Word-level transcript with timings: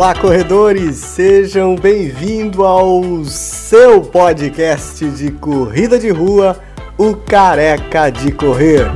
Olá, 0.00 0.14
corredores! 0.14 0.96
Sejam 0.96 1.76
bem-vindos 1.76 2.64
ao 2.64 3.22
seu 3.26 4.00
podcast 4.00 5.06
de 5.10 5.30
corrida 5.30 5.98
de 5.98 6.08
rua, 6.08 6.58
o 6.96 7.14
Careca 7.14 8.08
de 8.08 8.32
Correr. 8.32 8.86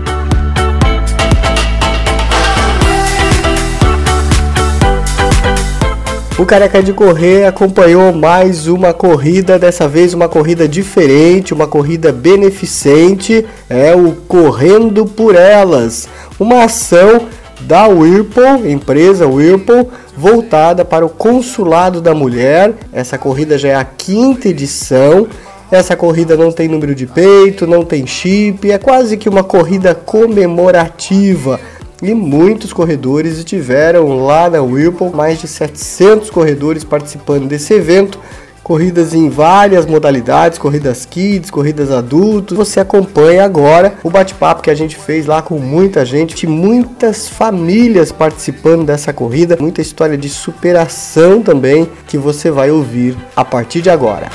O 6.39 6.47
Careca 6.47 6.83
de 6.83 6.95
Correr 6.95 7.45
acompanhou 7.45 8.11
mais 8.11 8.67
uma 8.67 8.95
corrida, 8.95 9.59
dessa 9.59 9.87
vez 9.87 10.15
uma 10.15 10.27
corrida 10.27 10.67
diferente, 10.67 11.53
uma 11.53 11.67
corrida 11.67 12.13
beneficente, 12.13 13.45
é 13.69 13.95
o 13.95 14.13
Correndo 14.27 15.05
por 15.05 15.35
Elas, 15.35 16.09
uma 16.41 16.65
ação 16.65 17.29
da 17.67 17.87
Whirlpool, 17.87 18.67
empresa 18.67 19.27
Whirlpool, 19.27 19.91
voltada 20.17 20.85
para 20.85 21.05
o 21.05 21.09
Consulado 21.09 22.01
da 22.01 22.15
Mulher. 22.15 22.75
Essa 22.93 23.19
corrida 23.19 23.59
já 23.59 23.69
é 23.69 23.75
a 23.75 23.85
quinta 23.85 24.49
edição. 24.49 25.27
Essa 25.71 25.97
corrida 25.97 26.37
não 26.37 26.53
tem 26.53 26.69
número 26.69 26.95
de 26.95 27.07
peito, 27.07 27.67
não 27.67 27.85
tem 27.85 28.07
chip, 28.07 28.71
é 28.71 28.79
quase 28.79 29.17
que 29.17 29.29
uma 29.29 29.43
corrida 29.43 29.95
comemorativa 29.95 31.59
e 32.03 32.13
muitos 32.13 32.73
corredores 32.73 33.39
estiveram 33.39 34.25
lá 34.25 34.51
na 34.51 34.61
Whirlpool, 34.61 35.11
mais 35.11 35.41
de 35.41 35.49
700 35.49 36.29
corredores 36.29 36.85
participando 36.85 37.49
desse 37.49 37.73
evento. 37.73 38.21
Corridas 38.65 39.13
em 39.13 39.29
várias 39.29 39.85
modalidades, 39.85 40.59
corridas 40.59 41.05
kids, 41.05 41.51
corridas 41.51 41.91
adultos. 41.91 42.57
Você 42.57 42.81
acompanha 42.81 43.45
agora 43.45 43.95
o 44.03 44.09
bate-papo 44.09 44.63
que 44.63 44.71
a 44.71 44.75
gente 44.75 44.97
fez 44.97 45.27
lá 45.27 45.43
com 45.43 45.59
muita 45.59 46.05
gente, 46.05 46.47
muitas 46.47 47.29
famílias 47.29 48.11
participando 48.11 48.87
dessa 48.87 49.13
corrida, 49.13 49.59
muita 49.61 49.83
história 49.83 50.17
de 50.17 50.31
superação 50.31 51.43
também 51.43 51.89
que 52.09 52.17
você 52.17 52.51
vai 52.51 52.71
ouvir 52.71 53.15
a 53.37 53.45
partir 53.45 53.83
de 53.83 53.91
agora. 53.91 54.29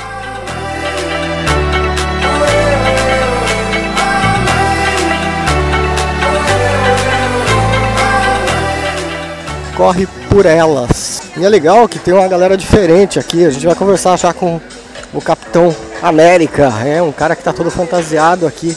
corre 9.80 10.06
por 10.28 10.44
elas. 10.44 11.19
E 11.40 11.44
é 11.44 11.48
legal 11.48 11.88
que 11.88 11.98
tem 11.98 12.12
uma 12.12 12.28
galera 12.28 12.54
diferente 12.54 13.18
aqui. 13.18 13.46
A 13.46 13.50
gente 13.50 13.64
vai 13.64 13.74
conversar 13.74 14.14
já 14.18 14.30
com 14.30 14.60
o 15.14 15.22
Capitão 15.22 15.74
América, 16.02 16.70
é 16.84 17.00
um 17.00 17.10
cara 17.10 17.34
que 17.34 17.40
está 17.40 17.50
todo 17.50 17.70
fantasiado 17.70 18.46
aqui 18.46 18.76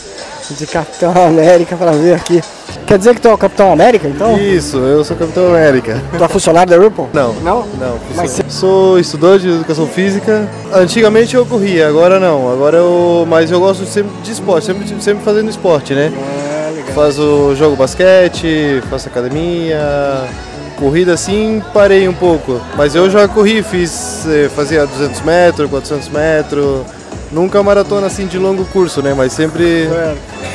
de 0.50 0.66
Capitão 0.66 1.12
América 1.28 1.76
para 1.76 1.92
ver 1.92 2.14
aqui. 2.14 2.42
Quer 2.86 2.96
dizer 2.96 3.14
que 3.14 3.20
tu 3.20 3.28
é 3.28 3.34
o 3.34 3.36
Capitão 3.36 3.70
América, 3.70 4.08
então? 4.08 4.38
Isso, 4.38 4.78
eu 4.78 5.04
sou 5.04 5.14
o 5.14 5.18
Capitão 5.18 5.48
América. 5.48 6.02
Tu 6.16 6.24
é 6.24 6.28
funcionário 6.28 6.70
da 6.70 6.82
Ripple? 6.82 7.04
Não. 7.12 7.34
Não? 7.34 7.66
Não. 7.78 7.98
Mas 8.16 8.40
Sou 8.48 8.98
estudante 8.98 9.42
de 9.42 9.50
educação 9.56 9.86
física. 9.86 10.48
Antigamente 10.72 11.36
eu 11.36 11.44
corria, 11.44 11.86
agora 11.86 12.18
não. 12.18 12.50
Agora 12.50 12.78
eu... 12.78 13.26
Mas 13.28 13.50
eu 13.50 13.60
gosto 13.60 13.84
sempre 13.84 14.12
de 14.22 14.32
esporte, 14.32 14.64
sempre, 14.64 15.02
sempre 15.02 15.22
fazendo 15.22 15.50
esporte, 15.50 15.94
né? 15.94 16.10
É, 16.10 16.70
legal. 16.70 16.94
Faço 16.94 17.54
jogo 17.56 17.76
basquete, 17.76 18.82
faço 18.88 19.08
academia, 19.08 19.78
Corrida 20.84 21.14
assim, 21.14 21.62
parei 21.72 22.06
um 22.06 22.12
pouco. 22.12 22.60
Mas 22.76 22.94
eu 22.94 23.08
já 23.08 23.26
corri, 23.26 23.62
fiz, 23.62 24.26
eh, 24.28 24.50
fazia 24.54 24.84
200 24.84 25.22
metros, 25.22 25.70
400 25.70 26.08
metros. 26.10 26.82
Nunca 27.32 27.62
maratona 27.62 28.06
assim 28.06 28.26
de 28.26 28.36
longo 28.36 28.66
curso, 28.66 29.00
né? 29.00 29.14
Mas 29.16 29.32
sempre. 29.32 29.88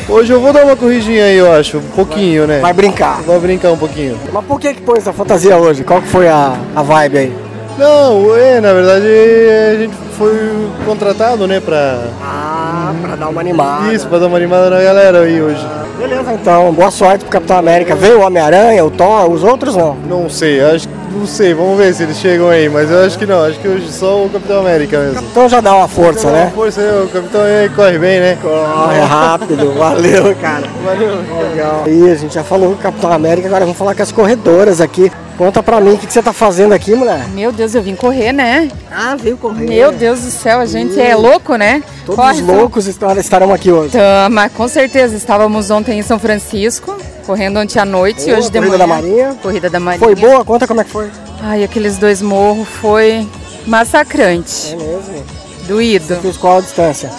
Hoje 0.07 0.31
eu 0.31 0.39
vou 0.39 0.53
dar 0.53 0.65
uma 0.65 0.75
corridinha 0.75 1.23
aí, 1.25 1.35
eu 1.35 1.51
acho. 1.51 1.79
Um 1.79 1.95
pouquinho, 1.95 2.45
né? 2.45 2.59
Vai 2.59 2.73
brincar. 2.73 3.23
Vai 3.23 3.39
brincar 3.39 3.71
um 3.71 3.77
pouquinho. 3.77 4.19
Mas 4.31 4.45
por 4.45 4.59
que 4.59 4.75
que 4.75 4.81
pôs 4.81 4.99
essa 4.99 5.11
fantasia 5.11 5.57
hoje? 5.57 5.83
Qual 5.83 5.99
que 5.99 6.07
foi 6.07 6.27
a, 6.27 6.55
a 6.75 6.83
vibe 6.83 7.17
aí? 7.17 7.33
Não, 7.79 8.35
é, 8.35 8.61
na 8.61 8.71
verdade 8.71 9.07
a 9.07 9.75
gente 9.79 9.95
foi 10.15 10.37
contratado, 10.85 11.47
né, 11.47 11.59
pra. 11.59 12.03
Ah, 12.21 12.93
pra 13.01 13.15
dar 13.15 13.29
uma 13.29 13.41
animada. 13.41 13.91
Isso, 13.91 14.07
pra 14.07 14.19
dar 14.19 14.27
uma 14.27 14.37
animada 14.37 14.69
na 14.69 14.79
galera 14.79 15.21
aí 15.21 15.41
hoje. 15.41 15.65
Beleza, 15.99 16.33
então. 16.33 16.71
Boa 16.71 16.89
sorte 16.89 17.25
pro 17.25 17.33
Capitão 17.33 17.57
América. 17.57 17.93
Veio 17.93 18.19
o 18.19 18.21
Homem-Aranha, 18.21 18.85
o 18.85 18.89
Thor, 18.89 19.29
os 19.29 19.43
outros 19.43 19.75
não? 19.75 19.95
Não 20.07 20.29
sei, 20.29 20.61
acho 20.61 20.87
que 20.87 20.93
não 21.11 21.27
sei, 21.27 21.53
vamos 21.53 21.77
ver 21.77 21.93
se 21.93 22.03
eles 22.03 22.17
chegam 22.17 22.47
aí, 22.47 22.69
mas 22.69 22.89
eu 22.89 23.03
acho 23.03 23.17
que 23.17 23.25
não, 23.25 23.43
acho 23.43 23.59
que 23.59 23.67
hoje 23.67 23.91
só 23.91 24.23
o 24.23 24.29
Capitão 24.29 24.61
América 24.61 24.97
mesmo. 24.97 25.27
Então 25.29 25.49
já 25.49 25.59
dá 25.59 25.75
uma 25.75 25.87
força, 25.87 26.27
Dá 26.27 26.33
uma 26.33 26.45
né? 26.45 26.51
Força 26.55 26.81
o 27.03 27.09
Capitão 27.09 27.41
corre 27.75 27.97
bem, 27.97 28.19
né? 28.21 28.37
Corre 28.41 28.99
rápido, 28.99 29.73
valeu, 29.75 30.35
cara. 30.39 30.63
Valeu. 30.85 31.17
Legal. 31.49 31.83
E 31.87 32.09
a 32.09 32.15
gente 32.15 32.33
já 32.33 32.43
falou 32.43 32.69
com 32.69 32.75
o 32.75 32.77
Capitão 32.77 33.11
América, 33.11 33.47
agora 33.47 33.65
vamos 33.65 33.77
falar 33.77 33.93
com 33.93 34.03
as 34.03 34.11
corredoras 34.11 34.79
aqui. 34.79 35.11
Conta 35.39 35.63
pra 35.63 35.79
mim 35.79 35.93
o 35.93 35.97
que, 35.97 36.05
que 36.05 36.11
você 36.11 36.21
tá 36.21 36.33
fazendo 36.33 36.73
aqui, 36.73 36.93
mulher. 36.93 37.25
Meu 37.29 37.49
Deus, 37.53 37.73
eu 37.73 37.81
vim 37.81 37.95
correr, 37.95 38.33
né? 38.33 38.67
Ah, 38.91 39.15
veio 39.15 39.37
correr. 39.37 39.65
Meu 39.65 39.89
Deus 39.89 40.19
do 40.19 40.29
céu, 40.31 40.59
a 40.59 40.65
gente 40.65 40.99
é 40.99 41.15
louco, 41.15 41.55
né? 41.55 41.81
Todos 42.05 42.17
Corre, 42.17 42.41
os 42.41 42.47
loucos 42.47 42.87
estar- 42.87 43.15
estarão 43.17 43.53
aqui 43.53 43.71
hoje. 43.71 43.93
Tama, 43.97 44.49
com 44.49 44.67
certeza. 44.67 45.15
Estávamos 45.15 45.71
ontem 45.71 45.97
em 45.97 46.01
São 46.01 46.19
Francisco, 46.19 46.93
correndo 47.25 47.57
ontem 47.57 47.79
à 47.79 47.85
noite 47.85 48.23
e 48.23 48.25
Boa, 48.25 48.37
hoje 48.37 48.49
de 48.51 48.57
corrida 48.59 48.77
manhã. 48.77 48.77
da 48.77 48.87
Marinha. 48.87 49.37
Corrida 49.41 49.69
da 49.69 49.79
Marinha. 49.79 50.05
Foi 50.05 50.13
boa? 50.15 50.43
Conta 50.43 50.67
como 50.67 50.81
é 50.81 50.83
que 50.83 50.89
foi. 50.91 51.09
Ai, 51.41 51.63
aqueles 51.63 51.97
dois 51.97 52.21
morros 52.21 52.67
foi 52.67 53.25
massacrante. 53.65 54.73
É 54.73 54.75
mesmo. 54.75 55.25
Doído. 55.69 56.17
Fiz 56.21 56.35
qual 56.35 56.57
a 56.57 56.61
distância? 56.61 57.09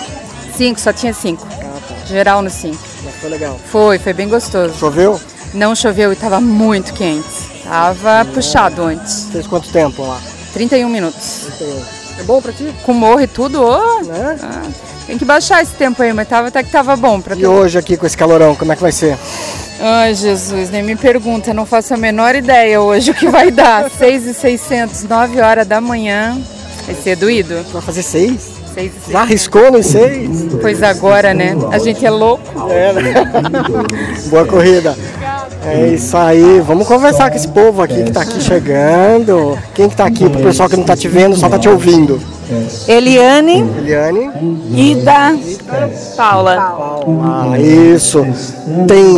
Cinco, 0.55 0.79
só 0.79 0.93
tinha 0.93 1.15
cinco. 1.15 1.47
Ah, 1.51 1.79
tá. 1.89 1.95
Geral 2.07 2.43
no 2.43 2.51
cinco. 2.51 2.77
Mas 3.03 3.15
foi 3.15 3.31
legal. 3.31 3.59
Foi, 3.71 3.99
foi 3.99 4.13
bem 4.13 4.29
gostoso. 4.29 4.75
Choveu? 4.79 5.19
Não 5.55 5.75
choveu 5.75 6.13
e 6.13 6.17
tava 6.17 6.39
muito 6.39 6.93
quente. 6.93 7.49
Tava 7.71 8.25
puxado 8.35 8.83
antes. 8.83 9.29
Fez 9.31 9.47
quanto 9.47 9.71
tempo 9.71 10.03
lá? 10.03 10.21
31 10.53 10.89
minutos. 10.89 11.47
É 12.19 12.23
bom 12.25 12.43
pra 12.43 12.53
ti? 12.53 12.75
Com 12.83 12.93
morro 12.93 13.21
e 13.21 13.29
tudo, 13.29 13.63
ô, 13.63 14.03
Né? 14.03 14.37
Ah, 14.43 14.63
tem 15.07 15.17
que 15.17 15.25
baixar 15.25 15.63
esse 15.63 15.75
tempo 15.75 16.03
aí, 16.03 16.13
mas 16.13 16.27
tava, 16.27 16.49
até 16.49 16.65
que 16.65 16.71
tava 16.73 16.97
bom 16.97 17.21
pra 17.21 17.37
E 17.37 17.47
hoje 17.47 17.79
aqui 17.79 17.97
com 17.97 18.05
esse 18.05 18.17
calorão, 18.17 18.57
como 18.57 18.73
é 18.73 18.77
que 18.77 18.83
vai 18.83 18.91
ser? 18.91 19.17
Ai, 19.81 20.13
Jesus, 20.17 20.69
nem 20.71 20.83
me 20.83 20.97
pergunta, 20.97 21.55
não 21.55 21.65
faço 21.65 21.95
a 21.95 21.97
menor 21.97 22.35
ideia 22.35 22.81
hoje 22.81 23.13
o 23.13 23.15
que 23.15 23.29
vai 23.29 23.53
dar. 23.53 23.89
6 23.97 24.27
e 24.27 24.35
600, 24.35 25.05
9 25.05 25.41
horas 25.41 25.65
da 25.65 25.81
manhã. 25.81 26.37
Vai 26.87 26.95
ser 26.97 27.15
doído? 27.15 27.65
Vai 27.73 27.83
fazer 27.83 28.03
seis? 28.03 28.51
6 28.75 28.91
e 28.91 28.95
600. 28.95 29.13
Já 29.13 29.21
arriscou 29.21 29.71
nos 29.71 29.87
seis? 29.87 30.29
Pois 30.61 30.83
agora, 30.83 31.33
né? 31.33 31.55
A 31.71 31.79
gente 31.79 32.05
é 32.05 32.11
louco. 32.11 32.69
É, 32.69 32.93
né? 32.93 33.15
Boa 34.29 34.45
corrida. 34.45 34.97
É 35.65 35.89
isso 35.89 36.17
aí. 36.17 36.61
Vamos 36.61 36.87
conversar 36.87 37.31
com 37.31 37.37
esse 37.37 37.49
povo 37.49 37.83
aqui 37.83 38.03
que 38.05 38.11
tá 38.11 38.23
aqui 38.23 38.41
chegando. 38.41 39.59
Quem 39.75 39.89
que 39.89 39.97
tá 39.97 40.07
aqui? 40.07 40.29
Pro 40.29 40.43
pessoal 40.43 40.69
que 40.69 40.77
não 40.77 40.85
tá 40.85 40.97
te 40.97 41.09
vendo, 41.09 41.37
só 41.37 41.49
tá 41.49 41.59
te 41.59 41.69
ouvindo. 41.69 42.21
Eliane, 42.89 43.65
Eliane. 43.79 44.31
Ida, 44.73 45.39
Paula. 46.17 47.05
Ah, 47.23 47.59
isso. 47.59 48.27
Tem 48.89 49.17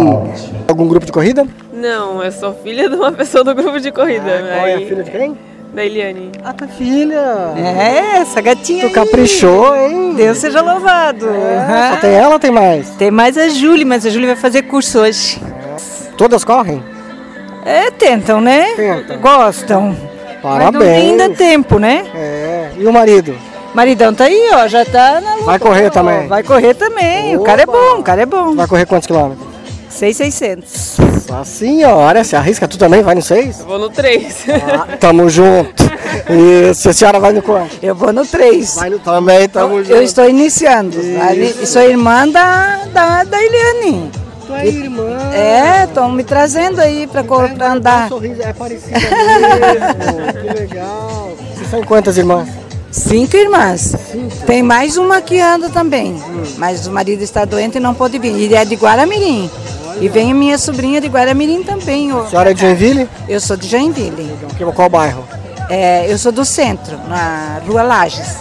algum 0.69 0.87
grupo 0.87 1.07
de 1.07 1.13
corrida? 1.13 1.47
Não, 1.73 2.23
eu 2.23 2.31
sou 2.31 2.55
filha 2.55 2.89
de 2.89 2.95
uma 2.97 3.13
pessoa 3.13 3.43
do 3.43 3.55
grupo 3.55 3.81
de 3.81 3.91
corrida. 3.91 4.45
Qual 4.55 4.67
é 4.67 4.75
a 4.75 4.79
filha 4.79 5.03
de 5.03 5.11
quem? 5.11 5.39
Da 5.73 5.83
Eliane. 5.83 6.31
Ah, 6.45 6.53
tua 6.53 6.69
filha. 6.69 7.55
É, 7.57 8.19
essa 8.19 8.43
gatinha. 8.43 8.83
Tu 8.83 8.87
aí. 8.89 8.93
caprichou, 8.93 9.75
hein? 9.75 10.13
Deus 10.15 10.37
seja 10.37 10.61
louvado. 10.61 11.27
É, 11.31 11.93
Só 11.95 11.97
tem 12.01 12.11
ela 12.11 12.35
ou 12.35 12.39
tem 12.39 12.51
mais? 12.51 12.91
Tem 12.91 13.11
mais 13.11 13.39
a 13.39 13.49
Júlia, 13.49 13.87
mas 13.87 14.05
a 14.05 14.11
Júlia 14.11 14.29
vai 14.29 14.37
fazer 14.37 14.63
curso 14.63 14.99
hoje. 14.99 15.41
Todas 16.17 16.45
correm? 16.45 16.83
É, 17.65 17.91
tentam, 17.91 18.41
né? 18.41 18.73
Tentam. 18.77 19.19
Gostam. 19.21 19.97
Mas 20.43 20.65
não 20.73 20.81
tem 20.81 20.91
ainda 20.91 21.17
Parabéns. 21.29 21.39
tempo, 21.39 21.79
né? 21.79 22.05
É. 22.15 22.71
E 22.77 22.87
o 22.87 22.93
marido? 22.93 23.35
Maridão 23.75 24.13
tá 24.13 24.25
aí, 24.25 24.51
ó, 24.53 24.67
já 24.69 24.85
tá 24.85 25.21
na 25.21 25.33
luta. 25.35 25.45
Vai 25.47 25.59
correr 25.59 25.87
ó, 25.87 25.91
também? 25.91 26.27
Vai 26.29 26.43
correr 26.43 26.75
também. 26.75 27.37
O 27.37 27.43
cara 27.43 27.63
é 27.63 27.65
Opa. 27.65 27.73
bom, 27.73 28.01
o 28.01 28.03
cara 28.03 28.23
é 28.23 28.27
bom. 28.27 28.55
Vai 28.55 28.67
correr 28.67 28.85
quantos 28.87 29.07
quilômetros? 29.07 29.47
6,600. 29.89 30.97
A 31.33 31.45
senhora, 31.45 32.25
se 32.25 32.35
arrisca, 32.35 32.67
tu 32.67 32.77
também 32.77 33.03
vai 33.03 33.15
no 33.15 33.23
seis? 33.23 33.63
Vou 33.63 33.79
no 33.79 33.89
3. 33.89 34.45
Ah, 34.75 34.97
tamo 34.99 35.31
junto. 35.31 35.83
Isso, 36.71 36.89
a 36.89 36.93
senhora 36.93 37.21
vai 37.21 37.33
no 37.33 37.41
quanto? 37.41 37.79
Eu 37.83 37.95
vou 37.95 38.13
no 38.13 38.27
3. 38.27 38.75
Vai 38.77 38.91
no 38.91 38.99
também, 38.99 39.49
tamo 39.49 39.79
junto. 39.79 39.93
Eu 39.93 40.03
estou 40.03 40.29
iniciando. 40.29 40.99
Ali- 41.27 41.67
Sou 41.67 41.83
irmã 41.83 42.27
da, 42.29 42.81
da, 42.93 43.25
da 43.25 43.43
Eliane. 43.43 44.11
Tua 44.53 44.65
irmã. 44.67 45.19
É, 45.33 45.85
estão 45.85 46.11
me 46.11 46.23
trazendo 46.25 46.81
aí 46.81 47.07
pra 47.07 47.23
andar. 47.73 48.09
sorriso 48.09 48.43
é 48.43 48.53
parecida 48.53 48.99
mesmo. 48.99 50.55
que 50.55 50.61
legal. 50.61 51.33
Vocês 51.55 51.71
são 51.71 51.83
quantas 51.83 52.19
irmãs? 52.19 52.49
Cinco 52.91 53.37
irmãs. 53.37 53.95
Tem 54.47 54.63
mais 54.63 54.97
uma 54.99 55.23
que 55.23 55.41
anda 55.41 55.71
também. 55.71 56.23
Mas 56.59 56.87
o 56.87 56.93
marido 56.93 57.23
está 57.23 57.45
doente 57.47 57.79
e 57.79 57.81
não 57.81 57.95
pôde 57.95 58.19
vir. 58.19 58.35
E 58.51 58.55
é 58.55 58.65
de 58.65 58.75
Guaramirim. 58.75 59.51
E 60.01 60.09
vem 60.09 60.33
a 60.33 60.35
minha 60.35 60.59
sobrinha 60.59 61.01
de 61.01 61.07
Guaramirim 61.09 61.63
também. 61.63 62.11
A 62.13 62.27
senhora 62.27 62.51
é 62.51 62.55
de 62.55 62.61
Joinville? 62.61 63.09
Eu 63.29 63.41
sou 63.41 63.57
de 63.57 63.67
Joinville. 63.69 64.31
Que- 64.59 64.65
Qual 64.73 64.89
bairro? 64.91 65.25
É, 65.71 66.05
eu 66.13 66.19
sou 66.19 66.31
do 66.33 66.45
centro, 66.45 66.99
na 67.09 67.61
Rua 67.67 67.83
Lages. 67.83 68.37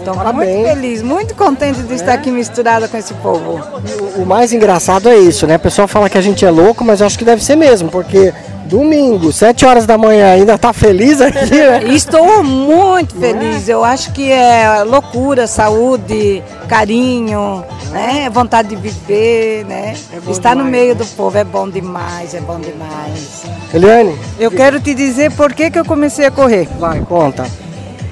Estou 0.00 0.14
muito 0.14 0.24
Parabéns. 0.24 0.68
feliz, 0.68 1.02
muito 1.02 1.34
contente 1.34 1.82
de 1.82 1.94
estar 1.94 2.14
aqui 2.14 2.30
misturada 2.30 2.88
com 2.88 2.96
esse 2.96 3.14
povo. 3.14 3.60
O, 4.16 4.22
o 4.22 4.26
mais 4.26 4.52
engraçado 4.52 5.08
é 5.08 5.16
isso, 5.18 5.46
né? 5.46 5.56
O 5.56 5.60
pessoal 5.60 5.86
fala 5.86 6.08
que 6.08 6.16
a 6.18 6.22
gente 6.22 6.44
é 6.44 6.50
louco, 6.50 6.84
mas 6.84 7.00
eu 7.00 7.06
acho 7.06 7.18
que 7.18 7.24
deve 7.24 7.44
ser 7.44 7.56
mesmo, 7.56 7.90
porque 7.90 8.32
Domingo, 8.64 9.32
7 9.32 9.66
horas 9.66 9.84
da 9.84 9.98
manhã, 9.98 10.32
ainda 10.32 10.56
tá 10.56 10.72
feliz 10.72 11.20
aqui, 11.20 11.56
né? 11.56 11.82
Estou 11.92 12.42
muito 12.44 13.16
feliz. 13.16 13.68
Eu 13.68 13.84
acho 13.84 14.12
que 14.12 14.30
é 14.30 14.84
loucura, 14.84 15.46
saúde, 15.48 16.40
carinho, 16.68 17.64
né? 17.90 18.30
Vontade 18.30 18.68
de 18.68 18.76
viver, 18.76 19.64
né? 19.66 19.94
Estar 20.28 20.54
no 20.54 20.64
meio 20.64 20.94
do 20.94 21.04
povo 21.04 21.36
é 21.36 21.42
bom 21.44 21.68
demais, 21.68 22.32
é 22.32 22.40
bom 22.40 22.60
demais. 22.60 23.42
Eliane, 23.74 24.16
Eu 24.38 24.52
quero 24.52 24.80
te 24.80 24.94
dizer 24.94 25.32
por 25.32 25.52
que, 25.52 25.68
que 25.70 25.78
eu 25.78 25.84
comecei 25.84 26.24
a 26.26 26.30
correr. 26.30 26.68
vai, 26.78 27.00
conta. 27.00 27.44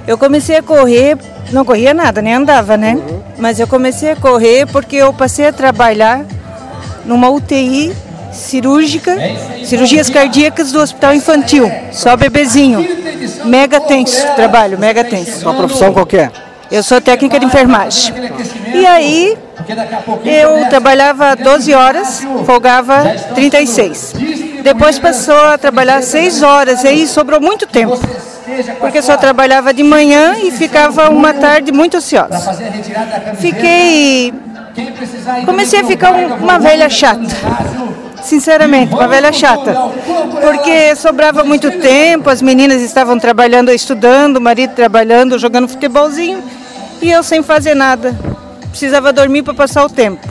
Eu 0.08 0.16
comecei 0.16 0.56
a 0.56 0.62
correr, 0.62 1.18
não 1.52 1.66
corria 1.66 1.92
nada, 1.92 2.22
nem 2.22 2.32
andava, 2.32 2.78
né? 2.78 2.98
Mas 3.36 3.60
eu 3.60 3.66
comecei 3.66 4.12
a 4.12 4.16
correr 4.16 4.66
porque 4.66 4.96
eu 4.96 5.12
passei 5.12 5.46
a 5.46 5.52
trabalhar 5.52 6.24
numa 7.04 7.28
UTI 7.28 7.94
cirúrgica, 8.32 9.14
cirurgias 9.66 10.08
cardíacas 10.08 10.72
do 10.72 10.80
Hospital 10.80 11.12
Infantil, 11.12 11.70
só 11.92 12.16
bebezinho. 12.16 12.88
Mega 13.44 13.82
tenso, 13.82 14.26
trabalho, 14.34 14.78
mega 14.78 15.04
tenso. 15.04 15.40
Sua 15.40 15.52
profissão 15.52 15.92
qual 15.92 16.06
que 16.06 16.16
é? 16.16 16.30
Eu 16.72 16.82
sou 16.82 17.02
técnica 17.02 17.38
de 17.38 17.44
enfermagem. 17.44 18.14
E 18.72 18.86
aí, 18.86 19.36
eu 20.24 20.70
trabalhava 20.70 21.36
12 21.36 21.74
horas, 21.74 22.26
folgava 22.46 23.14
36. 23.34 24.14
Depois 24.62 24.98
passou 24.98 25.38
a 25.38 25.58
trabalhar 25.58 26.02
6 26.02 26.42
horas, 26.42 26.82
e 26.82 26.88
aí 26.88 27.06
sobrou 27.06 27.42
muito 27.42 27.66
tempo. 27.66 28.00
Porque 28.80 29.02
só 29.02 29.16
trabalhava 29.16 29.72
de 29.72 29.82
manhã 29.82 30.36
e 30.42 30.50
ficava 30.50 31.08
uma 31.10 31.32
tarde 31.34 31.72
muito 31.72 31.96
ociosa. 31.98 32.54
Fiquei. 33.38 34.32
Comecei 35.44 35.80
a 35.80 35.84
ficar 35.84 36.12
um- 36.12 36.34
uma 36.36 36.58
velha 36.58 36.88
chata. 36.88 37.20
Sinceramente, 38.22 38.92
uma 38.94 39.08
velha 39.08 39.32
chata. 39.32 39.74
Porque 40.40 40.94
sobrava 40.96 41.44
muito 41.44 41.70
tempo, 41.80 42.28
as 42.30 42.42
meninas 42.42 42.82
estavam 42.82 43.18
trabalhando, 43.18 43.70
estudando, 43.70 44.36
o 44.36 44.40
marido 44.40 44.74
trabalhando, 44.74 45.38
jogando 45.38 45.68
futebolzinho, 45.68 46.42
e 47.00 47.10
eu 47.10 47.22
sem 47.22 47.42
fazer 47.42 47.74
nada. 47.74 48.14
Precisava 48.70 49.12
dormir 49.12 49.42
para 49.42 49.54
passar 49.54 49.84
o 49.84 49.88
tempo. 49.88 50.26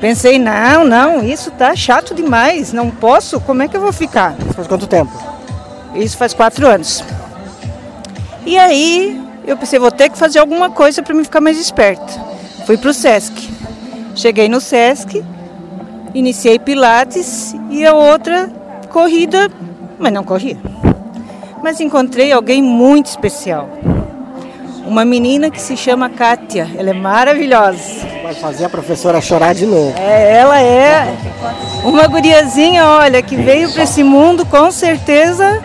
Pensei, 0.00 0.38
não, 0.38 0.84
não, 0.84 1.22
isso 1.22 1.50
tá 1.50 1.74
chato 1.76 2.14
demais, 2.14 2.72
não 2.72 2.90
posso, 2.90 3.38
como 3.40 3.62
é 3.62 3.68
que 3.68 3.76
eu 3.76 3.80
vou 3.82 3.92
ficar? 3.92 4.34
Faz 4.54 4.66
quanto 4.66 4.86
tempo? 4.86 5.10
Isso 5.94 6.16
faz 6.16 6.32
quatro 6.32 6.66
anos. 6.66 7.04
E 8.46 8.58
aí 8.58 9.20
eu 9.46 9.56
pensei, 9.56 9.78
vou 9.78 9.90
ter 9.90 10.08
que 10.08 10.18
fazer 10.18 10.38
alguma 10.38 10.70
coisa 10.70 11.02
para 11.02 11.14
me 11.14 11.24
ficar 11.24 11.40
mais 11.40 11.58
esperta. 11.58 12.12
Fui 12.66 12.76
para 12.76 12.90
o 12.90 12.94
Sesc. 12.94 13.50
Cheguei 14.14 14.48
no 14.48 14.60
Sesc, 14.60 15.24
iniciei 16.14 16.58
Pilates 16.58 17.54
e 17.70 17.86
a 17.86 17.94
outra 17.94 18.50
corrida, 18.90 19.50
mas 19.98 20.12
não 20.12 20.24
corria. 20.24 20.58
Mas 21.62 21.80
encontrei 21.80 22.32
alguém 22.32 22.62
muito 22.62 23.06
especial. 23.06 23.68
Uma 24.86 25.04
menina 25.04 25.50
que 25.50 25.60
se 25.60 25.76
chama 25.76 26.08
Kátia. 26.08 26.68
Ela 26.76 26.90
é 26.90 26.92
maravilhosa. 26.92 27.78
Vai 28.22 28.34
fazer 28.34 28.64
a 28.64 28.68
professora 28.68 29.20
chorar 29.20 29.54
de 29.54 29.66
novo. 29.66 29.94
É, 29.98 30.38
ela 30.38 30.60
é 30.60 31.16
uma 31.84 32.06
guriazinha, 32.06 32.84
olha, 32.86 33.22
que 33.22 33.36
veio 33.36 33.72
para 33.72 33.84
esse 33.84 34.02
mundo 34.02 34.44
com 34.46 34.70
certeza 34.70 35.62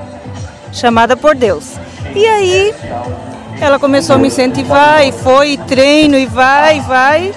chamada 0.71 1.15
por 1.15 1.33
Deus. 1.33 1.73
E 2.15 2.25
aí 2.25 2.73
ela 3.59 3.77
começou 3.77 4.15
a 4.15 4.19
me 4.19 4.27
incentivar 4.27 5.05
e 5.05 5.11
foi, 5.11 5.51
e 5.51 5.57
treino 5.57 6.17
e 6.17 6.25
vai, 6.25 6.77
e 6.77 6.81
vai. 6.81 7.33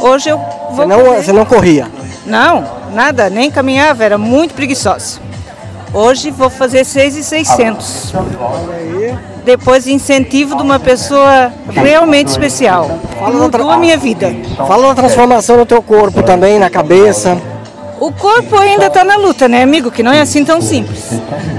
Hoje 0.00 0.28
eu 0.28 0.38
vou. 0.38 0.76
Você 0.76 0.86
não, 0.86 1.00
correr. 1.00 1.22
você 1.22 1.32
não 1.32 1.44
corria. 1.44 1.86
Não, 2.24 2.64
nada, 2.92 3.30
nem 3.30 3.50
caminhava, 3.50 4.04
era 4.04 4.18
muito 4.18 4.54
preguiçosa. 4.54 5.20
Hoje 5.92 6.30
vou 6.30 6.50
fazer 6.50 6.84
6,600. 6.84 8.12
Depois 9.44 9.84
de 9.84 9.92
incentivo 9.92 10.56
de 10.56 10.62
uma 10.62 10.80
pessoa 10.80 11.52
realmente 11.70 12.28
especial. 12.28 12.98
Mudou 13.32 13.70
a 13.70 13.76
minha 13.76 13.96
vida. 13.96 14.34
Fala 14.56 14.88
da 14.88 14.94
transformação 14.94 15.56
no 15.56 15.64
teu 15.64 15.80
corpo 15.80 16.22
também, 16.22 16.58
na 16.58 16.68
cabeça. 16.68 17.40
O 17.98 18.12
corpo 18.12 18.58
ainda 18.58 18.86
está 18.86 19.04
na 19.04 19.16
luta, 19.16 19.48
né, 19.48 19.62
amigo? 19.62 19.90
Que 19.90 20.02
não 20.02 20.12
é 20.12 20.20
assim 20.20 20.44
tão 20.44 20.60
simples. 20.60 21.08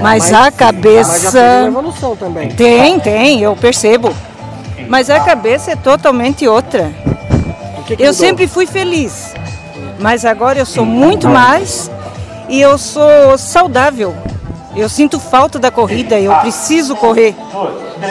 a 0.00 0.02
Mas 0.02 0.28
já 0.28 0.50
cabeça. 0.50 1.32
teve 1.32 1.38
uma 1.38 1.66
evolução 1.68 2.16
também. 2.16 2.48
Tem, 2.50 3.00
tem, 3.00 3.42
eu 3.42 3.56
percebo. 3.56 4.14
Mas 4.88 5.10
a 5.10 5.20
cabeça 5.20 5.72
é 5.72 5.76
totalmente 5.76 6.46
outra. 6.46 6.92
Que 7.86 7.96
que 7.96 8.02
Eu 8.02 8.12
sempre 8.12 8.46
fui 8.46 8.66
feliz, 8.66 9.34
mas 9.98 10.24
agora 10.24 10.58
eu 10.58 10.66
sou 10.66 10.84
muito 10.84 11.28
mais 11.28 11.90
e 12.48 12.60
eu 12.60 12.78
sou 12.78 13.36
saudável. 13.36 14.14
Eu 14.76 14.88
sinto 14.88 15.18
falta 15.18 15.58
da 15.58 15.70
corrida, 15.70 16.20
eu 16.20 16.32
preciso 16.36 16.94
correr. 16.94 17.34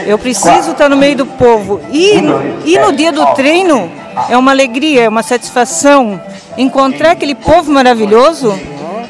Eu 0.06 0.18
preciso 0.18 0.72
estar 0.72 0.90
no 0.90 0.98
meio 0.98 1.16
do 1.16 1.26
povo. 1.26 1.80
E, 1.92 2.18
e 2.66 2.78
no 2.78 2.92
dia 2.92 3.12
do 3.12 3.26
treino 3.28 3.90
é 4.30 4.38
uma 4.38 4.52
alegria, 4.52 5.04
é 5.04 5.10
uma 5.10 5.24
satisfação. 5.24 6.20
Encontrar 6.58 7.12
aquele 7.12 7.36
povo 7.36 7.72
maravilhoso 7.72 8.52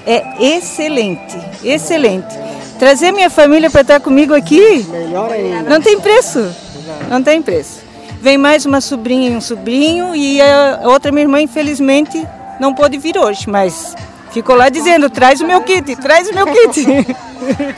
é 0.05 0.23
excelente, 0.39 1.37
excelente. 1.63 2.37
Trazer 2.77 3.11
minha 3.11 3.29
família 3.29 3.69
para 3.69 3.81
estar 3.81 3.99
comigo 3.99 4.33
aqui 4.33 4.85
não 5.67 5.81
tem 5.81 5.99
preço. 5.99 6.53
Não 7.09 7.23
tem 7.23 7.41
preço. 7.41 7.79
Vem 8.21 8.37
mais 8.37 8.65
uma 8.65 8.81
sobrinha 8.81 9.29
e 9.29 9.35
um 9.35 9.41
sobrinho 9.41 10.15
e 10.15 10.41
a 10.41 10.81
outra 10.85 11.11
minha 11.11 11.23
irmã, 11.23 11.39
infelizmente, 11.39 12.25
não 12.59 12.73
pôde 12.73 12.97
vir 12.97 13.17
hoje, 13.17 13.49
mas 13.49 13.95
ficou 14.31 14.55
lá 14.55 14.69
dizendo, 14.69 15.09
traz 15.09 15.39
o 15.39 15.45
meu 15.47 15.61
kit, 15.61 15.95
traz 15.95 16.27
o 16.29 16.33
meu 16.33 16.47
kit. 16.47 16.85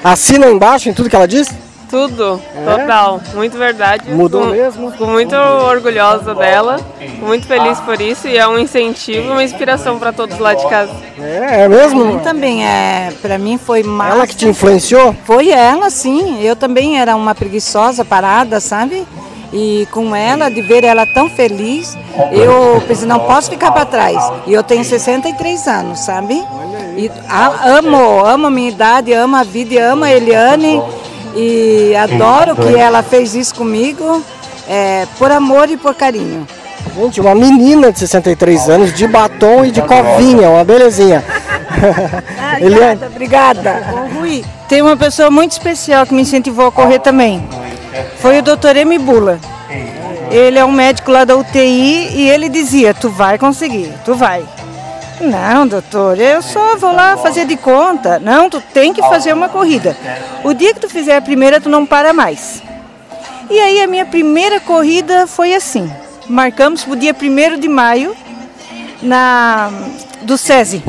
Assina 0.03 0.49
embaixo 0.49 0.89
em 0.89 0.93
tudo 0.93 1.09
que 1.09 1.15
ela 1.15 1.27
diz? 1.27 1.49
Tudo, 1.89 2.39
total, 2.65 3.19
muito 3.33 3.57
verdade. 3.57 4.11
Mudou 4.11 4.41
Fico- 4.43 4.53
mesmo? 4.53 4.91
Fico 4.91 5.07
muito 5.07 5.35
orgulhosa 5.35 6.35
dela, 6.35 6.79
muito 7.19 7.47
feliz 7.47 7.79
por 7.79 7.99
isso 7.99 8.27
e 8.27 8.37
é 8.37 8.47
um 8.47 8.59
incentivo, 8.59 9.31
uma 9.31 9.43
inspiração 9.43 9.97
para 9.97 10.13
todos 10.13 10.37
lá 10.37 10.53
de 10.53 10.67
casa. 10.69 10.91
É, 11.19 11.63
é 11.63 11.67
mesmo? 11.67 12.19
Também 12.19 12.63
é, 12.65 13.11
para 13.21 13.37
mim 13.39 13.57
foi 13.57 13.81
massa. 13.81 14.15
Ela 14.15 14.27
que 14.27 14.35
te 14.35 14.47
influenciou? 14.47 15.15
Foi 15.25 15.49
ela, 15.49 15.89
sim. 15.89 16.41
Eu 16.43 16.55
também 16.55 16.99
era 16.99 17.15
uma 17.15 17.33
preguiçosa, 17.33 18.05
parada, 18.05 18.59
sabe? 18.59 19.05
E 19.51 19.87
com 19.91 20.15
ela, 20.15 20.47
de 20.49 20.61
ver 20.61 20.83
ela 20.83 21.07
tão 21.07 21.27
feliz, 21.27 21.97
eu 22.31 22.83
pensei, 22.87 23.07
não 23.07 23.19
posso 23.21 23.49
ficar 23.49 23.71
para 23.71 23.83
trás. 23.85 24.31
E 24.45 24.53
eu 24.53 24.61
tenho 24.61 24.83
63 24.85 25.67
anos, 25.67 26.01
sabe? 26.01 26.35
E 26.95 27.09
a- 27.27 27.77
amo, 27.79 28.23
amo 28.23 28.45
a 28.45 28.51
minha 28.51 28.69
idade, 28.69 29.11
amo 29.11 29.35
a 29.35 29.43
vida, 29.43 29.73
e 29.73 29.77
amo 29.79 30.03
a 30.03 30.11
Eliane. 30.11 30.79
E 31.35 31.95
adoro 31.95 32.55
que 32.55 32.75
ela 32.75 33.03
fez 33.03 33.35
isso 33.35 33.55
comigo, 33.55 34.23
é, 34.67 35.07
por 35.17 35.31
amor 35.31 35.69
e 35.69 35.77
por 35.77 35.95
carinho. 35.95 36.47
Gente, 36.95 37.21
uma 37.21 37.35
menina 37.35 37.91
de 37.91 37.99
63 37.99 38.69
anos, 38.69 38.93
de 38.93 39.07
batom 39.07 39.63
e 39.65 39.71
de 39.71 39.81
covinha, 39.81 40.49
uma 40.49 40.63
belezinha. 40.63 41.23
Eliane, 42.59 43.05
Obrigada. 43.05 43.83
Ô, 43.93 44.19
Rui, 44.19 44.43
tem 44.67 44.81
uma 44.81 44.97
pessoa 44.97 45.29
muito 45.29 45.51
especial 45.51 46.05
que 46.05 46.13
me 46.13 46.23
incentivou 46.23 46.67
a 46.67 46.71
correr 46.71 46.99
também. 46.99 47.47
Foi 48.19 48.39
o 48.39 48.41
Dr. 48.41 48.77
Emi 48.77 48.97
Bula. 48.97 49.39
Ele 50.29 50.59
é 50.59 50.65
um 50.65 50.71
médico 50.71 51.11
lá 51.11 51.23
da 51.25 51.35
UTI 51.35 52.09
e 52.13 52.29
ele 52.29 52.49
dizia, 52.49 52.93
tu 52.93 53.09
vai 53.09 53.37
conseguir, 53.37 53.91
tu 54.05 54.13
vai. 54.13 54.43
Não, 55.21 55.67
doutor, 55.67 56.17
eu 56.19 56.41
só 56.41 56.77
vou 56.77 56.93
lá 56.93 57.17
fazer 57.17 57.45
de 57.45 57.57
conta. 57.57 58.19
Não, 58.19 58.49
tu 58.49 58.61
tem 58.73 58.93
que 58.93 59.01
fazer 59.01 59.33
uma 59.33 59.49
corrida. 59.49 59.95
O 60.43 60.53
dia 60.53 60.73
que 60.73 60.79
tu 60.79 60.89
fizer 60.89 61.17
a 61.17 61.21
primeira, 61.21 61.59
tu 61.59 61.69
não 61.69 61.85
para 61.85 62.13
mais. 62.13 62.63
E 63.49 63.59
aí 63.59 63.81
a 63.81 63.87
minha 63.87 64.05
primeira 64.05 64.59
corrida 64.59 65.27
foi 65.27 65.53
assim. 65.53 65.91
Marcamos 66.27 66.85
o 66.87 66.95
dia 66.95 67.13
1 67.13 67.59
de 67.59 67.67
maio 67.67 68.15
na 69.01 69.69
do 70.21 70.37
SESI. 70.37 70.83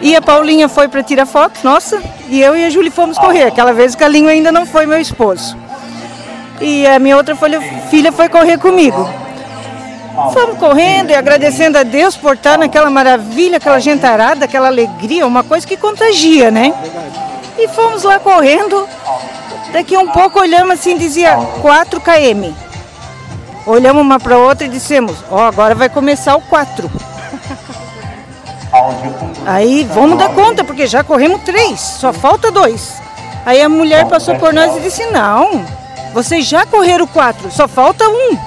E 0.00 0.16
a 0.16 0.22
Paulinha 0.22 0.68
foi 0.68 0.88
para 0.88 1.02
tirar 1.02 1.26
foto, 1.26 1.60
nossa, 1.62 2.02
e 2.28 2.40
eu 2.40 2.56
e 2.56 2.64
a 2.64 2.70
Júlia 2.70 2.90
fomos 2.90 3.18
correr. 3.18 3.44
Aquela 3.44 3.72
vez 3.72 3.92
o 3.92 3.98
Calinho 3.98 4.28
ainda 4.28 4.50
não 4.50 4.64
foi 4.64 4.86
meu 4.86 4.98
esposo. 4.98 5.56
E 6.60 6.86
a 6.86 6.98
minha 6.98 7.16
outra 7.16 7.36
filha 7.90 8.10
foi 8.10 8.28
correr 8.28 8.58
comigo. 8.58 9.08
Fomos 10.32 10.58
correndo 10.58 11.10
e 11.10 11.14
agradecendo 11.14 11.78
a 11.78 11.82
Deus 11.82 12.16
por 12.16 12.34
estar 12.34 12.58
naquela 12.58 12.90
maravilha, 12.90 13.56
aquela 13.56 13.80
gentarada, 13.80 14.44
aquela 14.44 14.68
alegria, 14.68 15.26
uma 15.26 15.42
coisa 15.42 15.66
que 15.66 15.76
contagia, 15.76 16.50
né? 16.50 16.72
E 17.58 17.68
fomos 17.68 18.02
lá 18.02 18.18
correndo. 18.18 18.86
Daqui 19.72 19.96
um 19.96 20.08
pouco 20.08 20.40
olhamos 20.40 20.72
assim, 20.72 20.96
dizia 20.96 21.36
4 21.60 22.00
km. 22.00 22.52
Olhamos 23.66 24.02
uma 24.02 24.18
para 24.18 24.38
outra 24.38 24.66
e 24.66 24.70
dissemos, 24.70 25.16
ó, 25.30 25.40
agora 25.42 25.74
vai 25.74 25.88
começar 25.88 26.36
o 26.36 26.40
4. 26.42 26.90
Aí 29.46 29.84
vamos 29.84 30.18
dar 30.18 30.28
conta, 30.30 30.62
porque 30.62 30.86
já 30.86 31.02
corremos 31.02 31.42
três, 31.42 31.80
só 31.80 32.12
falta 32.12 32.50
dois. 32.50 33.00
Aí 33.44 33.60
a 33.60 33.68
mulher 33.68 34.06
passou 34.06 34.36
por 34.36 34.52
nós 34.52 34.76
e 34.76 34.80
disse: 34.80 35.06
Não, 35.06 35.64
vocês 36.12 36.46
já 36.46 36.66
correram 36.66 37.06
quatro, 37.06 37.50
só 37.50 37.66
falta 37.68 38.08
um. 38.08 38.38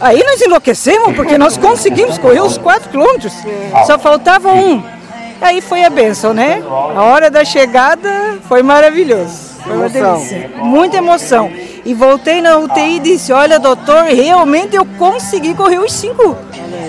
Aí 0.00 0.22
nós 0.24 0.40
enlouquecemos, 0.40 1.14
porque 1.14 1.38
nós 1.38 1.56
conseguimos 1.56 2.18
correr 2.18 2.40
os 2.40 2.58
quatro 2.58 2.90
quilômetros, 2.90 3.32
só 3.86 3.98
faltava 3.98 4.52
um. 4.52 4.82
Aí 5.40 5.60
foi 5.60 5.84
a 5.84 5.90
benção, 5.90 6.32
né? 6.32 6.62
A 6.68 7.02
hora 7.02 7.30
da 7.30 7.44
chegada 7.44 8.38
foi 8.48 8.62
maravilhoso. 8.62 9.45
Foi 9.66 9.76
uma 9.76 9.88
delícia. 9.88 10.50
Muita 10.56 10.96
emoção. 10.98 11.50
E 11.84 11.94
voltei 11.94 12.40
na 12.40 12.56
UTI 12.58 12.96
e 12.96 13.00
disse: 13.00 13.32
Olha, 13.32 13.58
doutor, 13.58 14.04
realmente 14.04 14.76
eu 14.76 14.84
consegui 14.98 15.54
correr 15.54 15.78
os 15.78 15.92
cinco. 15.92 16.36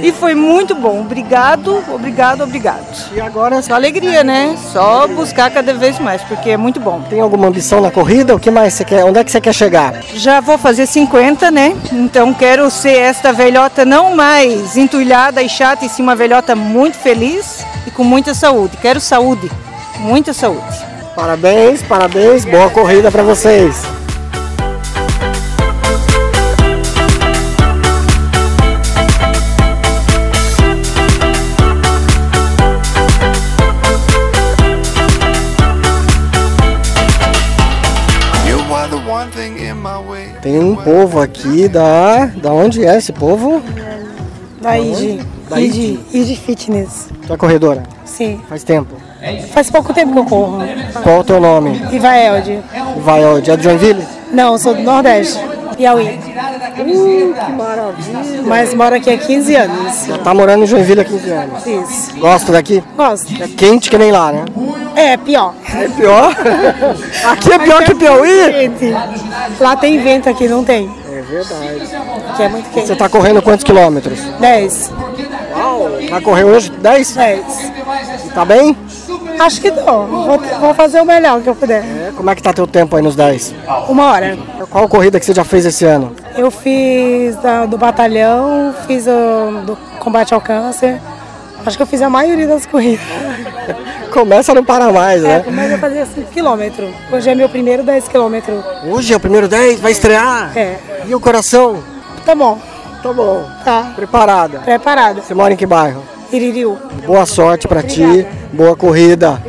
E 0.02 0.12
foi 0.12 0.36
muito 0.36 0.76
bom. 0.76 1.02
Obrigado, 1.02 1.84
obrigado, 1.94 2.44
obrigado. 2.44 2.86
E 3.16 3.22
agora 3.22 3.62
Só 3.62 3.74
alegria, 3.74 4.24
né? 4.24 4.56
Só 4.72 5.08
buscar 5.08 5.50
cada 5.50 5.74
vez 5.74 5.98
mais, 6.00 6.22
porque 6.24 6.52
é 6.52 6.58
muito 6.58 6.80
bom. 6.80 7.02
tem 7.10 7.20
alguma 7.20 7.48
ambição 7.48 7.82
na 7.82 7.90
corrida? 7.90 8.36
O 8.36 8.40
que 8.40 8.52
mais 8.52 8.74
você 8.74 8.86
quer? 8.86 9.04
Onde 9.06 9.20
é 9.20 9.24
que 9.24 9.32
você 9.32 9.42
quer 9.42 9.54
chegar? 9.54 10.02
Já 10.14 10.40
vou 10.40 10.58
fazer 10.58 10.86
50, 10.86 11.50
né? 11.50 11.76
Então 11.92 12.34
quero 12.34 12.70
ser 12.70 12.98
esta 12.98 13.34
velhota 13.34 13.86
não 13.86 14.16
mais 14.16 14.78
entulhada 14.78 15.42
e 15.42 15.50
chata, 15.50 15.86
e 15.86 15.90
sim 15.90 16.04
uma 16.04 16.16
velhota 16.16 16.56
muito 16.56 16.98
feliz 16.98 17.66
e 17.86 17.92
com 17.92 18.04
muita 18.04 18.34
saúde. 18.34 18.78
Quero 18.78 19.00
saúde, 19.00 19.50
muita 20.00 20.34
saúde. 20.34 20.97
Parabéns, 21.18 21.82
parabéns, 21.82 22.46
boa 22.46 22.70
corrida 22.70 23.10
para 23.10 23.24
vocês. 23.24 23.82
You 38.48 38.60
are 38.76 38.88
the 38.88 38.98
one 38.98 39.32
thing 39.32 39.58
in 39.58 39.74
my 39.74 39.98
way. 40.08 40.28
Tem 40.44 40.60
um 40.60 40.76
povo 40.76 41.20
aqui 41.20 41.68
da. 41.68 42.28
Da 42.28 42.54
onde 42.54 42.86
é 42.86 42.96
esse 42.96 43.12
povo? 43.12 43.64
Da 44.62 44.78
ID. 44.78 45.37
Da 45.50 45.60
ID. 45.60 46.00
ID 46.14 46.38
Fitness. 46.38 47.10
Tu 47.26 47.34
é 47.34 47.38
corredora? 47.38 47.84
Sim. 48.06 48.42
Faz 48.50 48.64
tempo. 48.64 48.96
Faz 49.52 49.70
pouco 49.70 49.94
tempo 49.94 50.14
que 50.14 50.20
eu 50.20 50.26
corro. 50.26 50.60
Qual 51.04 51.20
o 51.20 51.24
teu 51.24 51.40
nome? 51.40 51.82
Ivaelde. 51.92 52.60
Onde? 53.36 53.52
É 53.52 53.58
de 53.58 53.64
Joinville? 53.64 54.04
Não, 54.32 54.58
sou 54.58 54.74
do 54.74 54.82
Nordeste. 54.82 55.40
Piauí. 55.78 56.20
Uh, 56.78 57.34
que 57.34 57.52
maravilha. 57.52 58.42
Mas 58.46 58.74
moro 58.74 58.96
aqui 58.96 59.12
há 59.12 59.18
15 59.18 59.56
anos. 59.56 60.08
Tá 60.24 60.34
morando 60.34 60.64
em 60.64 60.68
Joinville 60.68 61.02
há 61.02 61.06
15 61.06 61.30
anos. 61.30 61.66
Isso. 61.66 62.20
Gosta 62.20 62.52
daqui? 62.52 62.84
Gosto. 62.96 63.32
É 63.42 63.48
quente 63.48 63.90
que 63.90 63.98
nem 63.98 64.12
lá, 64.12 64.32
né? 64.32 64.46
É, 64.96 65.16
pior. 65.18 65.54
É 65.76 65.88
pior? 65.88 66.36
aqui 67.32 67.54
é 67.54 67.60
pior 67.60 67.84
que 67.84 67.94
Piauí? 67.94 68.52
Quente. 68.52 68.96
Lá 69.60 69.76
tem 69.76 70.00
vento, 70.02 70.28
aqui 70.28 70.48
não 70.48 70.64
tem. 70.64 70.90
É 71.12 71.22
verdade. 71.22 71.96
Aqui 72.30 72.44
é 72.44 72.50
muito 72.50 72.66
Você 72.74 72.82
quente. 72.82 72.96
tá 72.96 73.08
correndo 73.08 73.42
quantos 73.44 73.64
quilômetros? 73.64 74.20
10. 74.40 74.92
Vai 76.10 76.22
correr 76.22 76.44
hoje 76.46 76.70
10? 76.72 77.12
10. 77.16 77.72
Tá 78.34 78.46
bem? 78.46 78.76
Acho 79.40 79.62
que 79.62 79.70
dou. 79.72 80.06
Vou, 80.08 80.40
vou 80.40 80.74
fazer 80.74 81.02
o 81.02 81.06
melhor 81.06 81.42
que 81.42 81.50
eu 81.50 81.56
puder. 81.56 81.84
É, 81.84 82.12
como 82.16 82.30
é 82.30 82.36
que 82.36 82.42
tá 82.42 82.54
teu 82.54 82.66
tempo 82.66 82.96
aí 82.96 83.02
nos 83.02 83.16
10? 83.16 83.54
Uma 83.90 84.12
hora. 84.12 84.38
Qual 84.70 84.88
corrida 84.88 85.20
que 85.20 85.26
você 85.26 85.34
já 85.34 85.44
fez 85.44 85.66
esse 85.66 85.86
ano? 85.86 86.16
Eu 86.36 86.50
fiz 86.50 87.36
da- 87.38 87.66
do 87.66 87.78
batalhão, 87.78 88.74
fiz 88.88 89.06
o, 89.08 89.62
do 89.66 89.76
combate 90.00 90.34
ao 90.34 90.42
câncer. 90.42 91.00
Acho 91.66 91.76
que 91.76 91.84
eu 91.84 91.88
fiz 91.88 92.02
a 92.02 92.10
maioria 92.10 92.48
das 92.48 92.66
corridas. 92.66 93.06
Começa 94.12 94.52
a 94.54 94.56
não 94.56 94.64
parar 94.64 94.92
mais, 94.92 95.24
É, 95.24 95.28
né? 95.40 95.46
mas 95.52 95.72
eu 95.72 95.78
fazia 95.78 96.06
5 96.06 96.32
km. 96.32 96.86
Hoje 97.12 97.30
é 97.30 97.36
meu 97.36 97.50
primeiro 97.50 97.84
10 97.84 98.08
km. 98.08 98.36
Hoje 98.90 99.14
é 99.14 99.18
o 99.18 99.20
primeiro 99.20 99.48
10, 99.48 99.80
vai 99.80 99.92
estrear? 99.92 100.52
É. 100.58 100.78
E 101.06 101.14
o 101.14 101.20
coração? 101.20 101.84
Tá 102.26 102.34
bom, 102.34 102.58
Tá 103.02 103.14
bom. 103.14 103.46
tá. 103.64 103.92
Preparada. 103.96 104.60
Preparada. 104.60 105.22
Você 105.22 105.34
mora 105.34 105.54
em 105.54 105.58
que 105.58 105.66
bairro? 105.66 106.04
Iririu. 106.32 106.78
Boa 107.06 107.26
sorte 107.26 107.68
pra 107.68 107.82
ti, 107.82 108.26
boa 108.52 108.76
corrida. 108.76 109.42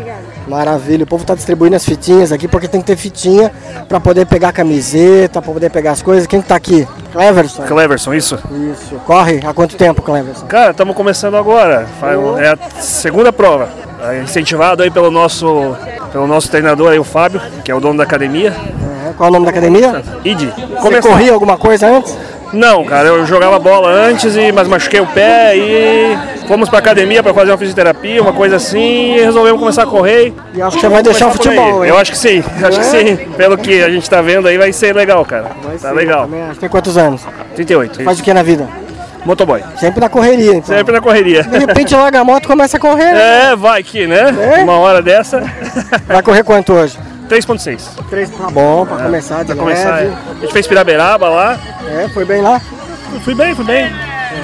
Maravilha, 0.47 1.05
o 1.05 1.07
povo 1.07 1.25
tá 1.26 1.35
distribuindo 1.35 1.76
as 1.76 1.85
fitinhas 1.85 2.33
aqui 2.33 2.49
porque 2.49 2.67
tem 2.69 2.81
que 2.81 2.87
ter 2.87 2.97
fitinha 2.97 3.52
pra 3.87 4.00
poder 4.00 4.25
pegar 4.26 4.50
camiseta, 4.52 5.43
pra 5.43 5.52
poder 5.52 5.71
pegar 5.71 5.90
as 5.93 6.00
coisas. 6.00 6.26
Quem 6.26 6.40
que 6.40 6.49
tá 6.49 6.57
aqui? 6.57 6.88
Cleverson? 7.12 7.64
Cleverson, 7.64 8.14
isso? 8.14 8.38
Isso. 8.73 8.95
Corre 9.05 9.40
há 9.45 9.52
quanto 9.52 9.76
tempo, 9.76 10.00
Cleverson? 10.00 10.47
Cara, 10.47 10.71
estamos 10.71 10.97
começando 10.97 11.37
agora. 11.37 11.87
É 12.40 12.49
a 12.49 12.81
segunda 12.81 13.31
prova. 13.33 13.69
É 14.00 14.23
Incentivado 14.23 14.83
aí 14.83 14.90
pelo 14.90 15.11
nosso, 15.11 15.76
pelo 16.12 16.26
nosso 16.26 16.49
treinador 16.49 16.93
aí, 16.93 16.99
o 16.99 17.05
Fábio, 17.05 17.43
que 17.62 17.71
é 17.71 17.75
o 17.75 17.81
dono 17.81 17.99
da 17.99 18.05
academia. 18.05 18.55
É, 19.07 19.12
qual 19.17 19.26
é 19.26 19.31
o 19.31 19.33
nome 19.33 19.45
da 19.45 19.50
academia? 19.50 20.02
ID. 20.25 20.49
Você 20.81 21.00
corria 21.02 21.33
alguma 21.33 21.59
coisa 21.59 21.88
antes? 21.88 22.17
Não, 22.52 22.85
cara, 22.85 23.09
eu 23.09 23.26
jogava 23.26 23.59
bola 23.59 23.90
antes, 23.90 24.35
e, 24.37 24.50
mas 24.52 24.67
machuquei 24.67 25.00
o 25.00 25.07
pé 25.07 25.55
e 25.57 26.17
fomos 26.47 26.69
pra 26.69 26.78
academia 26.78 27.23
para 27.23 27.35
fazer 27.35 27.50
uma 27.50 27.59
fisioterapia, 27.59 28.23
uma 28.23 28.33
coisa 28.33 28.57
assim, 28.57 29.14
e 29.17 29.21
resolvemos 29.21 29.61
começar 29.61 29.83
a 29.83 29.87
correr. 29.87 30.33
E 30.55 30.62
acho 30.62 30.76
que 30.76 30.81
você 30.81 30.88
vai 30.88 31.02
deixar 31.02 31.28
o 31.28 31.33
futebol? 31.33 31.85
Eu 31.85 31.99
acho 31.99 32.11
que 32.12 32.19
sim, 32.19 32.43
acho 32.67 32.78
que 32.78 32.87
sim. 32.87 33.17
Pelo 33.37 33.59
que 33.59 33.83
a 33.83 33.90
gente 33.90 34.09
tá 34.09 34.23
vendo 34.23 34.49
aí, 34.49 34.57
vai 34.57 34.73
ser 34.73 34.95
legal, 34.95 35.25
cara. 35.25 35.47
tá 35.81 35.90
legal. 35.93 36.23
Também 36.23 36.43
acho. 36.43 36.61
Tem 36.61 36.69
quantos 36.69 36.97
anos? 36.97 37.23
38. 37.55 38.02
Faz 38.02 38.19
o 38.19 38.23
que 38.23 38.33
na 38.33 38.43
vida? 38.43 38.67
Motoboy. 39.26 39.62
Sempre 39.76 40.00
na 40.00 40.09
correria, 40.09 40.52
então. 40.55 40.75
Sempre 40.75 40.93
na 40.93 41.00
correria. 41.02 41.43
De 41.43 41.59
repente 41.59 41.95
larga 41.95 42.21
a 42.21 42.25
moto 42.25 42.45
e 42.45 42.47
começa 42.47 42.76
a 42.78 42.81
correr. 42.81 43.12
né? 43.12 43.50
É, 43.52 43.57
vai 43.57 43.83
que, 43.83 44.07
né? 44.07 44.35
É? 44.59 44.62
Uma 44.62 44.78
hora 44.78 45.02
dessa. 45.02 45.43
Vai 46.07 46.23
correr 46.23 46.43
quanto 46.45 46.73
hoje? 46.73 46.99
3.6. 47.28 47.80
Três, 48.11 48.30
tá 48.30 48.49
bom, 48.50 48.85
pra 48.87 48.97
começar 49.04 49.40
de 49.44 49.47
Pra 49.54 49.56
começar, 49.56 49.97
leve. 49.97 50.06
é. 50.06 50.12
a 50.37 50.40
gente 50.40 50.52
fez 50.52 50.66
Piraberaba 50.66 51.28
lá. 51.28 51.58
É, 51.87 52.08
foi 52.08 52.25
bem 52.25 52.40
lá. 52.42 52.61
Fui 53.25 53.35
bem, 53.35 53.54
fui 53.54 53.64
bem. 53.64 53.90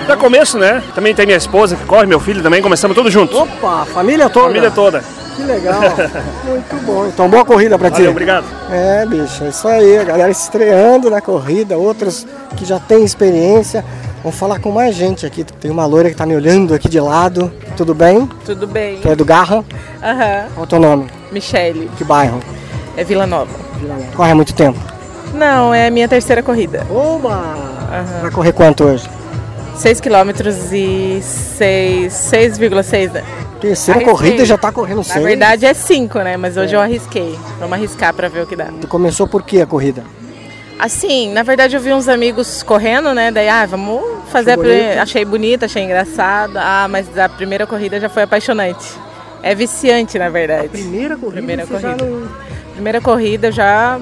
Pra 0.07 0.17
começo, 0.17 0.59
né? 0.59 0.83
Também 0.95 1.15
tem 1.15 1.25
minha 1.27 1.39
esposa 1.39 1.77
que 1.77 1.85
corre, 1.85 2.07
meu 2.07 2.21
filho 2.21 2.43
também, 2.43 2.61
começamos 2.63 2.95
todos 2.95 3.13
juntos. 3.13 3.37
Opa, 3.39 3.85
família 3.87 4.29
toda. 4.29 4.47
Família 4.49 4.71
toda. 4.71 5.03
Que 5.37 5.43
legal. 5.43 5.81
Muito 6.45 6.77
bom. 6.87 7.07
Então, 7.07 7.29
boa 7.29 7.45
corrida 7.45 7.79
pra 7.79 7.91
ti. 7.91 7.97
Valeu, 7.97 8.11
obrigado. 8.13 8.45
É, 8.71 9.05
bicho, 9.07 9.45
é 9.45 9.49
isso 9.49 9.67
aí. 9.67 9.99
A 9.99 10.05
galera 10.05 10.31
estreando 10.31 11.11
na 11.11 11.21
corrida, 11.21 11.77
outros 11.77 12.27
que 12.57 12.65
já 12.65 12.79
têm 12.79 13.05
experiência. 13.05 13.85
Vamos 14.23 14.39
falar 14.39 14.59
com 14.61 14.71
mais 14.71 14.95
gente 14.95 15.27
aqui. 15.27 15.45
Tem 15.45 15.71
uma 15.71 15.85
loira 15.87 16.09
que 16.09 16.17
tá 16.17 16.25
me 16.25 16.35
olhando 16.37 16.73
aqui 16.73 16.89
de 16.89 16.99
lado. 17.01 17.53
Tudo 17.77 17.95
bem? 17.95 18.29
Tudo 18.45 18.67
bem. 18.67 18.99
Tu 19.01 19.09
é 19.09 19.17
do 19.17 19.25
Garra? 19.25 19.65
Aham. 20.03 20.45
Qual 20.55 20.61
é 20.61 20.63
o 20.63 20.67
teu 20.67 20.79
nome? 20.81 21.07
Michele, 21.33 21.91
Que 21.99 22.05
bairro? 22.05 22.41
É 22.97 23.05
Vila 23.05 23.27
Nova. 23.27 23.51
Corre 24.17 24.33
há 24.33 24.35
muito 24.35 24.55
tempo. 24.55 24.79
Não, 25.35 25.75
é 25.75 25.89
a 25.89 25.91
minha 25.91 26.09
terceira 26.09 26.43
corrida. 26.43 26.87
Oba! 26.91 27.43
Vai 28.23 28.31
correr 28.31 28.53
quanto 28.53 28.85
hoje? 28.85 29.09
6 29.77 30.01
km 30.01 30.31
e 30.73 31.21
6, 31.23 32.13
6,6, 32.13 33.13
né? 33.13 33.25
Terceira 33.61 33.99
Arrisquei. 34.01 34.15
corrida 34.15 34.45
já 34.45 34.57
tá 34.59 34.71
correndo 34.71 34.99
Na 34.99 35.05
seis. 35.05 35.25
verdade 35.25 35.67
é 35.67 35.75
5, 35.75 36.19
né? 36.21 36.37
Mas 36.37 36.57
hoje 36.57 36.75
eu 36.77 36.81
arrisquei. 36.81 37.37
Vamos 37.59 37.73
arriscar 37.73 38.13
pra 38.15 38.29
ver 38.29 38.43
o 38.43 38.47
que 38.47 38.55
dá. 38.55 38.67
Tu 38.81 38.87
começou 38.87 39.27
por 39.27 39.43
que 39.43 39.61
a 39.61 39.67
corrida? 39.67 40.05
Assim, 40.79 41.33
na 41.33 41.43
verdade 41.43 41.75
eu 41.75 41.81
vi 41.81 41.93
uns 41.93 42.09
amigos 42.09 42.63
correndo, 42.63 43.15
né? 43.15 43.31
Daí, 43.31 43.49
ah, 43.49 43.65
vamos 43.67 44.01
fazer 44.31 44.53
Achou 44.53 44.65
a 44.65 44.67
bonito? 44.67 44.99
Achei 44.99 45.25
bonita, 45.25 45.67
achei 45.67 45.83
engraçado. 45.83 46.57
Ah, 46.59 46.87
mas 46.91 47.17
a 47.19 47.29
primeira 47.29 47.67
corrida 47.67 47.99
já 47.99 48.09
foi 48.09 48.25
apaixonante. 48.25 48.85
É 49.43 49.55
viciante, 49.55 50.19
na 50.19 50.29
verdade. 50.29 50.69
Primeira 50.69 51.17
corrida? 51.17 51.37
Primeira 51.37 51.67
corrida. 51.67 51.97
não- 52.05 52.29
Primeira 52.75 53.01
corrida 53.01 53.51
já. 53.51 53.99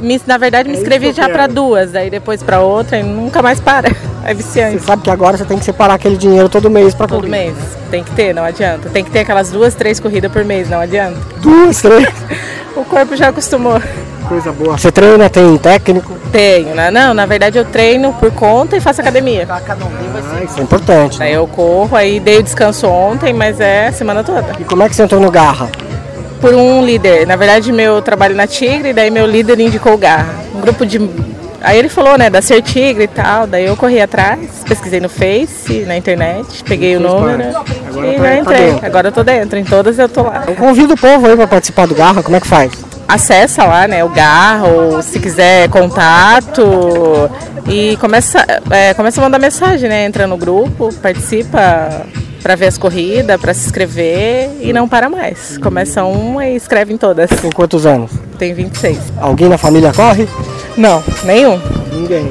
Me, 0.00 0.20
na 0.26 0.38
verdade, 0.38 0.68
me 0.68 0.76
É 0.76 0.78
inscrevi 0.78 1.12
já 1.12 1.26
quero. 1.28 1.52
duas, 1.52 1.90
daí 1.90 2.08
depois 2.08 2.40
pra 2.42 2.60
outra 2.60 2.98
e 2.98 3.02
nunca 3.02 3.42
mais 3.42 3.60
para. 3.60 3.88
É 4.24 4.34
Você 4.34 4.42
viciante. 4.42 4.82
sabe 4.82 5.00
que 5.02 5.10
agora 5.10 5.38
você 5.38 5.44
tem 5.46 5.58
que 5.58 5.64
separar 5.64 5.94
aquele 5.94 6.16
dinheiro 6.18 6.50
todo 6.50 6.68
mês 6.68 6.92
pra 6.94 7.06
Todo 7.06 7.26
mês. 7.26 7.54
Tem 7.90 8.04
que 8.04 8.10
ter, 8.10 8.34
não 8.34 8.44
adianta. 8.44 8.90
Tem 8.90 9.02
que 9.02 9.10
ter 9.10 9.20
aquelas 9.20 9.50
duas, 9.50 9.74
três 9.74 9.98
corridas 9.98 10.30
por 10.30 10.44
mês, 10.44 10.68
não 10.68 10.80
adianta. 10.80 11.16
Duas, 11.40 11.80
três. 11.80 12.06
O 12.76 12.84
corpo 12.84 13.16
já 13.16 13.28
acostumou. 13.28 13.80
Coisa 14.28 14.52
boa. 14.52 14.76
Você 14.76 14.92
treina, 14.92 15.30
tem 15.30 15.56
técnico? 15.56 16.12
Tenho, 16.30 16.74
né? 16.74 16.90
Não, 16.90 17.14
na 17.14 17.24
verdade 17.26 17.58
eu 17.58 17.64
treino 17.64 18.12
por 18.12 18.30
conta 18.30 18.76
e 18.76 18.80
faço 18.80 19.00
academia. 19.00 19.46
Ah, 19.48 19.62
isso 20.44 20.60
é 20.60 20.62
importante. 20.62 21.18
Daí 21.18 21.32
eu 21.32 21.46
corro, 21.46 21.96
aí 21.96 22.20
dei 22.20 22.38
o 22.38 22.42
descanso 22.42 22.86
ontem, 22.86 23.32
mas 23.32 23.58
é 23.60 23.90
semana 23.92 24.22
toda. 24.22 24.52
E 24.60 24.64
como 24.64 24.82
é 24.82 24.88
que 24.88 24.94
você 24.94 25.02
entrou 25.04 25.20
no 25.20 25.30
Garra? 25.30 25.68
Por 26.40 26.54
um 26.54 26.84
líder. 26.84 27.26
Na 27.26 27.36
verdade, 27.36 27.72
meu 27.72 28.00
trabalho 28.00 28.34
na 28.34 28.46
Tigre, 28.46 28.92
daí 28.92 29.10
meu 29.10 29.26
líder 29.26 29.58
indicou 29.60 29.94
o 29.94 29.98
Garra. 29.98 30.34
Um 30.54 30.60
grupo 30.60 30.86
de. 30.86 30.98
Aí 31.60 31.76
ele 31.76 31.88
falou, 31.88 32.16
né, 32.16 32.30
da 32.30 32.40
Ser 32.40 32.62
Tigre 32.62 33.04
e 33.04 33.08
tal. 33.08 33.46
Daí 33.46 33.64
eu 33.66 33.76
corri 33.76 34.00
atrás, 34.00 34.38
pesquisei 34.68 35.00
no 35.00 35.08
Face, 35.08 35.80
na 35.86 35.96
internet, 35.96 36.62
peguei 36.64 36.96
o 36.96 37.00
número 37.00 37.42
Agora 37.42 37.74
e 38.06 38.16
tá- 38.16 38.22
já 38.22 38.22
tá 38.22 38.36
entrei. 38.38 38.66
dentro. 38.70 38.86
Agora 38.86 39.08
eu 39.08 39.12
tô 39.12 39.24
dentro, 39.24 39.58
em 39.58 39.64
todas 39.64 39.98
eu 39.98 40.08
tô 40.08 40.22
lá. 40.22 40.44
Eu 40.46 40.54
convido 40.54 40.94
o 40.94 40.96
povo 40.96 41.26
aí 41.26 41.34
pra 41.36 41.48
participar 41.48 41.86
do 41.88 41.94
Garra, 41.96 42.22
como 42.22 42.36
é 42.36 42.40
que 42.40 42.46
faz? 42.46 42.70
acessa 43.08 43.64
lá, 43.64 43.88
né, 43.88 44.04
o 44.04 44.08
Garra, 44.10 44.66
ou 44.68 45.00
se 45.00 45.18
quiser 45.18 45.66
contato 45.70 47.30
e 47.66 47.96
começa, 47.96 48.44
é, 48.70 48.92
começa 48.92 49.18
a 49.18 49.24
mandar 49.24 49.38
mensagem, 49.38 49.88
né, 49.88 50.04
entra 50.04 50.26
no 50.26 50.36
grupo, 50.36 50.90
participa 51.02 52.02
para 52.42 52.54
ver 52.54 52.66
as 52.66 52.78
corridas, 52.78 53.40
para 53.40 53.52
se 53.54 53.66
inscrever 53.66 54.50
e 54.60 54.72
não 54.72 54.88
para 54.88 55.08
mais. 55.08 55.58
Começa 55.58 56.04
uma 56.04 56.46
e 56.46 56.56
escreve 56.56 56.92
em 56.92 56.96
todas. 56.96 57.28
Tem 57.30 57.50
quantos 57.50 57.84
anos? 57.86 58.10
Tem 58.38 58.54
26. 58.54 58.98
Alguém 59.20 59.48
na 59.48 59.58
família 59.58 59.92
corre? 59.92 60.28
Não, 60.76 61.02
nenhum. 61.24 61.60
Ninguém. 61.92 62.30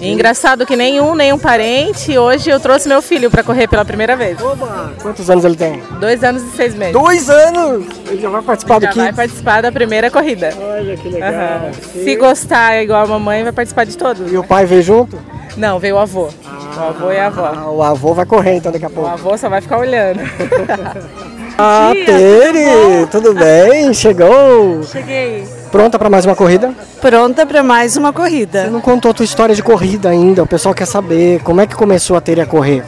E 0.00 0.12
engraçado 0.12 0.64
que 0.64 0.76
nenhum, 0.76 1.14
nenhum 1.16 1.38
parente. 1.38 2.16
Hoje 2.16 2.48
eu 2.50 2.60
trouxe 2.60 2.88
meu 2.88 3.02
filho 3.02 3.28
para 3.32 3.42
correr 3.42 3.66
pela 3.66 3.84
primeira 3.84 4.14
vez. 4.14 4.40
Oba! 4.40 4.92
Quantos 5.02 5.28
anos 5.28 5.44
ele 5.44 5.56
tem? 5.56 5.82
Dois 5.98 6.22
anos 6.22 6.42
e 6.42 6.56
seis 6.56 6.72
meses. 6.76 6.92
Dois 6.92 7.28
anos! 7.28 7.84
Ele 8.08 8.20
já 8.22 8.28
vai 8.28 8.42
participar 8.42 8.74
Já 8.80 8.90
do 8.90 8.94
vai 8.94 9.06
Kids? 9.06 9.16
participar 9.16 9.60
da 9.62 9.72
primeira 9.72 10.08
corrida. 10.08 10.50
Olha 10.56 10.96
que 10.96 11.08
legal. 11.08 11.32
Aham. 11.32 11.72
Se 12.04 12.14
gostar 12.14 12.80
igual 12.80 13.02
a 13.02 13.06
mamãe, 13.08 13.42
vai 13.42 13.50
participar 13.50 13.84
de 13.86 13.96
todos. 13.98 14.30
E 14.30 14.36
o 14.36 14.44
pai 14.44 14.66
veio 14.66 14.82
junto? 14.82 15.18
Não, 15.58 15.78
veio 15.78 15.96
o 15.96 15.98
avô. 15.98 16.28
o 16.28 16.80
avô 16.80 17.10
e 17.12 17.18
a 17.18 17.26
avó. 17.26 17.52
Ah, 17.54 17.70
o 17.70 17.82
avô 17.82 18.14
vai 18.14 18.24
correr 18.24 18.54
então 18.54 18.70
daqui 18.72 18.84
a 18.84 18.88
O 18.88 18.92
pouco. 18.92 19.10
avô 19.10 19.36
só 19.36 19.48
vai 19.48 19.60
ficar 19.60 19.78
olhando. 19.78 20.20
Ah, 21.60 21.90
Tere! 21.92 23.04
Tudo 23.10 23.34
bem? 23.34 23.92
Chegou? 23.92 24.80
Cheguei. 24.84 25.44
Pronta 25.72 25.98
para 25.98 26.08
mais 26.08 26.24
uma 26.24 26.36
corrida? 26.36 26.72
Pronta 27.00 27.44
para 27.44 27.64
mais 27.64 27.96
uma 27.96 28.10
Você 28.12 28.16
corrida. 28.16 28.70
não 28.70 28.80
contou 28.80 29.10
a 29.10 29.14
tua 29.14 29.24
história 29.24 29.56
de 29.56 29.62
corrida 29.62 30.08
ainda. 30.08 30.44
O 30.44 30.46
pessoal 30.46 30.72
quer 30.72 30.86
saber 30.86 31.40
como 31.42 31.60
é 31.60 31.66
que 31.66 31.74
começou 31.74 32.16
a 32.16 32.20
Tere 32.20 32.40
a 32.40 32.46
correr. 32.46 32.84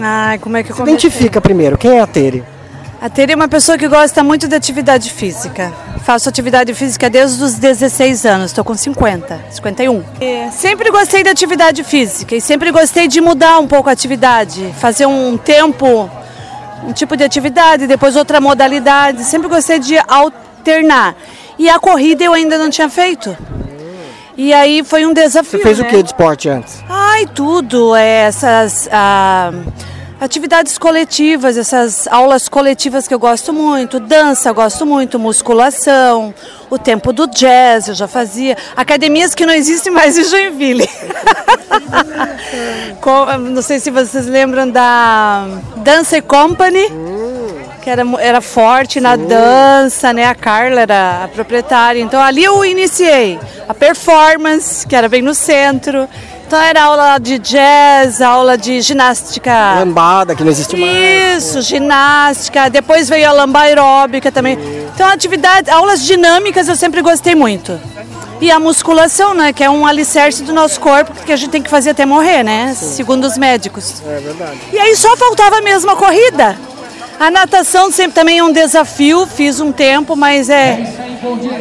Ai, 0.00 0.38
como 0.38 0.56
é 0.56 0.62
que 0.62 0.70
eu 0.70 0.76
Se 0.76 0.80
comecei? 0.80 0.94
identifica 1.08 1.40
primeiro. 1.40 1.76
Quem 1.76 1.98
é 1.98 2.00
a 2.00 2.06
Tere? 2.06 2.44
A 3.02 3.10
Tere 3.10 3.32
é 3.32 3.34
uma 3.34 3.48
pessoa 3.48 3.76
que 3.76 3.88
gosta 3.88 4.22
muito 4.22 4.46
de 4.46 4.54
atividade 4.54 5.10
física. 5.10 5.72
Faço 6.04 6.28
atividade 6.28 6.72
física 6.72 7.10
desde 7.10 7.42
os 7.42 7.54
16 7.54 8.24
anos, 8.24 8.52
estou 8.52 8.62
com 8.62 8.76
50, 8.76 9.40
51. 9.50 10.04
É, 10.20 10.52
sempre 10.52 10.88
gostei 10.88 11.24
de 11.24 11.28
atividade 11.28 11.82
física 11.82 12.36
e 12.36 12.40
sempre 12.40 12.70
gostei 12.70 13.08
de 13.08 13.20
mudar 13.20 13.58
um 13.58 13.66
pouco 13.66 13.88
a 13.88 13.92
atividade, 13.92 14.72
fazer 14.78 15.06
um 15.06 15.36
tempo, 15.36 16.08
um 16.86 16.92
tipo 16.92 17.16
de 17.16 17.24
atividade, 17.24 17.88
depois 17.88 18.14
outra 18.14 18.40
modalidade. 18.40 19.24
Sempre 19.24 19.48
gostei 19.48 19.80
de 19.80 19.98
alternar. 20.06 21.16
E 21.58 21.68
a 21.68 21.80
corrida 21.80 22.22
eu 22.22 22.32
ainda 22.32 22.56
não 22.56 22.70
tinha 22.70 22.88
feito. 22.88 23.36
E 24.36 24.54
aí 24.54 24.84
foi 24.84 25.04
um 25.06 25.12
desafio. 25.12 25.58
Você 25.58 25.64
fez 25.64 25.80
o 25.80 25.82
né? 25.82 25.88
que 25.88 26.02
de 26.04 26.08
esporte 26.08 26.48
antes? 26.48 26.80
Ai, 26.88 27.26
tudo. 27.26 27.96
é, 27.96 28.26
Essas 28.26 28.88
ah, 28.92 29.50
atividades 30.22 30.78
coletivas, 30.78 31.58
essas 31.58 32.06
aulas 32.06 32.48
coletivas 32.48 33.08
que 33.08 33.14
eu 33.14 33.18
gosto 33.18 33.52
muito. 33.52 33.98
Dança, 33.98 34.50
eu 34.50 34.54
gosto 34.54 34.86
muito. 34.86 35.18
Musculação. 35.18 36.32
O 36.70 36.78
tempo 36.78 37.12
do 37.12 37.26
jazz, 37.26 37.88
eu 37.88 37.94
já 37.94 38.06
fazia. 38.06 38.56
Academias 38.76 39.34
que 39.34 39.44
não 39.44 39.52
existem 39.52 39.92
mais 39.92 40.16
em 40.16 40.24
Joinville. 40.24 40.88
Não 43.50 43.62
sei 43.62 43.80
se 43.80 43.90
vocês 43.90 44.26
lembram 44.26 44.70
da 44.70 45.44
Dança 45.78 46.22
Company. 46.22 46.86
Que 47.82 47.90
era, 47.90 48.04
era 48.20 48.40
forte 48.40 49.00
na 49.00 49.16
dança, 49.16 50.12
né? 50.12 50.24
A 50.26 50.36
Carla 50.36 50.82
era 50.82 51.24
a 51.24 51.28
proprietária. 51.28 52.00
Então 52.00 52.22
ali 52.22 52.44
eu 52.44 52.64
iniciei 52.64 53.40
a 53.68 53.74
performance, 53.74 54.86
que 54.86 54.94
era 54.94 55.08
bem 55.08 55.20
no 55.20 55.34
centro. 55.34 56.08
Então 56.52 56.60
era 56.60 56.82
aula 56.82 57.18
de 57.18 57.38
jazz, 57.38 58.20
aula 58.20 58.58
de 58.58 58.82
ginástica. 58.82 59.76
Lambada, 59.78 60.34
que 60.34 60.44
não 60.44 60.50
existe 60.50 60.76
mais. 60.76 61.42
Isso, 61.44 61.62
ginástica. 61.62 62.68
Depois 62.68 63.08
veio 63.08 63.26
a 63.26 63.32
lamba 63.32 63.60
aeróbica 63.60 64.30
também. 64.30 64.58
Então, 64.94 65.08
atividade, 65.08 65.70
aulas 65.70 66.04
dinâmicas 66.04 66.68
eu 66.68 66.76
sempre 66.76 67.00
gostei 67.00 67.34
muito. 67.34 67.80
E 68.38 68.50
a 68.50 68.60
musculação, 68.60 69.32
né, 69.32 69.54
que 69.54 69.64
é 69.64 69.70
um 69.70 69.86
alicerce 69.86 70.42
do 70.42 70.52
nosso 70.52 70.78
corpo, 70.78 71.14
que 71.24 71.32
a 71.32 71.36
gente 71.36 71.48
tem 71.48 71.62
que 71.62 71.70
fazer 71.70 71.88
até 71.88 72.04
morrer, 72.04 72.42
né, 72.42 72.74
segundo 72.74 73.24
os 73.24 73.38
médicos. 73.38 74.02
É 74.06 74.20
verdade. 74.20 74.60
E 74.74 74.78
aí 74.78 74.94
só 74.94 75.16
faltava 75.16 75.62
mesmo 75.62 75.90
a 75.90 75.96
corrida. 75.96 76.54
A 77.18 77.30
natação 77.30 77.90
sempre 77.90 78.12
também 78.12 78.40
é 78.40 78.44
um 78.44 78.52
desafio, 78.52 79.26
fiz 79.26 79.58
um 79.58 79.72
tempo, 79.72 80.14
mas 80.14 80.50
é, 80.50 80.86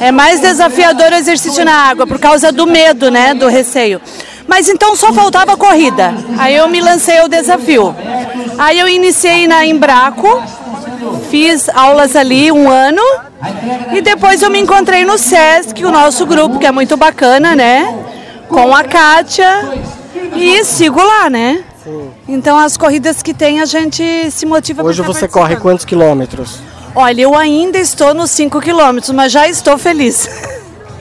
é 0.02 0.12
mais 0.12 0.42
desafiador 0.42 1.14
o 1.14 1.16
exercício 1.16 1.64
na 1.64 1.76
água, 1.76 2.06
por 2.06 2.20
causa 2.20 2.52
do 2.52 2.68
medo, 2.68 3.10
né, 3.10 3.34
do 3.34 3.48
receio. 3.48 4.02
Mas 4.48 4.68
então 4.68 4.96
só 4.96 5.14
faltava 5.14 5.56
corrida. 5.56 6.14
Aí 6.38 6.56
eu 6.56 6.68
me 6.68 6.82
lancei 6.82 7.20
ao 7.20 7.28
desafio. 7.28 7.96
Aí 8.58 8.80
eu 8.80 8.88
iniciei 8.88 9.48
na 9.48 9.66
Embraco, 9.66 10.42
fiz 11.30 11.70
aulas 11.70 12.16
ali 12.16 12.52
um 12.52 12.70
ano 12.70 13.02
e 13.94 14.02
depois 14.02 14.42
eu 14.42 14.50
me 14.50 14.60
encontrei 14.60 15.04
no 15.04 15.18
SESC, 15.18 15.84
o 15.84 15.92
nosso 15.92 16.26
grupo, 16.26 16.60
que 16.60 16.66
é 16.66 16.72
muito 16.72 16.96
bacana, 16.98 17.56
né? 17.56 18.06
Com 18.48 18.76
a 18.76 18.84
Kátia 18.84 19.72
e 20.36 20.64
sigo 20.64 21.02
lá, 21.02 21.30
né? 21.30 21.64
Então 22.28 22.58
as 22.58 22.78
corridas 22.78 23.24
que 23.24 23.34
tem 23.34 23.60
a 23.60 23.66
gente 23.66 24.30
se 24.30 24.46
motiva 24.46 24.84
Hoje 24.84 25.02
você 25.02 25.28
corre 25.28 25.56
quantos 25.56 25.86
quilômetros? 25.86 26.60
Olha, 26.94 27.22
eu 27.22 27.36
ainda 27.36 27.78
estou 27.80 28.14
nos 28.14 28.32
5 28.32 28.60
quilômetros, 28.60 29.12
mas 29.12 29.32
já 29.32 29.48
estou 29.48 29.78
feliz. 29.78 30.30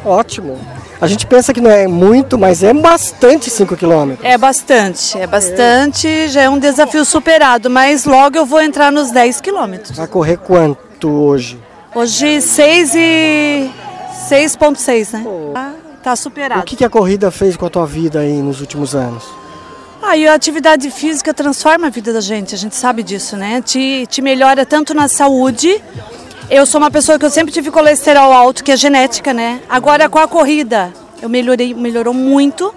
Ótimo. 0.04 0.58
A 1.00 1.06
gente 1.06 1.26
pensa 1.26 1.54
que 1.54 1.62
não 1.62 1.70
é 1.70 1.88
muito, 1.88 2.38
mas 2.38 2.62
é 2.62 2.74
bastante 2.74 3.48
5 3.48 3.74
quilômetros. 3.74 4.22
É 4.22 4.36
bastante, 4.36 5.18
é 5.18 5.26
bastante, 5.26 6.28
já 6.28 6.42
é 6.42 6.50
um 6.50 6.58
desafio 6.58 7.04
superado, 7.06 7.70
mas 7.70 8.04
logo 8.04 8.36
eu 8.36 8.44
vou 8.44 8.60
entrar 8.60 8.92
nos 8.92 9.10
10 9.10 9.40
quilômetros. 9.40 9.96
Vai 9.96 10.06
correr 10.06 10.36
quanto 10.36 11.08
hoje? 11.08 11.58
Hoje 11.94 12.42
6 12.42 12.94
e 12.94 13.70
6.6, 14.28 15.12
né? 15.14 15.24
Tá, 15.54 15.72
tá 16.02 16.16
superado. 16.16 16.60
O 16.60 16.64
que, 16.64 16.76
que 16.76 16.84
a 16.84 16.90
corrida 16.90 17.30
fez 17.30 17.56
com 17.56 17.64
a 17.64 17.70
tua 17.70 17.86
vida 17.86 18.20
aí 18.20 18.42
nos 18.42 18.60
últimos 18.60 18.94
anos? 18.94 19.24
Ah, 20.02 20.16
e 20.16 20.28
a 20.28 20.34
atividade 20.34 20.90
física 20.90 21.32
transforma 21.32 21.86
a 21.86 21.90
vida 21.90 22.12
da 22.12 22.20
gente, 22.20 22.54
a 22.54 22.58
gente 22.58 22.76
sabe 22.76 23.02
disso, 23.02 23.36
né? 23.36 23.62
Te, 23.62 24.06
te 24.06 24.20
melhora 24.20 24.66
tanto 24.66 24.92
na 24.92 25.08
saúde. 25.08 25.82
Eu 26.50 26.66
sou 26.66 26.80
uma 26.80 26.90
pessoa 26.90 27.16
que 27.16 27.24
eu 27.24 27.30
sempre 27.30 27.52
tive 27.52 27.70
colesterol 27.70 28.32
alto, 28.32 28.64
que 28.64 28.72
é 28.72 28.76
genética, 28.76 29.32
né? 29.32 29.60
Agora 29.68 30.08
com 30.08 30.18
a 30.18 30.26
corrida, 30.26 30.92
eu 31.22 31.28
melhorei, 31.28 31.72
melhorou 31.72 32.12
muito. 32.12 32.74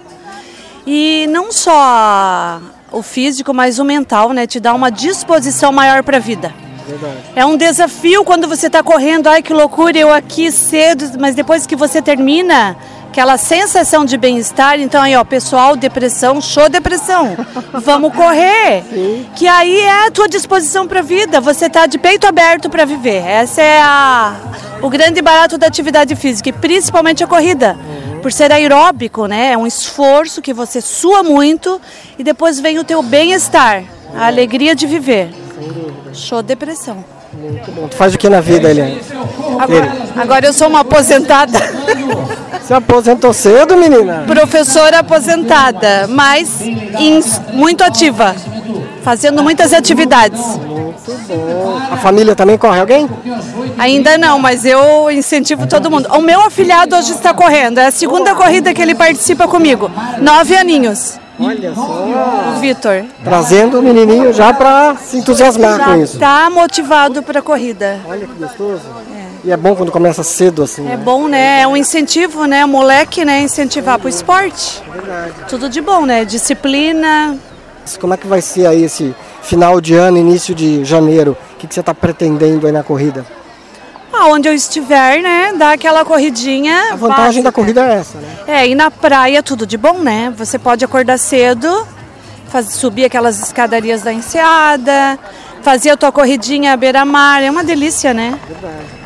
E 0.86 1.26
não 1.28 1.50
só 1.50 2.60
o 2.92 3.02
físico, 3.02 3.52
mas 3.52 3.80
o 3.80 3.84
mental, 3.84 4.32
né? 4.32 4.46
Te 4.46 4.60
dá 4.60 4.72
uma 4.72 4.90
disposição 4.90 5.72
maior 5.72 6.04
para 6.04 6.18
a 6.18 6.20
vida. 6.20 6.54
Verdade. 6.86 7.16
É 7.34 7.44
um 7.44 7.56
desafio 7.56 8.22
quando 8.22 8.46
você 8.46 8.68
está 8.68 8.80
correndo, 8.80 9.26
ai 9.26 9.42
que 9.42 9.52
loucura, 9.52 9.98
eu 9.98 10.12
aqui 10.12 10.52
cedo, 10.52 11.18
mas 11.18 11.34
depois 11.34 11.66
que 11.66 11.74
você 11.74 12.00
termina, 12.00 12.76
aquela 13.14 13.36
sensação 13.36 14.04
de 14.04 14.16
bem-estar, 14.16 14.80
então 14.80 15.00
aí 15.00 15.14
ó, 15.14 15.22
pessoal, 15.22 15.76
depressão, 15.76 16.40
show 16.40 16.68
depressão, 16.68 17.36
vamos 17.72 18.12
correr, 18.12 18.82
que 19.36 19.46
aí 19.46 19.82
é 19.82 20.08
a 20.08 20.10
tua 20.10 20.28
disposição 20.28 20.88
para 20.88 20.98
a 20.98 21.02
vida, 21.02 21.40
você 21.40 21.70
tá 21.70 21.86
de 21.86 21.96
peito 21.96 22.26
aberto 22.26 22.68
para 22.68 22.84
viver, 22.84 23.24
essa 23.24 23.62
é 23.62 23.80
a, 23.80 24.34
o 24.82 24.88
grande 24.88 25.22
barato 25.22 25.56
da 25.56 25.68
atividade 25.68 26.16
física, 26.16 26.48
e 26.48 26.52
principalmente 26.52 27.22
a 27.22 27.28
corrida, 27.28 27.78
por 28.20 28.32
ser 28.32 28.50
aeróbico, 28.50 29.28
né, 29.28 29.52
é 29.52 29.56
um 29.56 29.64
esforço 29.64 30.42
que 30.42 30.52
você 30.52 30.80
sua 30.80 31.22
muito, 31.22 31.80
e 32.18 32.24
depois 32.24 32.58
vem 32.58 32.80
o 32.80 32.84
teu 32.84 33.00
bem-estar, 33.00 33.84
a 34.12 34.26
alegria 34.26 34.74
de 34.74 34.88
viver. 34.88 35.30
Show 36.12 36.42
depressão. 36.42 37.13
Muito 37.36 37.70
bom. 37.72 37.88
Tu 37.88 37.96
faz 37.96 38.14
o 38.14 38.18
que 38.18 38.28
na 38.28 38.40
vida, 38.40 38.70
Eliane? 38.70 39.00
Agora, 39.58 39.92
agora 40.16 40.46
eu 40.46 40.52
sou 40.52 40.68
uma 40.68 40.80
aposentada, 40.80 41.58
Você 42.60 42.74
aposentou 42.74 43.32
cedo, 43.32 43.76
menina? 43.76 44.24
professora 44.26 45.00
aposentada, 45.00 46.06
mas 46.08 46.60
muito 47.52 47.82
ativa, 47.84 48.34
fazendo 49.02 49.42
muitas 49.42 49.72
atividades. 49.72 50.40
A 51.90 51.96
família 51.96 52.34
também 52.34 52.56
corre 52.56 52.80
alguém? 52.80 53.08
Ainda 53.78 54.16
não, 54.16 54.38
mas 54.38 54.64
eu 54.64 55.10
incentivo 55.10 55.66
todo 55.66 55.90
mundo. 55.90 56.08
O 56.12 56.20
meu 56.22 56.40
afilhado 56.40 56.96
hoje 56.96 57.12
está 57.12 57.34
correndo, 57.34 57.78
é 57.78 57.86
a 57.86 57.90
segunda 57.90 58.34
corrida 58.34 58.72
que 58.72 58.80
ele 58.80 58.94
participa 58.94 59.46
comigo. 59.46 59.90
Nove 60.20 60.56
aninhos, 60.56 61.18
Olha 61.38 61.74
só. 61.74 62.06
o 62.56 62.60
Vitor. 62.60 63.04
Trazendo 63.22 63.78
o 63.78 63.82
menininho 63.82 64.32
já 64.32 64.52
pra 64.52 64.96
se 64.96 65.18
entusiasmar 65.18 65.78
com 65.78 65.90
Já 65.90 65.98
isso. 65.98 66.14
está 66.14 66.48
motivado 66.50 67.22
para 67.22 67.40
a 67.40 67.42
corrida. 67.42 68.00
Olha 68.06 68.26
que 68.26 68.34
gostoso. 68.34 68.82
E 69.44 69.50
é 69.50 69.56
bom 69.56 69.74
quando 69.74 69.92
começa 69.92 70.22
cedo 70.22 70.62
assim. 70.62 70.86
É 70.86 70.90
né? 70.90 70.96
bom, 70.96 71.28
né? 71.28 71.60
É 71.62 71.66
um 71.66 71.76
incentivo, 71.76 72.46
né? 72.46 72.64
O 72.64 72.68
moleque, 72.68 73.24
né? 73.24 73.42
Incentivar 73.42 73.98
para 73.98 74.06
o 74.06 74.08
esporte. 74.08 74.82
Tudo 75.48 75.68
de 75.68 75.80
bom, 75.80 76.06
né? 76.06 76.24
Disciplina, 76.24 77.36
Como 78.00 78.14
é 78.14 78.16
que 78.16 78.26
vai 78.26 78.40
ser 78.40 78.66
aí 78.66 78.84
esse 78.84 79.14
final 79.42 79.80
de 79.80 79.94
ano, 79.94 80.16
início 80.16 80.54
de 80.54 80.82
janeiro? 80.84 81.36
O 81.54 81.56
que, 81.58 81.66
que 81.66 81.74
você 81.74 81.80
está 81.80 81.94
pretendendo 81.94 82.66
aí 82.66 82.72
na 82.72 82.82
corrida? 82.82 83.24
Aonde 84.16 84.48
eu 84.48 84.54
estiver, 84.54 85.20
né? 85.22 85.52
Dar 85.56 85.72
aquela 85.72 86.04
corridinha. 86.04 86.92
A 86.92 86.96
vantagem 86.96 87.24
básica. 87.24 87.42
da 87.42 87.52
corrida 87.52 87.84
é 87.86 87.94
essa, 87.94 88.18
né? 88.18 88.28
É, 88.46 88.68
e 88.68 88.74
na 88.74 88.90
praia 88.90 89.42
tudo 89.42 89.66
de 89.66 89.76
bom, 89.76 89.98
né? 89.98 90.32
Você 90.36 90.58
pode 90.58 90.84
acordar 90.84 91.18
cedo, 91.18 91.86
faz, 92.48 92.72
subir 92.72 93.04
aquelas 93.04 93.42
escadarias 93.42 94.02
da 94.02 94.12
enseada, 94.12 95.18
fazer 95.62 95.90
a 95.90 95.96
tua 95.96 96.12
corridinha 96.12 96.72
à 96.72 96.76
beira-mar, 96.76 97.42
é 97.42 97.50
uma 97.50 97.64
delícia, 97.64 98.12
né? 98.12 98.38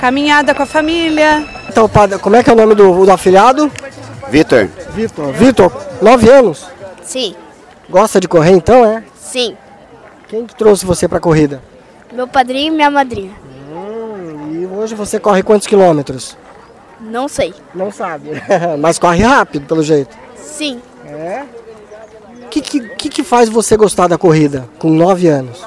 Caminhada 0.01 0.55
com 0.55 0.62
a 0.62 0.66
família. 0.66 1.47
Então, 1.68 1.88
padre, 1.88 2.18
como 2.18 2.37
é 2.37 2.42
que 2.42 2.51
é 2.51 2.53
o 2.53 2.57
nome 2.57 2.75
do, 2.75 3.05
do 3.05 3.12
afilhado? 3.12 3.71
Vitor, 4.31 4.68
Vitor. 4.94 5.33
Vitor, 5.33 5.73
nove 6.03 6.29
anos. 6.29 6.66
Sim, 7.03 7.35
Gosta 7.88 8.21
de 8.21 8.29
correr 8.29 8.53
então, 8.53 8.85
é? 8.85 9.03
sim. 9.18 9.57
Quem 10.29 10.47
que 10.47 10.55
trouxe 10.55 10.85
você 10.85 11.09
pra 11.09 11.18
corrida? 11.18 11.62
Meu 12.12 12.29
padrinho 12.29 12.73
e 12.73 12.77
minha 12.77 12.90
madrinha. 12.90 13.33
Hoje 14.79 14.95
você 14.95 15.19
corre 15.19 15.43
quantos 15.43 15.67
quilômetros? 15.67 16.37
Não 17.01 17.27
sei. 17.27 17.53
Não 17.75 17.91
sabe. 17.91 18.31
Mas 18.79 18.97
corre 18.97 19.25
rápido, 19.25 19.67
pelo 19.67 19.83
jeito. 19.83 20.17
Sim. 20.37 20.81
É? 21.05 21.45
O 22.45 22.49
que, 22.49 22.61
que, 22.61 23.09
que, 23.09 23.25
faz 23.25 23.49
você 23.49 23.77
gostar 23.77 24.07
da 24.07 24.17
corrida 24.17 24.69
com 24.79 24.88
9 24.88 25.27
anos? 25.27 25.64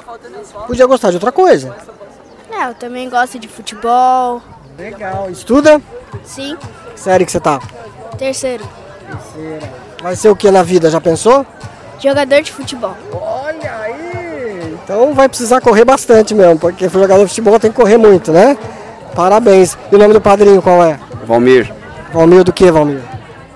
Podia 0.66 0.86
gostar 0.86 1.10
de 1.10 1.16
outra 1.16 1.30
coisa. 1.30 1.76
É, 2.50 2.70
eu 2.70 2.74
também 2.74 3.10
gosto 3.10 3.38
de 3.38 3.48
futebol. 3.48 4.40
Legal. 4.78 5.28
Estuda? 5.30 5.78
Sim. 6.24 6.56
Série 6.96 7.26
que 7.26 7.32
você 7.32 7.40
tá? 7.40 7.60
Terceiro. 8.16 8.66
Vai 10.02 10.16
ser 10.16 10.30
o 10.30 10.36
que 10.36 10.50
na 10.50 10.62
vida? 10.62 10.88
Já 10.88 11.02
pensou? 11.02 11.44
Jogador 12.02 12.40
de 12.40 12.50
futebol. 12.50 12.96
Olha 13.12 13.78
aí! 13.78 14.78
Então 14.82 15.12
vai 15.12 15.28
precisar 15.28 15.60
correr 15.60 15.84
bastante 15.84 16.34
mesmo, 16.34 16.58
porque 16.58 16.88
jogador 16.88 17.24
de 17.24 17.28
futebol 17.28 17.60
tem 17.60 17.70
que 17.70 17.76
correr 17.76 17.98
muito, 17.98 18.32
né? 18.32 18.56
Parabéns. 19.14 19.76
E 19.90 19.94
o 19.94 19.98
nome 19.98 20.14
do 20.14 20.20
padrinho 20.20 20.60
qual 20.62 20.84
é? 20.84 20.98
Valmir. 21.26 21.72
Valmir 22.12 22.44
do 22.44 22.52
que, 22.52 22.70
Valmir? 22.70 23.00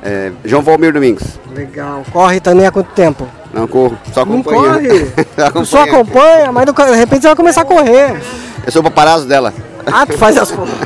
É, 0.02 0.30
João 0.44 0.62
Valmir 0.62 0.92
Domingos. 0.92 1.38
Legal. 1.54 2.02
Corre 2.12 2.38
também 2.40 2.66
há 2.66 2.70
quanto 2.70 2.90
tempo? 2.92 3.26
Não 3.52 3.66
corro, 3.66 3.96
só 4.12 4.24
Não 4.24 4.34
acompanho. 4.40 4.72
corre? 4.74 5.64
Só 5.64 5.82
acompanha, 5.82 6.52
mas 6.52 6.66
de 6.66 6.96
repente 6.96 7.22
você 7.22 7.28
vai 7.28 7.36
começar 7.36 7.62
a 7.62 7.64
correr. 7.64 8.20
Eu 8.64 8.70
sou 8.72 8.82
paparazzo 8.82 9.26
dela. 9.26 9.52
Ah, 9.90 10.04
tu 10.04 10.18
faz 10.18 10.36
as 10.36 10.50
fotos. 10.50 10.76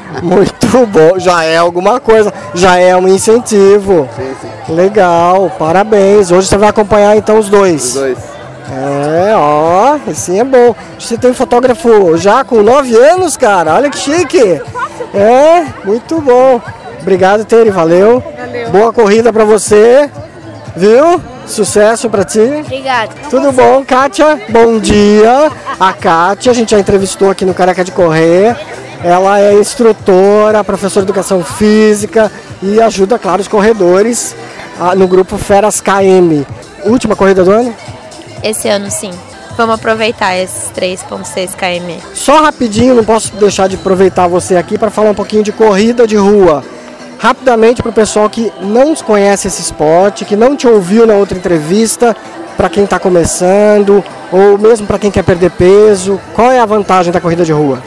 Muito 0.22 0.86
bom. 0.86 1.18
Já 1.18 1.44
é 1.44 1.58
alguma 1.58 2.00
coisa. 2.00 2.32
Já 2.54 2.76
é 2.78 2.96
um 2.96 3.06
incentivo. 3.08 4.08
Legal, 4.68 5.50
parabéns. 5.58 6.30
Hoje 6.30 6.48
você 6.48 6.56
vai 6.56 6.68
acompanhar 6.70 7.16
então 7.16 7.38
os 7.38 7.48
dois. 7.48 7.84
Os 7.84 7.94
dois. 7.94 8.18
É, 8.70 9.32
ó, 9.36 9.98
assim 10.08 10.40
é 10.40 10.44
bom. 10.44 10.74
Você 10.98 11.16
tem 11.16 11.30
um 11.30 11.34
fotógrafo 11.34 12.16
já 12.16 12.44
com 12.44 12.62
9 12.62 12.96
anos, 12.96 13.36
cara. 13.36 13.74
Olha 13.74 13.90
que 13.90 13.98
chique. 13.98 14.60
É, 15.14 15.64
muito 15.84 16.20
bom. 16.20 16.60
Obrigado, 17.00 17.44
Tere, 17.44 17.70
valeu. 17.70 18.22
Valeu. 18.36 18.70
Boa 18.70 18.92
corrida 18.92 19.32
pra 19.32 19.44
você. 19.44 20.10
Viu? 20.76 21.22
Sucesso 21.46 22.10
pra 22.10 22.24
ti. 22.24 22.40
Obrigado. 22.40 23.14
Tudo 23.30 23.52
bom, 23.52 23.84
Kátia? 23.84 24.40
Bom 24.48 24.78
dia. 24.78 25.50
A 25.78 25.92
Kátia, 25.92 26.50
a 26.50 26.54
gente 26.54 26.72
já 26.72 26.80
entrevistou 26.80 27.30
aqui 27.30 27.44
no 27.44 27.54
Careca 27.54 27.84
de 27.84 27.92
Correr. 27.92 28.56
Ela 29.04 29.40
é 29.40 29.54
instrutora, 29.54 30.64
professora 30.64 31.04
de 31.04 31.10
educação 31.10 31.44
física 31.44 32.32
e 32.62 32.80
ajuda, 32.80 33.18
claro, 33.18 33.40
os 33.40 33.48
corredores 33.48 34.34
ah, 34.80 34.94
no 34.94 35.06
grupo 35.06 35.38
Feras 35.38 35.80
KM. 35.80 36.44
Última 36.84 37.14
corrida 37.14 37.44
do 37.44 37.52
ano? 37.52 37.74
Esse 38.42 38.68
ano 38.68 38.90
sim. 38.90 39.10
Vamos 39.56 39.76
aproveitar 39.76 40.36
esses 40.36 40.70
3.6 40.70 41.54
km. 41.54 41.98
Só 42.12 42.42
rapidinho, 42.42 42.94
não 42.94 43.04
posso 43.04 43.34
deixar 43.36 43.68
de 43.68 43.76
aproveitar 43.76 44.26
você 44.26 44.56
aqui 44.56 44.76
para 44.76 44.90
falar 44.90 45.10
um 45.10 45.14
pouquinho 45.14 45.42
de 45.42 45.50
corrida 45.50 46.06
de 46.06 46.16
rua. 46.16 46.62
Rapidamente 47.18 47.82
para 47.82 47.90
o 47.90 47.94
pessoal 47.94 48.28
que 48.28 48.52
não 48.60 48.94
conhece 48.96 49.48
esse 49.48 49.62
esporte, 49.62 50.26
que 50.26 50.36
não 50.36 50.54
te 50.54 50.68
ouviu 50.68 51.06
na 51.06 51.14
outra 51.14 51.38
entrevista, 51.38 52.14
para 52.56 52.68
quem 52.68 52.84
está 52.84 52.98
começando, 52.98 54.04
ou 54.30 54.58
mesmo 54.58 54.86
para 54.86 54.98
quem 54.98 55.10
quer 55.10 55.22
perder 55.22 55.50
peso, 55.52 56.20
qual 56.34 56.50
é 56.50 56.58
a 56.58 56.66
vantagem 56.66 57.12
da 57.12 57.20
corrida 57.20 57.44
de 57.44 57.52
rua? 57.52 57.82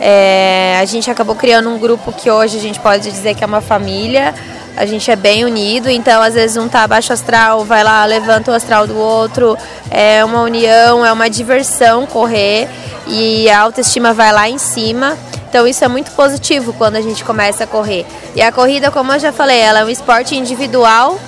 É, 0.00 0.76
a 0.78 0.84
gente 0.84 1.10
acabou 1.10 1.34
criando 1.34 1.70
um 1.70 1.78
grupo 1.78 2.12
que 2.12 2.30
hoje 2.30 2.58
a 2.58 2.60
gente 2.60 2.78
pode 2.80 3.10
dizer 3.10 3.34
que 3.34 3.42
é 3.42 3.46
uma 3.46 3.62
família. 3.62 4.34
A 4.76 4.86
gente 4.86 5.10
é 5.10 5.16
bem 5.16 5.44
unido, 5.44 5.88
então 5.88 6.20
às 6.20 6.34
vezes 6.34 6.56
um 6.56 6.68
tá 6.68 6.86
baixo 6.86 7.12
astral, 7.12 7.64
vai 7.64 7.84
lá, 7.84 8.04
levanta 8.04 8.50
o 8.50 8.54
astral 8.54 8.86
do 8.86 8.96
outro. 8.96 9.56
É 9.90 10.24
uma 10.24 10.42
união, 10.42 11.06
é 11.06 11.12
uma 11.12 11.30
diversão 11.30 12.06
correr 12.06 12.68
e 13.06 13.48
a 13.48 13.60
autoestima 13.60 14.12
vai 14.12 14.32
lá 14.32 14.48
em 14.48 14.58
cima. 14.58 15.16
Então 15.48 15.66
isso 15.68 15.84
é 15.84 15.88
muito 15.88 16.10
positivo 16.12 16.72
quando 16.72 16.96
a 16.96 17.00
gente 17.00 17.24
começa 17.24 17.62
a 17.62 17.66
correr. 17.66 18.04
E 18.34 18.42
a 18.42 18.50
corrida, 18.50 18.90
como 18.90 19.12
eu 19.12 19.20
já 19.20 19.32
falei, 19.32 19.60
ela 19.60 19.80
é 19.80 19.84
um 19.84 19.88
esporte 19.88 20.34
individual 20.36 21.18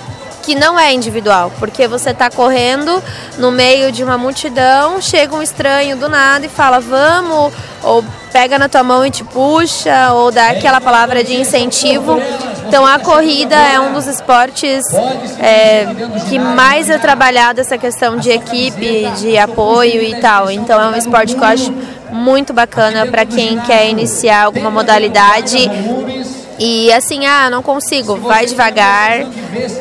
que 0.46 0.54
não 0.54 0.78
é 0.78 0.92
individual, 0.92 1.50
porque 1.58 1.88
você 1.88 2.10
está 2.10 2.30
correndo 2.30 3.02
no 3.36 3.50
meio 3.50 3.90
de 3.90 4.04
uma 4.04 4.16
multidão, 4.16 5.00
chega 5.02 5.34
um 5.34 5.42
estranho 5.42 5.96
do 5.96 6.08
nada 6.08 6.46
e 6.46 6.48
fala 6.48 6.78
vamos, 6.78 7.52
ou 7.82 8.04
pega 8.32 8.56
na 8.56 8.68
tua 8.68 8.84
mão 8.84 9.04
e 9.04 9.10
te 9.10 9.24
puxa, 9.24 10.12
ou 10.12 10.30
dá 10.30 10.50
aquela 10.50 10.80
palavra 10.80 11.24
de 11.24 11.34
incentivo. 11.34 12.22
Então 12.68 12.86
a 12.86 12.96
corrida 13.00 13.56
é 13.56 13.80
um 13.80 13.92
dos 13.92 14.06
esportes 14.06 14.84
é, 15.40 15.84
que 16.28 16.38
mais 16.38 16.88
é 16.88 16.98
trabalhado 16.98 17.60
essa 17.60 17.76
questão 17.76 18.16
de 18.16 18.30
equipe, 18.30 19.10
de 19.18 19.36
apoio 19.36 20.00
e 20.00 20.20
tal. 20.20 20.48
Então 20.48 20.80
é 20.80 20.86
um 20.86 20.96
esporte 20.96 21.34
que 21.34 21.40
eu 21.40 21.48
acho 21.48 21.74
muito 22.12 22.52
bacana 22.52 23.04
para 23.06 23.26
quem 23.26 23.58
quer 23.60 23.88
iniciar 23.88 24.44
alguma 24.44 24.70
modalidade 24.70 25.68
e 26.58 26.92
assim, 26.92 27.26
ah, 27.26 27.50
não 27.50 27.62
consigo, 27.62 28.16
vai 28.16 28.46
devagar, 28.46 29.26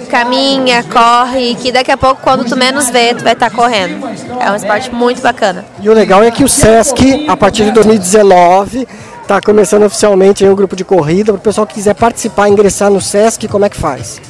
caminha, 0.10 0.84
corre, 0.84 1.56
que 1.56 1.72
daqui 1.72 1.92
a 1.92 1.98
pouco, 1.98 2.22
quando 2.22 2.46
tu 2.46 2.58
menos 2.58 2.90
vê, 2.90 3.14
tu 3.14 3.24
vai 3.24 3.34
estar 3.34 3.50
correndo. 3.50 4.08
É 4.40 4.52
um 4.52 4.56
esporte 4.56 4.94
muito 4.94 5.22
bacana. 5.22 5.66
E 5.82 5.90
o 5.90 5.94
legal 5.94 6.24
é 6.24 6.32
que 6.32 6.44
o 6.44 6.50
SESC, 6.50 7.26
a 7.28 7.38
partir 7.38 7.66
de 7.66 7.72
2019, 7.72 8.88
está 9.22 9.42
começando 9.42 9.84
oficialmente 9.84 10.46
o 10.46 10.56
grupo 10.56 10.76
de 10.76 10.84
corrida. 10.84 11.32
Para 11.34 11.40
o 11.40 11.42
pessoal 11.42 11.66
que 11.66 11.76
quiser 11.76 11.96
participar, 11.96 12.50
ingressar 12.50 12.90
no 12.92 13.02
SESC, 13.02 13.48
como 13.48 13.66
é 13.66 13.70
que 13.70 13.78
faz? 13.78 14.22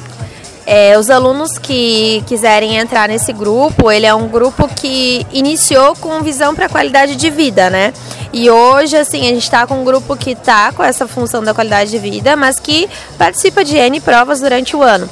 É, 0.66 0.98
os 0.98 1.08
alunos 1.10 1.58
que 1.58 2.24
quiserem 2.26 2.76
entrar 2.76 3.08
nesse 3.08 3.32
grupo, 3.32 3.88
ele 3.88 4.04
é 4.04 4.12
um 4.12 4.26
grupo 4.26 4.66
que 4.66 5.24
iniciou 5.32 5.94
com 5.94 6.20
visão 6.22 6.56
para 6.56 6.68
qualidade 6.68 7.14
de 7.14 7.30
vida, 7.30 7.70
né? 7.70 7.92
E 8.32 8.50
hoje, 8.50 8.96
assim, 8.96 9.20
a 9.20 9.30
gente 9.30 9.44
está 9.44 9.64
com 9.64 9.80
um 9.80 9.84
grupo 9.84 10.16
que 10.16 10.32
está 10.32 10.72
com 10.72 10.82
essa 10.82 11.06
função 11.06 11.42
da 11.42 11.54
qualidade 11.54 11.92
de 11.92 11.98
vida, 11.98 12.34
mas 12.34 12.58
que 12.58 12.88
participa 13.16 13.64
de 13.64 13.76
N 13.76 14.00
provas 14.00 14.40
durante 14.40 14.74
o 14.74 14.82
ano. 14.82 15.08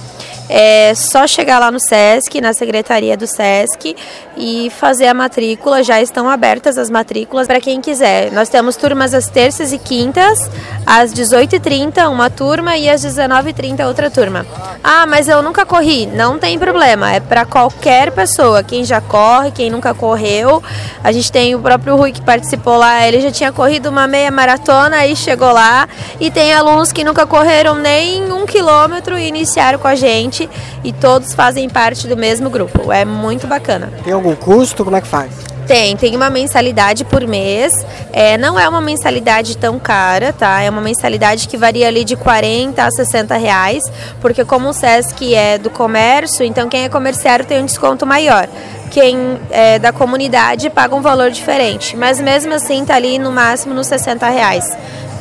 É 0.49 0.95
só 0.95 1.27
chegar 1.27 1.59
lá 1.59 1.71
no 1.71 1.81
SESC, 1.81 2.41
na 2.41 2.53
secretaria 2.53 3.17
do 3.17 3.27
SESC 3.27 3.97
e 4.37 4.71
fazer 4.79 5.07
a 5.07 5.15
matrícula. 5.15 5.83
Já 5.83 6.01
estão 6.01 6.29
abertas 6.29 6.77
as 6.77 6.91
matrículas 6.91 7.47
para 7.47 7.61
quem 7.61 7.81
quiser. 7.81 8.31
Nós 8.33 8.49
temos 8.49 8.77
turmas 8.77 9.15
às 9.15 9.29
terças 9.29 9.73
e 9.73 9.79
quintas, 9.79 10.39
às 10.87 11.13
18h30 11.15 12.09
uma 12.09 12.29
turma 12.29 12.77
e 12.77 12.89
às 12.89 13.05
19h30 13.05 13.87
outra 13.87 14.11
turma. 14.11 14.47
Ah, 14.83 15.07
mas 15.07 15.29
eu 15.29 15.43
nunca 15.43 15.65
corri. 15.65 16.07
Não 16.07 16.39
tem 16.39 16.59
problema, 16.59 17.13
é 17.13 17.21
para 17.21 17.45
qualquer 17.47 18.13
pessoa. 18.13 18.63
Quem 18.63 18.85
já 18.85 19.01
corre, 19.01 19.51
quem 19.51 19.71
nunca 19.71 19.95
correu. 19.95 20.63
A 21.03 21.11
gente 21.11 21.33
tem 21.33 21.55
o 21.55 21.61
próprio 21.61 21.97
Rui 21.97 22.13
que 22.13 22.21
participou 22.21 22.77
lá, 22.77 23.07
ele 23.07 23.21
já 23.21 23.31
tinha 23.31 23.53
corrido 23.53 23.89
uma 23.89 24.07
meia 24.07 24.31
maratona 24.31 25.07
e 25.07 25.17
chegou 25.17 25.53
lá. 25.53 25.89
E 26.21 26.31
tem 26.31 26.53
alunos 26.53 26.93
que 26.93 27.05
nunca 27.05 27.27
correram 27.27 27.75
nem 27.77 28.31
um 28.33 28.45
quilômetro 28.45 29.19
e 29.19 29.29
iniciaram 29.29 29.79
com 29.79 29.89
a 29.89 29.95
gente. 29.95 30.34
E 30.83 30.93
todos 30.93 31.35
fazem 31.35 31.69
parte 31.69 32.07
do 32.07 32.17
mesmo 32.17 32.51
grupo. 32.51 32.93
É 32.93 33.05
muito 33.05 33.47
bacana. 33.47 33.93
Tem 34.03 34.13
algum 34.13 34.35
custo? 34.35 34.85
Como 34.85 34.97
é 34.97 35.01
que 35.01 35.07
faz? 35.07 35.31
Tem, 35.67 35.97
tem 35.97 36.15
uma 36.15 36.29
mensalidade 36.29 37.05
por 37.05 37.27
mês. 37.27 37.73
É, 38.13 38.37
não 38.37 38.59
é 38.59 38.69
uma 38.69 38.81
mensalidade 38.81 39.57
tão 39.57 39.79
cara, 39.79 40.33
tá? 40.33 40.61
É 40.61 40.69
uma 40.69 40.81
mensalidade 40.81 41.49
que 41.49 41.57
varia 41.57 41.89
ali 41.89 42.05
de 42.05 42.17
40 42.17 42.85
a 42.85 42.91
60 42.91 43.37
reais, 43.37 43.83
porque 44.21 44.45
como 44.45 44.69
o 44.69 44.73
SESC 44.73 45.35
é 45.35 45.57
do 45.57 45.71
comércio, 45.71 46.45
então 46.45 46.69
quem 46.69 46.85
é 46.85 46.89
comerciário 46.89 47.45
tem 47.45 47.63
um 47.63 47.65
desconto 47.65 48.05
maior. 48.05 48.47
Quem 48.91 49.39
é 49.51 49.79
da 49.79 49.91
comunidade 49.91 50.71
paga 50.71 50.95
um 50.95 51.01
valor 51.01 51.31
diferente, 51.31 51.97
mas 51.97 52.21
mesmo 52.21 52.55
assim 52.55 52.85
tá 52.85 52.95
ali 52.95 53.19
no 53.19 53.33
máximo 53.33 53.75
nos 53.75 53.87
60 53.87 54.29
reais. 54.29 54.65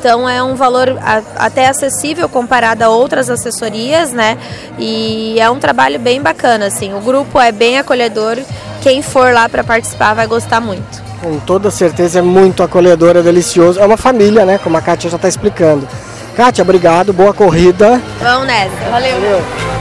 Então 0.03 0.27
é 0.27 0.43
um 0.43 0.53
valor 0.53 0.97
até 1.37 1.69
acessível 1.69 2.27
comparado 2.27 2.83
a 2.83 2.89
outras 2.89 3.29
assessorias, 3.29 4.11
né? 4.11 4.37
E 4.77 5.39
é 5.39 5.49
um 5.49 5.59
trabalho 5.59 5.97
bem 5.97 6.21
bacana, 6.21 6.65
assim. 6.65 6.93
O 6.93 6.99
grupo 6.99 7.39
é 7.39 7.53
bem 7.53 7.77
acolhedor. 7.77 8.37
Quem 8.81 9.01
for 9.01 9.33
lá 9.33 9.47
para 9.47 9.63
participar 9.63 10.13
vai 10.13 10.27
gostar 10.27 10.59
muito. 10.59 11.01
Com 11.21 11.39
toda 11.39 11.71
certeza 11.71 12.19
é 12.19 12.21
muito 12.21 12.61
acolhedor, 12.61 13.15
é 13.15 13.21
delicioso. 13.21 13.79
É 13.79 13.85
uma 13.85 13.95
família, 13.95 14.45
né? 14.45 14.57
Como 14.57 14.75
a 14.75 14.81
Kátia 14.81 15.09
já 15.09 15.15
está 15.15 15.29
explicando. 15.29 15.87
Kátia, 16.35 16.63
obrigado, 16.63 17.13
boa 17.13 17.33
corrida. 17.33 18.01
Vamos 18.19 18.45
nessa. 18.45 18.89
Valeu. 18.91 19.72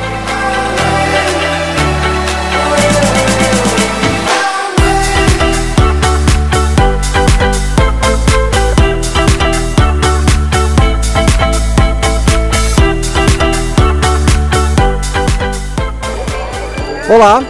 Olá, 17.15 17.43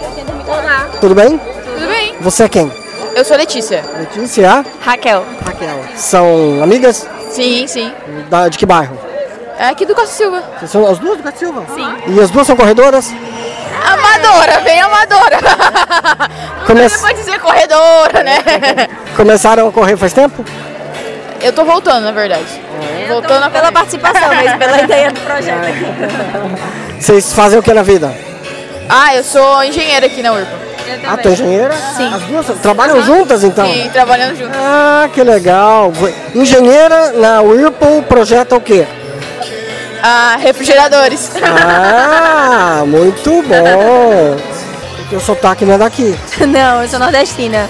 Olá. 0.49 0.89
tudo 1.01 1.15
bem? 1.15 1.39
Tudo 1.39 1.87
bem? 1.89 2.15
Você 2.21 2.43
é 2.45 2.49
quem? 2.49 2.73
Eu 3.15 3.25
sou 3.25 3.37
Letícia. 3.37 3.85
Letícia? 3.97 4.65
Raquel. 4.85 5.25
Raquel. 5.47 5.85
São 5.95 6.61
amigas? 6.63 7.07
Sim, 7.31 7.67
sim. 7.69 7.93
Da, 8.29 8.49
de 8.49 8.59
que 8.59 8.67
bairro? 8.67 8.99
É 9.59 9.67
aqui 9.69 9.87
do 9.87 9.95
Costa 9.95 10.11
Silva. 10.15 10.43
Vocês 10.59 10.71
são 10.71 10.85
as 10.87 10.99
duas 10.99 11.19
do 11.19 11.23
Gato 11.23 11.39
Silva? 11.39 11.63
Sim. 11.75 11.95
E 12.09 12.21
as 12.21 12.31
duas 12.31 12.45
são 12.47 12.57
corredoras? 12.57 13.13
Amadora, 13.87 14.61
bem 14.61 14.81
amadora. 14.81 15.39
Come- 16.67 16.89
Não 16.89 17.01
pode 17.01 17.15
dizer 17.19 17.39
corredora, 17.41 18.23
né? 18.25 18.39
Começaram 19.17 19.69
a 19.69 19.73
correr 19.73 19.97
faz 19.97 20.13
tempo? 20.13 20.45
Eu 21.41 21.53
tô 21.53 21.65
voltando, 21.65 22.03
na 22.05 22.13
verdade. 22.13 22.47
voltando 23.09 23.49
pela 23.51 23.71
participação, 23.71 24.29
mas 24.35 24.57
pela 24.57 24.81
ideia 24.83 25.11
do 25.13 25.21
projeto 25.21 25.65
aqui. 25.67 27.01
Vocês 27.01 27.33
fazem 27.33 27.59
o 27.59 27.63
que 27.63 27.73
na 27.73 27.83
vida? 27.83 28.13
Ah, 28.89 29.15
eu 29.15 29.25
sou 29.25 29.63
engenheira 29.65 30.07
aqui 30.07 30.23
na 30.23 30.33
URPA. 30.33 30.61
Ah, 31.09 31.17
tu 31.17 31.29
é 31.29 31.33
engenheira? 31.33 31.75
Sim. 31.97 32.13
As 32.13 32.23
duas 32.23 32.47
trabalham 32.61 33.03
juntas 33.03 33.45
então? 33.45 33.67
Sim, 33.67 33.89
trabalhando 33.93 34.37
junto. 34.37 34.51
Ah, 34.55 35.09
que 35.13 35.23
legal. 35.23 35.93
Engenheira 36.35 37.13
na 37.13 37.41
Whirlpool 37.41 38.03
projeta 38.03 38.57
o 38.57 38.61
quê? 38.61 38.87
Ah, 40.03 40.37
refrigeradores. 40.41 41.31
Ah, 41.43 42.83
muito 42.87 43.43
bom. 43.43 44.37
O 45.01 45.09
teu 45.11 45.21
sotaque 45.21 45.65
não 45.65 45.75
é 45.75 45.79
daqui. 45.79 46.19
Não, 46.49 46.83
eu 46.83 46.89
sou 46.89 46.99
nordestina. 46.99 47.69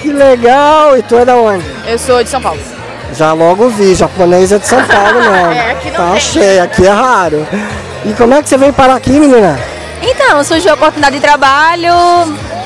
Que 0.00 0.12
legal. 0.12 0.96
E 0.96 1.02
tu 1.02 1.18
é 1.18 1.24
da 1.24 1.34
onde? 1.36 1.64
Eu 1.86 1.98
sou 1.98 2.22
de 2.22 2.28
São 2.30 2.40
Paulo. 2.40 2.60
Já 3.14 3.32
logo 3.32 3.68
vi, 3.70 3.94
japonês 3.94 4.52
é 4.52 4.58
de 4.58 4.66
São 4.66 4.82
Paulo 4.86 5.14
mesmo. 5.20 5.52
É, 5.52 5.70
aqui 5.72 5.90
não 5.90 5.96
tá 5.96 6.10
tem. 6.12 6.20
cheio, 6.20 6.62
aqui 6.62 6.86
é 6.86 6.90
raro. 6.90 7.46
E 8.04 8.12
como 8.12 8.34
é 8.34 8.42
que 8.42 8.48
você 8.48 8.56
veio 8.56 8.72
parar 8.72 8.94
aqui, 8.96 9.10
menina? 9.12 9.58
Então, 10.06 10.42
surgiu 10.44 10.72
a 10.72 10.74
oportunidade 10.74 11.16
de 11.16 11.20
trabalho, 11.22 11.92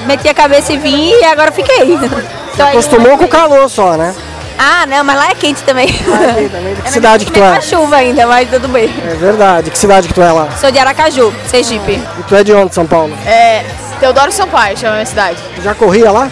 meti 0.07 0.29
a 0.29 0.35
cabeça 0.35 0.72
e 0.72 0.77
vim 0.79 1.11
e 1.11 1.24
agora 1.24 1.53
fiquei. 1.53 1.96
Você 1.96 2.62
acostumou 2.62 3.16
com 3.16 3.24
o 3.24 3.29
calor 3.29 3.68
só, 3.70 3.96
né? 3.96 4.14
Ah, 4.59 4.85
não, 4.87 5.05
mas 5.05 5.16
lá 5.16 5.31
é 5.31 5.35
quente 5.37 5.62
também. 5.62 5.87
Que 6.85 6.90
cidade 6.90 7.24
que 7.27 7.31
tu 7.33 7.40
é? 7.42 7.61
chuva 7.61 7.96
ainda, 7.96 8.27
mas 8.27 8.48
tudo 8.51 8.66
bem. 8.68 8.92
É 9.09 9.14
verdade. 9.14 9.70
Que 9.70 9.79
cidade 9.79 10.09
que 10.09 10.14
tu 10.14 10.20
é 10.22 10.33
lá? 10.33 10.48
Sou 10.61 10.70
de 10.72 10.79
Aracaju, 10.79 11.33
Sergipe. 11.46 11.92
E 12.18 12.22
tu 12.27 12.35
é 12.35 12.42
de 12.42 12.53
onde, 12.53 12.74
São 12.74 12.85
Paulo? 12.87 13.16
É, 13.24 13.64
Teodoro 14.01 14.33
Sampaio, 14.33 14.77
chama 14.77 14.92
a 14.92 14.96
minha 14.96 15.07
cidade. 15.07 15.38
Tu 15.55 15.62
já 15.62 15.74
corria 15.74 16.11
lá? 16.11 16.29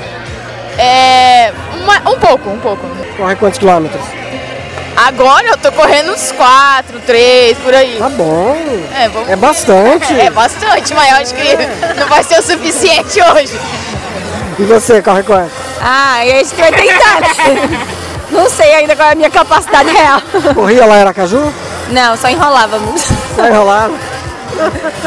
É, 0.79 1.53
uma- 1.83 2.11
um 2.11 2.19
pouco, 2.19 2.51
um 2.51 2.59
pouco. 2.59 2.85
Corre 3.17 3.37
quantos 3.37 3.59
quilômetros? 3.59 4.03
Agora 4.97 5.47
eu 5.49 5.59
tô 5.59 5.71
correndo 5.73 6.13
uns 6.13 6.33
4, 6.33 7.01
3, 7.01 7.59
por 7.59 7.75
aí. 7.75 7.97
Tá 7.99 8.09
bom. 8.09 8.57
É, 8.99 9.09
vamos... 9.09 9.29
É 9.29 9.37
bastante. 9.37 10.15
É 10.19 10.31
bastante, 10.31 10.95
mas 10.95 11.11
eu 11.11 11.17
acho 11.19 11.35
que 11.35 11.57
não 12.01 12.09
vai 12.09 12.23
ser 12.23 12.39
o 12.39 12.43
suficiente 12.43 13.21
hoje. 13.23 13.61
E 14.59 14.65
você, 14.65 15.03
corre 15.03 15.23
quanto? 15.23 15.53
Ah, 15.81 16.25
e 16.25 16.33
a 16.33 16.39
gente 16.39 16.55
vai 16.57 16.73
tentar, 16.73 17.21
né? 17.21 17.87
Não 18.31 18.51
sei 18.51 18.75
ainda 18.75 18.97
qual 18.97 19.09
é 19.09 19.13
a 19.13 19.15
minha 19.15 19.31
capacidade 19.31 19.89
real. 19.89 20.21
Corria 20.53 20.85
lá 20.85 20.97
em 20.97 21.01
Aracaju? 21.03 21.53
Não, 21.91 22.17
só 22.17 22.29
enrolávamos. 22.29 23.03
Só 23.37 23.47
enrolava. 23.47 23.95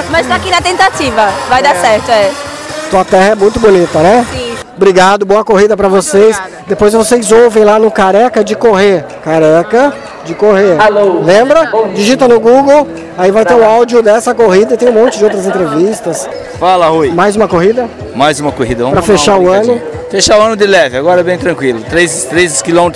Mas 0.10 0.26
tô 0.26 0.34
aqui 0.34 0.50
na 0.50 0.62
tentativa, 0.62 1.30
vai 1.50 1.62
dar 1.62 1.76
certo, 1.76 2.10
é. 2.10 2.32
Tua 2.90 3.04
terra 3.04 3.32
é 3.32 3.36
muito 3.36 3.60
bonita, 3.60 4.00
né? 4.00 4.26
Sim. 4.32 4.49
Obrigado, 4.80 5.26
boa 5.26 5.44
corrida 5.44 5.76
pra 5.76 5.90
vocês. 5.90 6.42
Depois 6.66 6.94
vocês 6.94 7.34
ouvem 7.34 7.66
lá 7.66 7.78
no 7.78 7.92
Careca 7.92 8.42
de 8.46 8.56
Correr. 8.56 9.04
Careca 9.22 9.94
de 10.30 10.36
Correr. 10.36 10.78
Lembra? 11.24 11.72
Digita 11.94 12.28
no 12.28 12.40
Google, 12.40 12.88
aí 13.18 13.32
vai 13.32 13.44
ter 13.44 13.56
o 13.56 13.64
áudio 13.64 14.02
dessa 14.02 14.34
corrida 14.34 14.76
e 14.76 14.78
tem 14.78 14.90
um 14.90 14.94
monte 14.94 15.18
de 15.18 15.24
outras 15.24 15.46
entrevistas. 15.46 16.30
Fala, 16.60 16.88
Rui. 16.88 17.10
Mais 17.10 17.36
uma 17.36 17.48
corrida? 17.48 17.90
Mais 18.16 18.40
uma 18.40 18.52
corrida. 18.52 18.84
Vamos 18.84 18.92
Pra 18.92 19.02
dar 19.02 19.08
uma 19.08 19.18
fechar 19.18 19.38
o 19.38 19.50
ano? 19.50 19.82
Fechar 20.10 20.40
o 20.40 20.42
ano 20.42 20.56
de 20.56 20.66
leve, 20.66 20.98
agora 20.98 21.24
bem 21.24 21.38
tranquilo. 21.38 21.82
3, 21.90 22.26
3 22.26 22.62
km, 22.62 22.90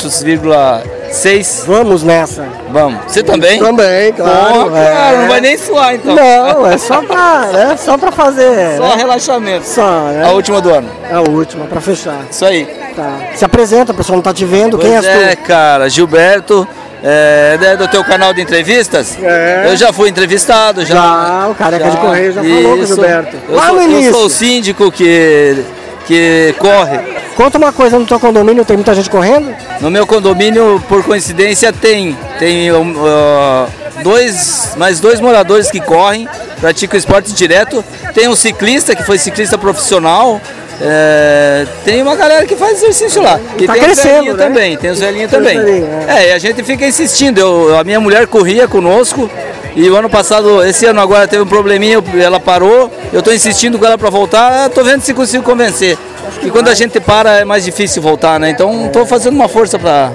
6. 1.11 1.63
Vamos 1.67 2.03
nessa. 2.03 2.45
Vamos. 2.71 2.99
Você 3.07 3.21
também? 3.21 3.59
Também, 3.59 4.13
claro. 4.13 4.65
Porra, 4.65 4.79
é. 4.79 4.91
cara, 4.91 5.17
não 5.17 5.27
vai 5.27 5.41
nem 5.41 5.57
suar 5.57 5.95
então. 5.95 6.15
Não, 6.15 6.67
é 6.67 6.77
só 6.77 7.01
pra, 7.03 7.49
é 7.53 7.77
só 7.77 7.97
pra 7.97 8.11
fazer. 8.11 8.77
Só 8.77 8.89
né? 8.89 8.95
relaxamento. 8.97 9.65
Só, 9.65 10.01
né? 10.07 10.25
A 10.25 10.31
última 10.31 10.59
do 10.59 10.71
ano. 10.71 10.89
A 11.11 11.21
última, 11.21 11.65
pra 11.65 11.79
fechar. 11.79 12.19
Isso 12.29 12.45
aí. 12.45 12.65
Tá. 12.95 13.17
Se 13.35 13.45
apresenta, 13.45 13.91
o 13.91 13.95
pessoal 13.95 14.17
não 14.17 14.23
tá 14.23 14.33
te 14.33 14.45
vendo. 14.45 14.77
Quem 14.77 14.91
Pois 14.91 15.05
és 15.05 15.31
é, 15.31 15.35
cara, 15.35 15.89
Gilberto, 15.89 16.67
é, 17.03 17.59
é 17.61 17.75
do 17.75 17.87
teu 17.87 18.03
canal 18.03 18.33
de 18.33 18.41
entrevistas? 18.41 19.17
É. 19.21 19.65
Eu 19.67 19.75
já 19.75 19.91
fui 19.91 20.09
entrevistado, 20.09 20.85
já. 20.85 20.95
Já, 20.95 21.47
o 21.49 21.55
Careca 21.55 21.91
de 21.91 21.97
Correio 21.97 22.31
já 22.31 22.41
falou 22.41 22.63
com 22.63 22.69
o 22.69 22.77
Isso. 22.83 22.95
Gilberto. 22.95 23.37
Eu 23.49 23.55
Lá 23.55 23.67
sou, 23.67 23.75
no 23.75 23.81
eu 23.81 23.89
início. 23.89 24.11
sou 24.13 24.25
o 24.25 24.29
síndico 24.29 24.91
que, 24.91 25.63
que 26.07 26.55
corre. 26.57 26.99
Conta 27.35 27.57
uma 27.57 27.73
coisa, 27.73 27.99
no 27.99 28.05
teu 28.05 28.19
condomínio 28.19 28.63
tem 28.63 28.77
muita 28.77 28.93
gente 28.93 29.09
correndo? 29.09 29.53
No 29.81 29.91
meu 29.91 30.07
condomínio, 30.07 30.81
por 30.87 31.03
coincidência, 31.03 31.73
tem, 31.73 32.17
tem 32.39 32.71
uh, 32.71 33.67
dois, 34.03 34.73
mais 34.77 34.99
dois 34.99 35.19
moradores 35.19 35.69
que 35.71 35.79
correm, 35.79 36.29
praticam 36.61 36.97
esporte 36.97 37.33
direto. 37.33 37.83
Tem 38.13 38.29
um 38.29 38.35
ciclista 38.35 38.95
que 38.95 39.03
foi 39.03 39.17
ciclista 39.17 39.57
profissional. 39.57 40.39
É, 40.85 41.65
tem 41.85 42.01
uma 42.01 42.15
galera 42.15 42.45
que 42.45 42.55
faz 42.57 42.73
exercício 42.73 43.21
lá. 43.21 43.39
E 43.57 43.65
Tá 43.65 43.73
tem 43.73 43.81
crescendo, 43.83 44.31
os 44.31 44.37
né? 44.37 44.43
também, 44.45 44.77
tem 44.77 44.91
os 44.91 44.99
velhinhos 44.99 45.31
também. 45.31 45.57
velhinhos, 45.57 45.89
É, 46.09 46.29
e 46.29 46.31
a 46.33 46.37
gente 46.37 46.61
fica 46.63 46.85
insistindo. 46.85 47.39
Eu, 47.39 47.77
a 47.77 47.83
minha 47.85 47.99
mulher 48.01 48.27
corria 48.27 48.67
conosco 48.67 49.29
e 49.75 49.89
o 49.89 49.95
ano 49.95 50.09
passado, 50.09 50.61
esse 50.63 50.85
ano 50.85 50.99
agora 50.99 51.25
teve 51.27 51.41
um 51.41 51.47
probleminha, 51.47 52.03
ela 52.21 52.39
parou. 52.39 52.91
Eu 53.13 53.19
estou 53.19 53.33
insistindo 53.33 53.79
com 53.79 53.85
ela 53.85 53.97
para 53.97 54.09
voltar, 54.09 54.67
estou 54.67 54.83
vendo 54.83 55.01
se 55.01 55.13
consigo 55.13 55.43
convencer. 55.43 55.97
E 56.41 56.51
quando 56.51 56.67
a 56.67 56.73
gente 56.73 56.99
para 56.99 57.39
é 57.39 57.45
mais 57.45 57.63
difícil 57.63 58.01
voltar, 58.01 58.39
né? 58.39 58.49
Então 58.49 58.87
estou 58.87 59.05
fazendo 59.05 59.35
uma 59.35 59.47
força 59.47 59.79
para 59.79 60.11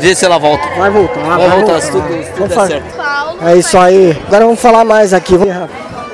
ver 0.00 0.16
se 0.16 0.24
ela 0.24 0.38
volta. 0.38 0.66
Vai 0.76 0.90
voltar, 0.90 1.20
Vai 1.20 1.38
vai 1.38 1.48
voltar, 1.50 1.56
voltar. 1.60 1.80
se 1.82 1.90
tudo, 1.92 2.48
se 2.48 2.54
fazer. 2.54 2.72
certo. 2.72 3.46
É 3.46 3.56
isso 3.56 3.78
aí. 3.78 4.18
Agora 4.26 4.44
vamos 4.44 4.60
falar 4.60 4.84
mais 4.84 5.14
aqui. 5.14 5.34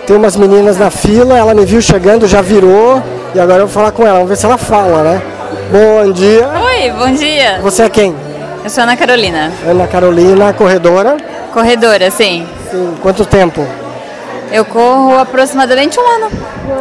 Tem 0.07 0.17
umas 0.17 0.37
meninas 0.37 0.77
na 0.79 0.91
fila, 0.91 1.37
ela 1.37 1.55
me 1.55 1.65
viu 1.65 1.81
chegando, 1.81 2.27
já 2.29 2.41
virou. 2.43 3.03
E 3.37 3.39
agora 3.39 3.59
eu 3.59 3.67
vou 3.67 3.75
falar 3.75 3.93
com 3.93 4.03
ela, 4.03 4.15
vamos 4.15 4.31
ver 4.31 4.37
se 4.37 4.47
ela 4.47 4.57
fala, 4.57 5.03
né? 5.03 5.23
Bom 5.71 6.11
dia. 6.11 6.49
Oi, 6.49 6.91
bom 6.93 7.13
dia. 7.13 7.61
Você 7.61 7.83
é 7.83 7.91
quem? 7.91 8.17
Eu 8.65 8.71
sou 8.71 8.83
Ana 8.83 8.97
Carolina. 8.97 9.53
Ana 9.69 9.87
Carolina, 9.87 10.55
corredora. 10.55 11.19
Corredora, 11.53 12.11
sim. 12.11 12.49
Sim. 12.71 12.97
Quanto 13.03 13.27
tempo? 13.27 13.63
Eu 14.51 14.65
corro 14.65 15.19
aproximadamente 15.19 16.01
um 16.01 16.09
ano. 16.09 16.31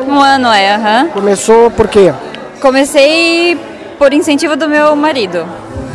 Um 0.07 0.21
ano, 0.21 0.47
é, 0.47 0.75
aham. 0.75 1.09
Começou 1.09 1.69
por 1.71 1.89
quê? 1.89 2.13
Comecei 2.61 3.59
por 3.99 4.13
incentivo 4.13 4.55
do 4.55 4.69
meu 4.69 4.95
marido. 4.95 5.45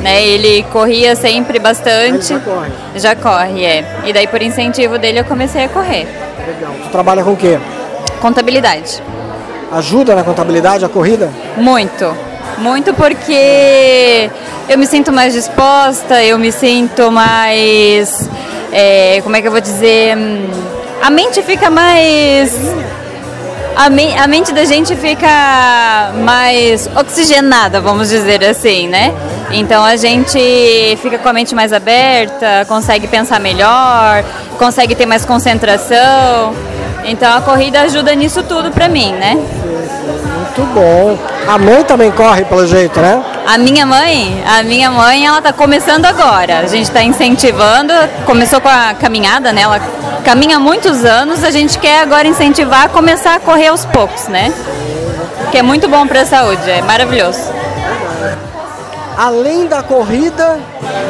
Né? 0.01 0.23
Ele 0.23 0.63
corria 0.65 1.17
sempre 1.17 1.59
bastante. 1.59 2.35
já 2.35 2.39
corre. 2.39 2.71
Já 2.97 3.17
corre, 3.17 3.65
é. 3.65 3.85
E 4.05 4.13
daí 4.13 4.27
por 4.27 4.43
incentivo 4.43 4.99
dele 4.99 5.21
eu 5.21 5.25
comecei 5.25 5.65
a 5.65 5.69
correr. 5.71 6.07
Legal. 6.47 6.75
Você 6.83 6.91
trabalha 6.91 7.25
com 7.25 7.33
o 7.33 7.37
quê? 7.39 7.59
Contabilidade. 8.21 9.03
Ajuda 9.73 10.15
na 10.15 10.25
contabilidade 10.25 10.85
a 10.85 10.89
corrida? 10.89 11.31
Muito. 11.57 12.15
Muito 12.59 12.93
porque 12.95 14.29
eu 14.69 14.77
me 14.77 14.87
sinto 14.87 15.13
mais 15.13 15.33
disposta, 15.33 16.23
eu 16.23 16.39
me 16.39 16.51
sinto 16.53 17.11
mais. 17.11 18.29
é, 18.73 19.21
como 19.23 19.37
é 19.37 19.41
que 19.41 19.47
eu 19.49 19.53
vou 19.53 19.61
dizer? 19.61 20.17
Hum, 20.17 20.49
A 21.03 21.09
mente 21.11 21.41
fica 21.43 21.71
mais. 21.71 22.59
A, 23.77 23.89
me- 23.89 24.15
a 24.19 24.27
mente 24.27 24.53
da 24.53 24.65
gente 24.65 24.95
fica 24.97 26.11
mais 26.25 26.87
oxigenada, 26.95 27.81
vamos 27.81 28.11
dizer 28.11 28.45
assim, 28.45 28.89
né? 28.89 29.15
Então 29.53 29.83
a 29.85 29.97
gente 29.97 30.39
fica 31.01 31.17
com 31.19 31.29
a 31.29 31.33
mente 31.33 31.55
mais 31.55 31.73
aberta, 31.73 32.67
consegue 32.69 33.07
pensar 33.07 33.41
melhor, 33.41 34.23
consegue 34.59 34.95
ter 34.95 35.07
mais 35.07 35.25
concentração. 35.25 36.55
Então 37.05 37.37
a 37.37 37.41
corrida 37.41 37.81
ajuda 37.83 38.15
nisso 38.15 38.43
tudo 38.43 38.71
pra 38.71 38.89
mim, 38.89 39.13
né? 39.13 39.35
Muito 39.35 40.75
bom. 40.75 41.19
A 41.47 41.59
mãe 41.59 41.83
também 41.85 42.11
corre 42.11 42.45
pelo 42.45 42.67
jeito, 42.67 43.01
né? 43.01 43.23
A 43.47 43.59
minha 43.59 43.87
mãe, 43.87 44.43
a 44.47 44.63
minha 44.63 44.91
mãe, 44.91 45.27
ela 45.27 45.41
tá 45.41 45.53
começando 45.53 46.05
agora. 46.05 46.59
A 46.61 46.67
gente 46.67 46.85
está 46.85 47.03
incentivando, 47.03 47.93
começou 48.27 48.61
com 48.61 48.69
a 48.69 48.95
caminhada, 48.95 49.53
né? 49.53 49.63
Ela 49.63 49.81
caminha 50.25 50.57
há 50.57 50.61
muitos 50.61 51.05
anos, 51.05 51.43
a 51.43 51.51
gente 51.51 51.79
quer 51.79 52.01
agora 52.03 52.29
incentivar 52.29 52.85
a 52.85 52.89
começar 52.89 53.35
a 53.35 53.41
correr 53.41 53.69
aos 53.69 53.85
poucos, 53.85 54.29
né? 54.29 54.53
Que 55.51 55.59
é 55.59 55.63
muito 55.63 55.89
bom 55.89 56.07
para 56.07 56.21
a 56.23 56.27
saúde, 56.27 56.71
é 56.71 56.83
maravilhoso. 56.83 57.41
Além 59.17 59.67
da 59.67 59.83
corrida, 59.83 60.59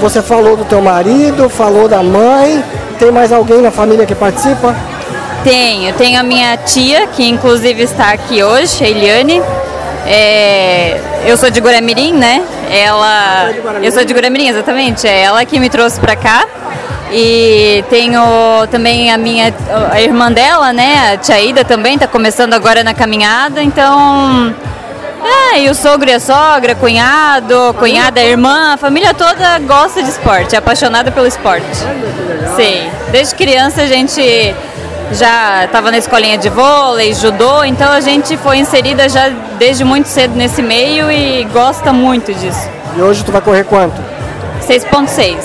você 0.00 0.22
falou 0.22 0.56
do 0.56 0.64
teu 0.64 0.80
marido, 0.80 1.48
falou 1.48 1.88
da 1.88 2.02
mãe. 2.02 2.64
Tem 2.98 3.10
mais 3.10 3.32
alguém 3.32 3.60
na 3.62 3.70
família 3.70 4.04
que 4.04 4.14
participa? 4.14 4.74
Tenho, 5.42 5.94
tenho 5.94 6.20
a 6.20 6.22
minha 6.22 6.56
tia, 6.58 7.06
que 7.06 7.26
inclusive 7.26 7.82
está 7.82 8.10
aqui 8.10 8.42
hoje, 8.42 8.84
a 8.84 8.88
Eliane. 8.88 9.42
É, 10.06 11.00
eu 11.26 11.36
sou 11.36 11.50
de 11.50 11.60
Guaramirim, 11.60 12.12
né? 12.12 12.42
Ela, 12.70 13.50
eu 13.82 13.90
sou 13.90 14.04
de 14.04 14.12
Guaramirim, 14.12 14.48
exatamente. 14.48 15.06
É 15.06 15.22
ela 15.22 15.44
que 15.44 15.58
me 15.58 15.70
trouxe 15.70 15.98
pra 15.98 16.14
cá. 16.14 16.44
E 17.12 17.84
tenho 17.90 18.20
também 18.70 19.10
a 19.10 19.18
minha 19.18 19.52
a 19.90 20.00
irmã 20.00 20.30
dela, 20.30 20.72
né? 20.72 21.14
A 21.14 21.16
tia 21.16 21.40
Ida 21.40 21.64
também 21.64 21.94
está 21.94 22.06
começando 22.06 22.54
agora 22.54 22.84
na 22.84 22.94
caminhada. 22.94 23.62
Então, 23.62 24.54
é, 25.24 25.60
e 25.60 25.68
o 25.68 25.74
sogro 25.74 26.08
e 26.08 26.14
a 26.14 26.20
sogra, 26.20 26.74
cunhado, 26.74 27.74
cunhada, 27.78 28.20
irmã, 28.20 28.74
a 28.74 28.76
família 28.76 29.12
toda 29.12 29.58
gosta 29.60 30.02
de 30.02 30.08
esporte, 30.08 30.54
é 30.54 30.58
apaixonada 30.58 31.10
pelo 31.10 31.26
esporte. 31.26 31.66
Sim, 32.56 32.90
desde 33.10 33.34
criança 33.34 33.82
a 33.82 33.86
gente 33.86 34.54
já 35.12 35.64
estava 35.64 35.90
na 35.90 35.98
escolinha 35.98 36.38
de 36.38 36.48
vôlei, 36.48 37.12
judô, 37.14 37.64
então 37.64 37.90
a 37.90 38.00
gente 38.00 38.36
foi 38.36 38.58
inserida 38.58 39.08
já 39.08 39.28
desde 39.58 39.84
muito 39.84 40.08
cedo 40.08 40.34
nesse 40.34 40.62
meio 40.62 41.10
e 41.10 41.44
gosta 41.52 41.92
muito 41.92 42.32
disso. 42.32 42.68
E 42.96 43.02
hoje 43.02 43.24
tu 43.24 43.32
vai 43.32 43.40
correr 43.40 43.64
quanto? 43.64 44.00
6.6. 44.66 45.36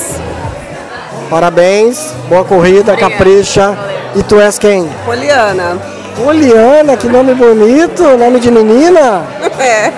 Parabéns, 1.30 2.14
boa 2.30 2.44
corrida, 2.44 2.96
capricha. 2.96 3.76
E 4.16 4.24
tu 4.24 4.40
és 4.40 4.58
quem? 4.58 4.88
Poliana. 5.04 5.78
Poliana, 6.16 6.96
que 6.96 7.08
nome 7.08 7.34
bonito, 7.34 8.04
nome 8.18 8.40
de 8.40 8.50
menina. 8.52 9.24
É, 9.60 9.92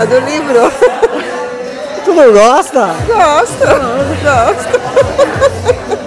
é 0.00 0.06
do 0.06 0.18
livro. 0.20 0.72
Tu 2.04 2.12
não 2.12 2.32
gosta? 2.32 2.90
Gosto, 3.06 3.64
gosto. 4.24 6.01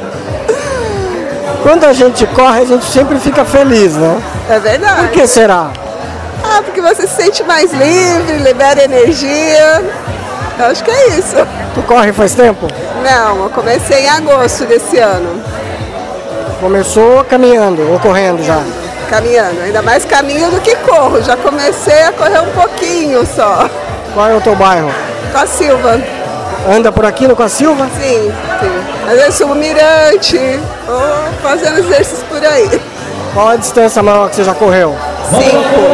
Quando 1.66 1.84
a 1.86 1.94
gente 1.94 2.28
corre, 2.28 2.62
a 2.62 2.66
gente 2.66 2.86
sempre 2.86 3.18
fica 3.20 3.44
feliz, 3.44 3.96
né? 3.96 4.22
É 4.48 4.60
verdade. 4.60 5.00
Por 5.08 5.10
que 5.10 5.26
será? 5.26 5.72
Ah, 6.44 6.62
porque 6.64 6.80
você 6.80 7.08
se 7.08 7.16
sente 7.24 7.44
mais 7.44 7.74
livre, 7.74 8.38
libera 8.38 8.84
energia. 8.84 9.84
Eu 10.60 10.66
acho 10.68 10.84
que 10.84 10.92
é 10.92 11.08
isso. 11.18 11.36
Tu 11.74 11.82
corre 11.88 12.14
faz 12.14 12.36
tempo? 12.36 12.68
Não, 13.04 13.46
eu 13.46 13.50
comecei 13.50 14.02
em 14.02 14.10
agosto 14.10 14.66
desse 14.66 15.00
ano, 15.00 15.42
Começou 16.62 17.24
caminhando 17.24 17.92
ou 17.92 18.00
correndo 18.00 18.44
já? 18.44 18.62
caminhando. 19.10 19.60
Ainda 19.64 19.82
mais 19.82 20.06
caminho 20.06 20.52
do 20.52 20.62
que 20.62 20.76
corro. 20.76 21.20
Já 21.24 21.36
comecei 21.36 22.04
a 22.04 22.12
correr 22.12 22.42
um 22.42 22.52
pouquinho 22.52 23.26
só. 23.26 23.68
Qual 24.14 24.30
é 24.30 24.36
o 24.36 24.42
teu 24.42 24.56
bairro? 24.56 24.92
Com 25.32 25.38
a 25.40 25.48
Silva. 25.48 26.00
Anda 26.70 26.92
por 26.92 27.06
aqui 27.06 27.28
no 27.28 27.36
Com 27.36 27.44
a 27.44 27.50
Silva? 27.50 27.88
Sim, 28.00 28.32
sim. 28.60 28.72
Às 29.08 29.18
vezes 29.18 29.36
subo 29.36 29.54
mirante, 29.54 30.60
ou 30.88 31.34
fazendo 31.42 31.78
exercícios 31.80 32.24
por 32.24 32.44
aí. 32.44 32.82
Qual 33.34 33.50
a 33.50 33.56
distância 33.56 34.02
maior 34.02 34.30
que 34.30 34.36
você 34.36 34.44
já 34.44 34.54
correu? 34.56 34.96
Cinco. 35.30 35.86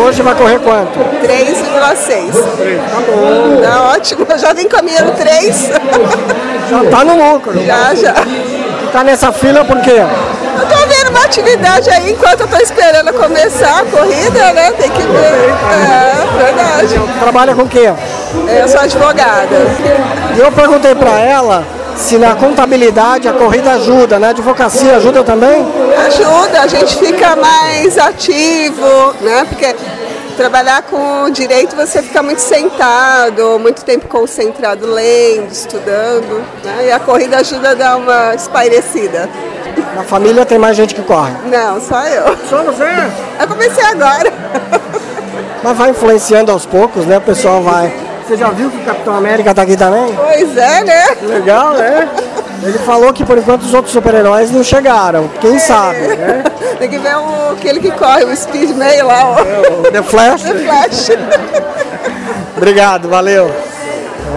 Hoje 0.00 0.22
vai 0.22 0.34
correr 0.34 0.58
quanto? 0.60 0.98
3,6. 0.98 2.32
Tá 2.32 3.00
bom. 3.00 3.60
Tá 3.62 3.92
ótimo. 3.94 4.26
Eu 4.28 4.38
já 4.38 4.52
vim 4.52 4.66
caminhando 4.68 5.12
3. 5.12 5.70
Já 6.70 6.84
tá 6.90 7.04
no 7.04 7.32
lucro. 7.32 7.62
Já, 7.64 7.94
já. 7.94 8.14
Tá 8.92 9.04
nessa 9.04 9.32
fila 9.32 9.64
por 9.64 9.80
quê? 9.80 10.02
Uma 11.22 11.28
atividade 11.28 11.88
aí 11.88 12.10
enquanto 12.10 12.40
eu 12.40 12.48
tô 12.48 12.56
esperando 12.56 13.12
começar 13.12 13.82
a 13.82 13.84
corrida, 13.84 14.52
né? 14.54 14.72
Tem 14.72 14.90
que 14.90 15.02
ver. 15.02 15.54
É, 15.70 16.44
verdade. 16.44 17.00
Trabalha 17.20 17.54
com 17.54 17.62
o 17.62 17.68
quê? 17.68 17.92
Eu 18.60 18.68
sou 18.68 18.80
advogada. 18.80 19.56
E 20.36 20.40
eu 20.40 20.50
perguntei 20.50 20.96
pra 20.96 21.20
ela 21.20 21.64
se 21.96 22.18
na 22.18 22.34
contabilidade 22.34 23.28
a 23.28 23.32
corrida 23.34 23.70
ajuda, 23.74 24.18
na 24.18 24.30
advocacia 24.30 24.96
ajuda 24.96 25.22
também? 25.22 25.64
Ajuda, 26.06 26.60
a 26.60 26.66
gente 26.66 26.96
fica 26.96 27.36
mais 27.36 27.96
ativo, 27.96 29.14
né? 29.20 29.46
Porque 29.48 29.76
trabalhar 30.36 30.82
com 30.82 31.30
direito 31.30 31.76
você 31.76 32.02
fica 32.02 32.20
muito 32.20 32.40
sentado, 32.40 33.60
muito 33.60 33.84
tempo 33.84 34.08
concentrado 34.08 34.86
lendo, 34.88 35.52
estudando, 35.52 36.44
né? 36.64 36.86
E 36.88 36.90
a 36.90 36.98
corrida 36.98 37.36
ajuda 37.36 37.70
a 37.70 37.74
dar 37.74 37.96
uma 37.96 38.34
espairecida. 38.34 39.30
Na 39.94 40.02
família 40.02 40.44
tem 40.44 40.58
mais 40.58 40.76
gente 40.76 40.94
que 40.94 41.02
corre. 41.02 41.32
Não, 41.46 41.80
só 41.80 42.02
eu. 42.06 42.36
Só 42.48 42.62
você? 42.62 42.84
Eu 43.40 43.46
comecei 43.48 43.84
agora. 43.84 44.32
Mas 45.62 45.76
vai 45.76 45.90
influenciando 45.90 46.50
aos 46.50 46.66
poucos, 46.66 47.06
né? 47.06 47.18
O 47.18 47.20
pessoal 47.20 47.62
vai. 47.62 47.92
Você 48.26 48.36
já 48.36 48.48
viu 48.48 48.70
que 48.70 48.78
o 48.78 48.84
Capitão 48.84 49.14
América 49.14 49.54
tá 49.54 49.62
aqui 49.62 49.76
também? 49.76 50.14
Pois 50.14 50.56
é, 50.56 50.84
né? 50.84 51.04
Legal, 51.22 51.74
né? 51.74 52.08
Ele 52.62 52.78
falou 52.78 53.12
que 53.12 53.24
por 53.24 53.36
enquanto 53.36 53.62
os 53.62 53.74
outros 53.74 53.92
super-heróis 53.92 54.50
não 54.50 54.62
chegaram. 54.62 55.28
Quem 55.40 55.58
sabe, 55.58 55.98
né? 55.98 56.44
Tem 56.78 56.88
que 56.88 56.98
ver 56.98 57.16
o, 57.16 57.52
aquele 57.52 57.80
que 57.80 57.90
corre, 57.90 58.24
o 58.24 58.36
Speed 58.36 58.70
meio 58.70 59.06
lá, 59.06 59.30
ó. 59.30 59.90
The 59.90 60.02
Flash? 60.02 60.42
The 60.42 60.54
Flash. 60.54 61.10
Obrigado, 62.56 63.08
valeu. 63.08 63.50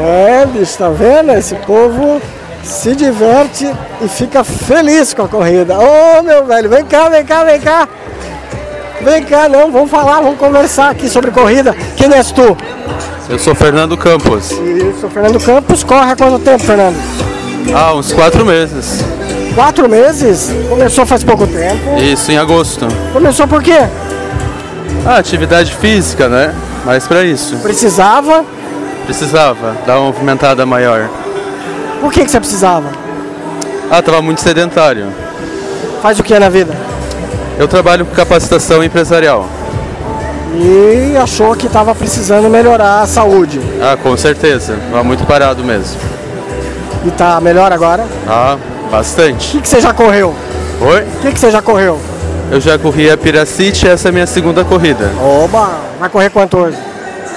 É, 0.01 0.45
bicho, 0.47 0.77
tá 0.77 0.89
vendo? 0.89 1.31
Esse 1.33 1.55
povo 1.55 2.19
se 2.65 2.95
diverte 2.95 3.71
e 4.01 4.07
fica 4.07 4.43
feliz 4.43 5.13
com 5.13 5.21
a 5.21 5.27
corrida. 5.27 5.77
Ô, 5.77 6.23
meu 6.23 6.45
velho, 6.45 6.69
vem 6.69 6.83
cá, 6.83 7.07
vem 7.09 7.23
cá, 7.23 7.43
vem 7.43 7.59
cá. 7.61 7.87
Vem 9.01 9.23
cá, 9.23 9.47
não, 9.47 9.71
vamos 9.71 9.91
falar, 9.91 10.21
vamos 10.21 10.39
conversar 10.39 10.89
aqui 10.89 11.07
sobre 11.07 11.29
corrida. 11.29 11.75
Quem 11.95 12.11
és 12.11 12.31
tu? 12.31 12.57
Eu 13.29 13.37
sou 13.37 13.53
Fernando 13.53 13.95
Campos. 13.95 14.51
Isso, 14.51 15.07
Fernando 15.13 15.39
Campos. 15.39 15.83
Corre 15.83 16.11
há 16.11 16.15
quanto 16.15 16.39
tempo, 16.39 16.63
Fernando? 16.63 16.95
Ah, 17.73 17.93
uns 17.93 18.11
quatro 18.11 18.43
meses. 18.43 19.03
Quatro 19.53 19.87
meses? 19.87 20.51
Começou 20.67 21.05
faz 21.05 21.23
pouco 21.23 21.45
tempo. 21.45 21.97
Isso, 21.97 22.31
em 22.31 22.37
agosto. 22.37 22.87
Começou 23.13 23.47
por 23.47 23.61
quê? 23.61 23.77
Ah, 25.05 25.17
atividade 25.17 25.73
física, 25.75 26.27
né? 26.27 26.53
Mas 26.83 27.07
pra 27.07 27.23
isso. 27.23 27.57
Precisava? 27.57 28.43
Precisava 29.05 29.75
dar 29.85 29.99
uma 29.99 30.07
movimentada 30.07 30.65
maior. 30.65 31.09
Por 32.01 32.11
que, 32.11 32.23
que 32.25 32.31
você 32.31 32.39
precisava? 32.39 32.89
Ah, 33.89 34.01
tava 34.01 34.21
muito 34.21 34.41
sedentário. 34.41 35.07
Faz 36.01 36.19
o 36.19 36.23
que 36.23 36.37
na 36.37 36.49
vida? 36.49 36.73
Eu 37.57 37.67
trabalho 37.67 38.05
com 38.05 38.13
capacitação 38.15 38.83
empresarial. 38.83 39.47
E 40.57 41.15
achou 41.17 41.55
que 41.55 41.67
estava 41.67 41.93
precisando 41.93 42.49
melhorar 42.49 43.01
a 43.01 43.07
saúde. 43.07 43.59
Ah, 43.81 43.97
com 44.01 44.15
certeza. 44.15 44.77
Tava 44.91 45.03
muito 45.03 45.25
parado 45.25 45.63
mesmo. 45.63 45.97
E 47.05 47.11
tá 47.11 47.39
melhor 47.41 47.71
agora? 47.71 48.05
Ah, 48.27 48.57
O 48.87 48.89
bastante. 48.91 49.51
que, 49.51 49.61
que 49.61 49.69
você 49.69 49.79
já 49.81 49.93
correu? 49.93 50.33
Oi? 50.81 51.01
O 51.01 51.21
que, 51.21 51.31
que 51.33 51.39
você 51.39 51.51
já 51.51 51.61
correu? 51.61 51.99
Eu 52.51 52.61
já 52.61 52.77
corri 52.77 53.09
a 53.09 53.17
Piracite, 53.17 53.87
essa 53.87 54.07
é 54.07 54.09
a 54.09 54.11
minha 54.11 54.27
segunda 54.27 54.63
corrida. 54.63 55.11
Oba! 55.19 55.69
Vai 55.99 56.09
correr 56.09 56.29
quanto 56.29 56.57
hoje? 56.57 56.77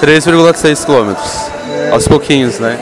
3,6 0.03 0.85
quilômetros. 0.85 1.33
Aos 1.90 2.07
pouquinhos, 2.07 2.59
né? 2.59 2.79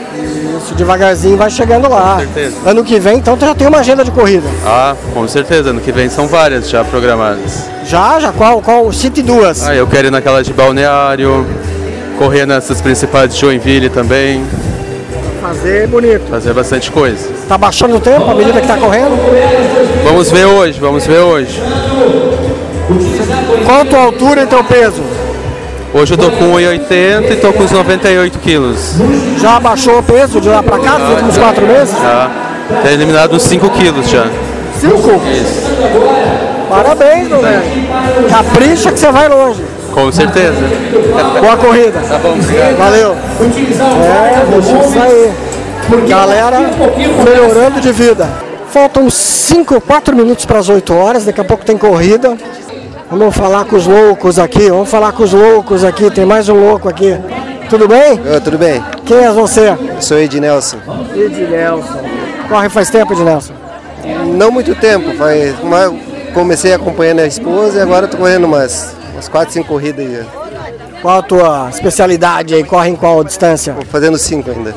Isso, 0.57 0.75
devagarzinho 0.75 1.37
vai 1.37 1.49
chegando 1.49 1.89
lá. 1.89 2.17
certeza. 2.19 2.55
Ano 2.65 2.83
que 2.83 2.99
vem, 2.99 3.17
então, 3.17 3.37
já 3.39 3.53
tem 3.55 3.67
uma 3.67 3.79
agenda 3.79 4.03
de 4.03 4.11
corrida. 4.11 4.47
Ah, 4.65 4.95
com 5.13 5.27
certeza. 5.27 5.69
Ano 5.69 5.79
que 5.81 5.91
vem 5.91 6.09
são 6.09 6.27
várias 6.27 6.69
já 6.69 6.83
programadas. 6.83 7.65
Já? 7.85 8.19
Já? 8.19 8.31
Qual? 8.31 8.61
Qual? 8.61 8.91
Cite 8.91 9.21
duas. 9.21 9.67
Ah, 9.67 9.75
eu 9.75 9.87
quero 9.87 10.07
ir 10.07 10.11
naquela 10.11 10.41
de 10.43 10.53
Balneário, 10.53 11.45
correr 12.17 12.45
nessas 12.45 12.81
principais 12.81 13.33
de 13.33 13.39
Joinville 13.39 13.89
também, 13.89 14.43
Fazer 15.41 15.87
bonito. 15.87 16.29
fazer 16.29 16.53
bastante 16.53 16.91
coisa. 16.91 17.29
Tá 17.47 17.57
baixando 17.57 17.95
o 17.95 17.99
tempo 17.99 18.29
à 18.29 18.33
medida 18.33 18.59
que 18.59 18.67
tá 18.67 18.75
correndo? 18.77 19.15
Vamos 20.03 20.29
ver 20.31 20.45
hoje, 20.45 20.79
vamos 20.79 21.05
ver 21.05 21.19
hoje. 21.19 21.61
Qual 23.65 23.81
a 23.81 23.85
tua 23.85 23.99
altura 23.99 24.43
e 24.43 24.47
teu 24.47 24.63
peso? 24.63 25.01
Hoje 25.97 26.13
eu 26.13 26.17
tô 26.19 26.29
com 26.29 26.53
1,80 26.53 27.31
e 27.31 27.35
tô 27.37 27.51
com 27.51 27.63
uns 27.63 27.71
98 27.71 28.37
quilos. 28.37 28.97
Já 29.39 29.55
abaixou 29.55 29.97
o 29.97 30.03
peso 30.03 30.39
de 30.39 30.47
lá 30.47 30.61
pra 30.61 30.77
cá, 30.77 30.99
nos 30.99 31.09
últimos 31.09 31.35
quatro 31.35 31.65
meses? 31.65 31.97
Já. 31.97 32.29
Tem 32.83 32.93
eliminado 32.93 33.35
uns 33.35 33.41
5 33.41 33.67
quilos 33.71 34.07
já. 34.07 34.27
Cinco? 34.79 35.19
Isso. 35.31 35.67
Parabéns, 36.69 37.27
meu 37.29 37.41
velho. 37.41 37.63
Capricha 38.29 38.91
que 38.91 38.99
você 38.99 39.11
vai 39.11 39.27
longe. 39.27 39.63
Com 39.91 40.11
certeza. 40.11 40.59
Boa 41.41 41.57
corrida. 41.57 41.99
Tá 42.07 42.19
bom, 42.19 42.33
obrigado. 42.33 42.77
Valeu. 42.77 43.15
É, 43.41 44.45
deixa 44.51 44.77
isso 44.77 44.99
aí. 44.99 45.31
Galera 46.07 46.59
melhorando 47.25 47.81
de 47.81 47.91
vida. 47.91 48.29
Faltam 48.69 49.09
5, 49.09 49.81
4 49.81 50.15
minutos 50.15 50.45
para 50.45 50.59
as 50.59 50.69
8 50.69 50.93
horas, 50.93 51.25
daqui 51.25 51.41
a 51.41 51.43
pouco 51.43 51.65
tem 51.65 51.75
corrida. 51.75 52.37
Vamos 53.09 53.35
falar 53.35 53.65
com 53.65 53.75
os 53.75 53.87
loucos 53.87 54.37
aqui, 54.37 54.69
vamos 54.69 54.89
falar 54.89 55.11
com 55.13 55.23
os 55.23 55.31
loucos 55.33 55.83
aqui, 55.83 56.09
tem 56.11 56.25
mais 56.25 56.49
um 56.49 56.55
louco 56.55 56.89
aqui. 56.89 57.17
Tudo 57.69 57.87
bem? 57.87 58.19
tudo 58.43 58.57
bem? 58.57 58.83
Quem 59.05 59.17
é 59.17 59.31
você? 59.31 59.75
Sou 59.99 60.17
Ednelson. 60.17 60.77
Ednelson. 61.15 62.01
Corre 62.49 62.69
faz 62.69 62.89
tempo, 62.89 63.13
Ednelson? 63.13 63.53
Não 64.35 64.51
muito 64.51 64.75
tempo, 64.75 65.13
faz 65.17 65.57
uma- 65.61 65.93
comecei 66.33 66.73
acompanhando 66.73 67.19
a 67.19 67.25
esposa 67.27 67.79
e 67.79 67.81
agora 67.81 68.05
estou 68.05 68.19
correndo 68.19 68.45
umas, 68.45 68.93
umas 69.13 69.27
4, 69.27 69.53
5 69.53 69.67
corridas 69.67 70.05
aí. 70.05 70.25
Qual 71.01 71.19
a 71.19 71.21
tua 71.21 71.69
especialidade 71.69 72.53
aí? 72.55 72.63
Corre 72.63 72.89
em 72.89 72.95
qual 72.95 73.23
distância? 73.23 73.73
Tô 73.73 73.85
fazendo 73.85 74.17
5 74.17 74.49
ainda. 74.51 74.73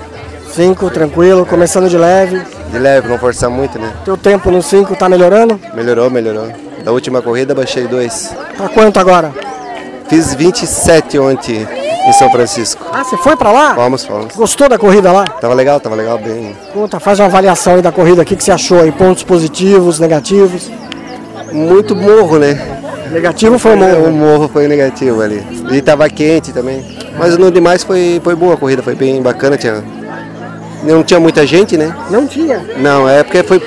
5, 0.55 0.91
tranquilo, 0.91 1.47
começando 1.47 1.89
de 1.89 1.97
leve. 1.97 2.43
De 2.71 2.79
leve, 2.79 3.09
não 3.09 3.19
forçar 3.19 3.49
muito, 3.51 3.79
né? 3.79 3.93
Teu 4.05 4.17
tempo 4.17 4.51
no 4.51 4.63
5 4.63 4.95
tá 4.97 5.09
melhorando? 5.09 5.59
Melhorou, 5.75 6.11
melhorou. 6.11 6.49
Da 6.85 6.93
última 6.93 7.21
corrida 7.21 7.55
baixei 7.55 7.87
2. 7.87 8.35
Tá 8.57 8.69
quanto 8.69 8.99
agora? 8.99 9.33
Fiz 10.09 10.35
27 10.35 11.19
ontem 11.19 11.67
em 12.07 12.13
São 12.15 12.31
Francisco. 12.31 12.85
Ah, 12.93 13.05
você 13.05 13.17
foi 13.17 13.37
pra 13.37 13.53
lá? 13.53 13.75
Vamos, 13.75 14.05
vamos. 14.05 14.35
Gostou 14.35 14.69
da 14.69 14.79
corrida 14.79 15.13
lá? 15.13 15.25
Tava 15.27 15.55
legal, 15.55 15.79
tava 15.79 15.95
legal, 15.95 16.19
bem. 16.19 16.57
Conta, 16.73 16.99
faz 16.99 17.21
uma 17.21 17.27
avaliação 17.27 17.75
aí 17.75 17.83
da 17.83 17.93
corrida, 17.93 18.23
o 18.23 18.25
que, 18.25 18.35
que 18.35 18.43
você 18.43 18.51
achou 18.51 18.81
aí? 18.81 18.91
Pontos 18.91 19.23
positivos, 19.23 20.01
negativos? 20.01 20.71
Muito 21.53 21.95
morro, 21.95 22.39
né? 22.39 22.59
Negativo 23.11 23.59
foi 23.59 23.75
morro? 23.75 24.07
O 24.07 24.13
morro 24.13 24.49
foi 24.49 24.69
negativo 24.69 25.21
ali. 25.21 25.45
E 25.71 25.81
tava 25.83 26.09
quente 26.09 26.53
também. 26.53 26.85
Mas 27.19 27.37
no 27.37 27.51
demais 27.51 27.83
foi, 27.85 28.21
foi 28.23 28.35
boa 28.35 28.55
a 28.55 28.57
corrida, 28.57 28.83
foi 28.83 28.95
bem 28.95 29.21
bacana. 29.21 29.57
Tinha... 29.57 29.83
Não 30.83 31.03
tinha 31.03 31.21
muita 31.21 31.47
gente, 31.47 31.77
né? 31.77 31.95
Não 32.09 32.27
tinha? 32.27 32.65
Não, 32.79 33.09
é 33.09 33.23
porque 33.23 33.43
foi 33.43 33.61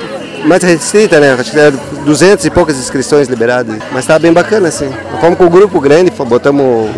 mais 0.46 0.64
restrita, 0.64 1.20
né? 1.20 1.34
Acho 1.34 1.52
que 1.52 1.60
era 1.60 1.72
200 1.72 2.46
e 2.46 2.50
poucas 2.50 2.78
inscrições 2.78 3.28
liberadas. 3.28 3.78
Mas 3.91 4.06
tava 4.06 4.20
bem 4.20 4.34
bacana, 4.34 4.68
assim. 4.68 4.89
Fomos 5.20 5.38
com 5.38 5.46
um 5.46 5.50
grupo 5.50 5.80
grande, 5.80 6.12
botamos 6.12 6.89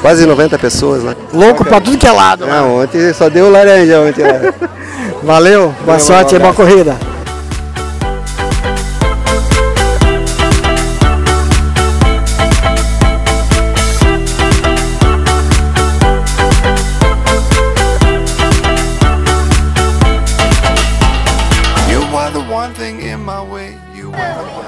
quase 0.00 0.26
90 0.26 0.58
pessoas 0.58 1.02
lá. 1.02 1.14
Louco 1.32 1.64
pra 1.64 1.80
tudo 1.80 1.98
que 1.98 2.06
é 2.06 2.12
lado. 2.12 2.46
Não, 2.46 2.82
ontem 2.82 3.12
só 3.12 3.28
deu 3.28 3.50
laranja 3.50 4.00
ontem 4.00 4.22
lá. 4.22 4.54
Valeu, 5.22 5.74
boa 5.84 5.98
Valeu, 5.98 6.00
sorte 6.00 6.34
e 6.34 6.38
um 6.38 6.40
boa 6.40 6.54
corrida. 6.54 6.96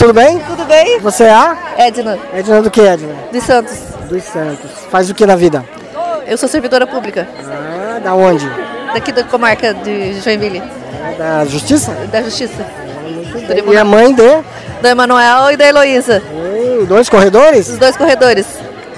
Tudo 0.02 0.14
bem? 0.14 0.40
Tudo 0.40 0.64
bem? 0.64 0.98
Você 0.98 1.22
é 1.22 1.32
a? 1.32 1.56
Edna. 1.78 2.18
Edna 2.34 2.60
do 2.60 2.72
que, 2.72 2.80
Edna? 2.80 3.14
De 3.30 3.40
Santos. 3.40 3.78
Dos 4.08 4.24
Santos. 4.24 4.68
Faz 4.90 5.08
o 5.08 5.14
que 5.14 5.24
na 5.24 5.36
vida? 5.36 5.64
Eu 6.26 6.36
sou 6.36 6.48
servidora 6.48 6.88
pública. 6.88 7.28
Ah, 7.46 8.00
da 8.00 8.12
onde? 8.12 8.50
Daqui 8.92 9.12
da 9.12 9.22
comarca 9.22 9.72
de 9.72 10.20
Joinville. 10.20 10.60
Da 11.16 11.44
Justiça? 11.44 11.92
Da 12.10 12.20
Justiça. 12.20 12.66
E 13.72 13.76
a 13.76 13.84
mãe 13.84 14.12
de? 14.12 14.42
Do 14.82 14.88
Emanuel 14.88 15.52
e 15.52 15.56
da 15.56 15.66
Heloísa. 15.66 16.20
Dois 16.88 17.08
corredores? 17.08 17.68
Os 17.68 17.78
dois 17.78 17.96
corredores. 17.96 18.44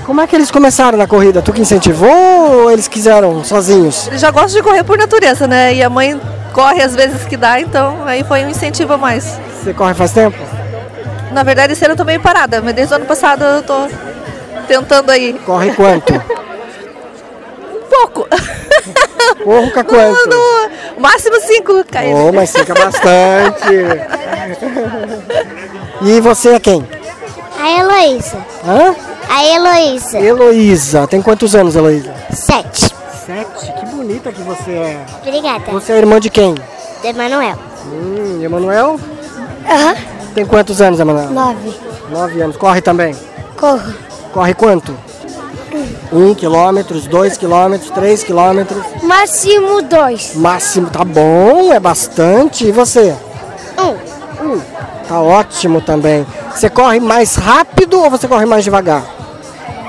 Como 0.06 0.22
é 0.22 0.26
que 0.26 0.34
eles 0.34 0.50
começaram 0.50 0.96
na 0.96 1.06
corrida? 1.06 1.42
Tu 1.42 1.52
que 1.52 1.60
incentivou 1.60 2.62
ou 2.62 2.70
eles 2.70 2.88
quiseram 2.88 3.44
sozinhos? 3.44 4.06
Eles 4.06 4.22
já 4.22 4.30
gostam 4.30 4.58
de 4.58 4.62
correr 4.62 4.82
por 4.84 4.96
natureza, 4.96 5.46
né? 5.46 5.74
E 5.74 5.82
a 5.82 5.90
mãe 5.90 6.18
corre 6.54 6.80
às 6.80 6.96
vezes 6.96 7.26
que 7.26 7.36
dá, 7.36 7.60
então 7.60 8.04
aí 8.06 8.24
foi 8.24 8.42
um 8.46 8.48
incentivo 8.48 8.94
a 8.94 8.96
mais. 8.96 9.38
Você 9.62 9.74
corre 9.74 9.92
faz 9.92 10.10
tempo? 10.10 10.63
Na 11.34 11.42
verdade, 11.42 11.72
esse 11.72 11.84
ano 11.84 11.94
eu 11.94 11.98
tô 11.98 12.04
meio 12.04 12.20
parada, 12.20 12.62
mas 12.62 12.72
desde 12.74 12.94
o 12.94 12.96
ano 12.96 13.06
passado 13.06 13.44
eu 13.44 13.62
tô 13.64 13.88
tentando 14.68 15.10
aí. 15.10 15.32
Corre 15.44 15.72
quanto? 15.74 16.12
Um 16.14 17.80
pouco. 17.90 18.28
Porra, 19.42 19.82
quanto? 19.82 20.28
No, 20.30 20.68
no 20.94 21.00
máximo 21.00 21.40
cinco, 21.40 21.84
Caíra. 21.90 22.16
Oh, 22.16 22.32
mas 22.32 22.52
fica 22.52 22.72
bastante. 22.72 23.66
e 26.02 26.20
você 26.20 26.50
é 26.50 26.60
quem? 26.60 26.86
A 27.60 27.80
Heloísa. 27.80 28.38
Hã? 28.64 28.94
A 29.28 29.44
Heloísa. 29.44 30.20
Heloísa. 30.20 31.06
Tem 31.08 31.20
quantos 31.20 31.56
anos, 31.56 31.74
Heloísa? 31.74 32.14
Sete. 32.32 32.94
Sete? 33.26 33.72
Que 33.80 33.86
bonita 33.86 34.30
que 34.30 34.40
você 34.42 34.70
é. 34.70 35.04
Obrigada. 35.20 35.64
Você 35.72 35.92
é 35.94 35.98
irmã 35.98 36.20
de 36.20 36.30
quem? 36.30 36.54
De 37.02 37.08
Emanuel. 37.08 37.56
Hum, 37.86 38.40
Emanuel? 38.40 39.00
Aham. 39.68 40.13
Tem 40.34 40.44
quantos 40.44 40.80
anos, 40.80 40.98
Emanuel? 40.98 41.30
Nove. 41.30 41.74
Nove 42.10 42.40
anos. 42.40 42.56
Corre 42.56 42.80
também? 42.80 43.14
Corro. 43.56 43.94
Corre 44.32 44.52
quanto? 44.52 44.96
Um 46.12 46.34
quilômetro, 46.34 47.00
dois 47.02 47.36
quilômetros, 47.36 47.90
três 47.90 48.22
quilômetros. 48.22 48.82
Máximo 49.02 49.82
dois. 49.82 50.34
Máximo, 50.34 50.88
tá 50.90 51.04
bom, 51.04 51.72
é 51.72 51.80
bastante. 51.80 52.66
E 52.66 52.72
você? 52.72 53.14
Um. 53.78 54.44
Um. 54.44 54.60
Tá 55.08 55.20
ótimo 55.20 55.80
também. 55.80 56.26
Você 56.52 56.68
corre 56.68 57.00
mais 57.00 57.36
rápido 57.36 58.00
ou 58.00 58.10
você 58.10 58.26
corre 58.26 58.46
mais 58.46 58.64
devagar? 58.64 59.02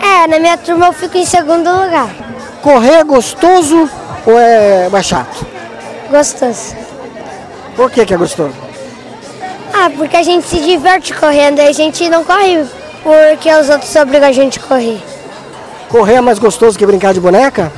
É, 0.02 0.28
na 0.28 0.40
minha 0.40 0.58
turma 0.58 0.88
eu 0.88 0.94
fico 0.94 1.18
em 1.18 1.26
segundo 1.26 1.70
lugar. 1.70 2.10
Correr 2.62 2.96
é 2.96 3.04
gostoso 3.04 3.90
ou 4.26 4.40
é, 4.40 4.90
é 4.92 5.04
chato? 5.04 5.46
Gostoso. 6.10 6.76
Por 7.76 7.92
que, 7.92 8.06
que 8.06 8.14
é 8.14 8.18
gostoso? 8.18 8.65
Ah, 9.78 9.92
porque 9.96 10.16
a 10.16 10.24
gente 10.24 10.48
se 10.48 10.62
diverte 10.62 11.14
correndo 11.14 11.60
e 11.60 11.68
a 11.68 11.72
gente 11.74 12.10
não 12.10 12.24
corre 12.24 12.66
porque 13.06 13.54
os 13.54 13.70
outros 13.70 13.96
obrigam 13.98 14.28
a 14.28 14.32
gente 14.32 14.58
a 14.58 14.64
correr. 14.64 15.00
Correr 15.90 16.16
é 16.16 16.22
mais 16.22 16.40
gostoso 16.40 16.76
que 16.76 16.86
brincar 16.88 17.14
de 17.14 17.20
boneca? 17.20 17.72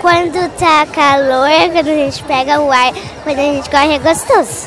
Quando 0.00 0.48
tá 0.56 0.86
calor, 0.86 1.50
quando 1.70 1.88
a 1.88 1.94
gente 1.94 2.24
pega 2.24 2.58
o 2.58 2.72
ar, 2.72 2.90
quando 3.22 3.38
a 3.38 3.42
gente 3.42 3.68
corre 3.68 3.96
é 3.96 3.98
gostoso. 3.98 4.66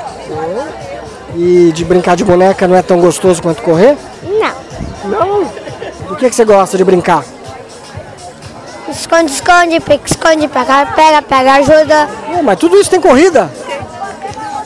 E 1.35 1.71
de 1.73 1.83
brincar 1.83 2.15
de 2.15 2.23
boneca 2.23 2.67
não 2.67 2.75
é 2.75 2.83
tão 2.83 2.99
gostoso 2.99 3.41
quanto 3.41 3.63
correr? 3.63 3.97
Não. 4.21 5.09
Não? 5.09 5.43
Do 6.09 6.15
que, 6.15 6.29
que 6.29 6.35
você 6.35 6.45
gosta 6.45 6.77
de 6.77 6.83
brincar? 6.83 7.23
Esconde, 8.87 9.31
esconde, 9.31 9.79
pique, 9.79 10.11
esconde, 10.11 10.47
pega, 10.47 10.85
pega, 10.95 11.21
pega, 11.23 11.53
ajuda. 11.53 12.09
mas 12.43 12.59
tudo 12.59 12.77
isso 12.77 12.91
tem 12.91 13.01
corrida? 13.01 13.49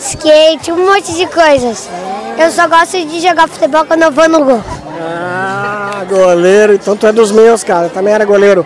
Skate, 0.08 0.72
um 0.72 0.86
monte 0.86 1.14
de 1.14 1.28
coisas. 1.28 1.90
Eu 2.38 2.50
só 2.52 2.66
gosto 2.68 2.98
de 3.06 3.20
jogar 3.20 3.48
futebol 3.50 3.84
quando 3.86 4.04
eu 4.04 4.12
vou 4.12 4.30
no 4.30 4.44
gol. 4.46 4.64
Ah, 5.02 6.06
goleiro. 6.10 6.74
Então 6.76 6.96
tu 6.96 7.06
é 7.08 7.12
dos 7.12 7.30
meus, 7.32 7.62
cara. 7.62 7.88
Eu 7.88 7.90
também 7.90 8.14
era 8.14 8.24
goleiro. 8.24 8.66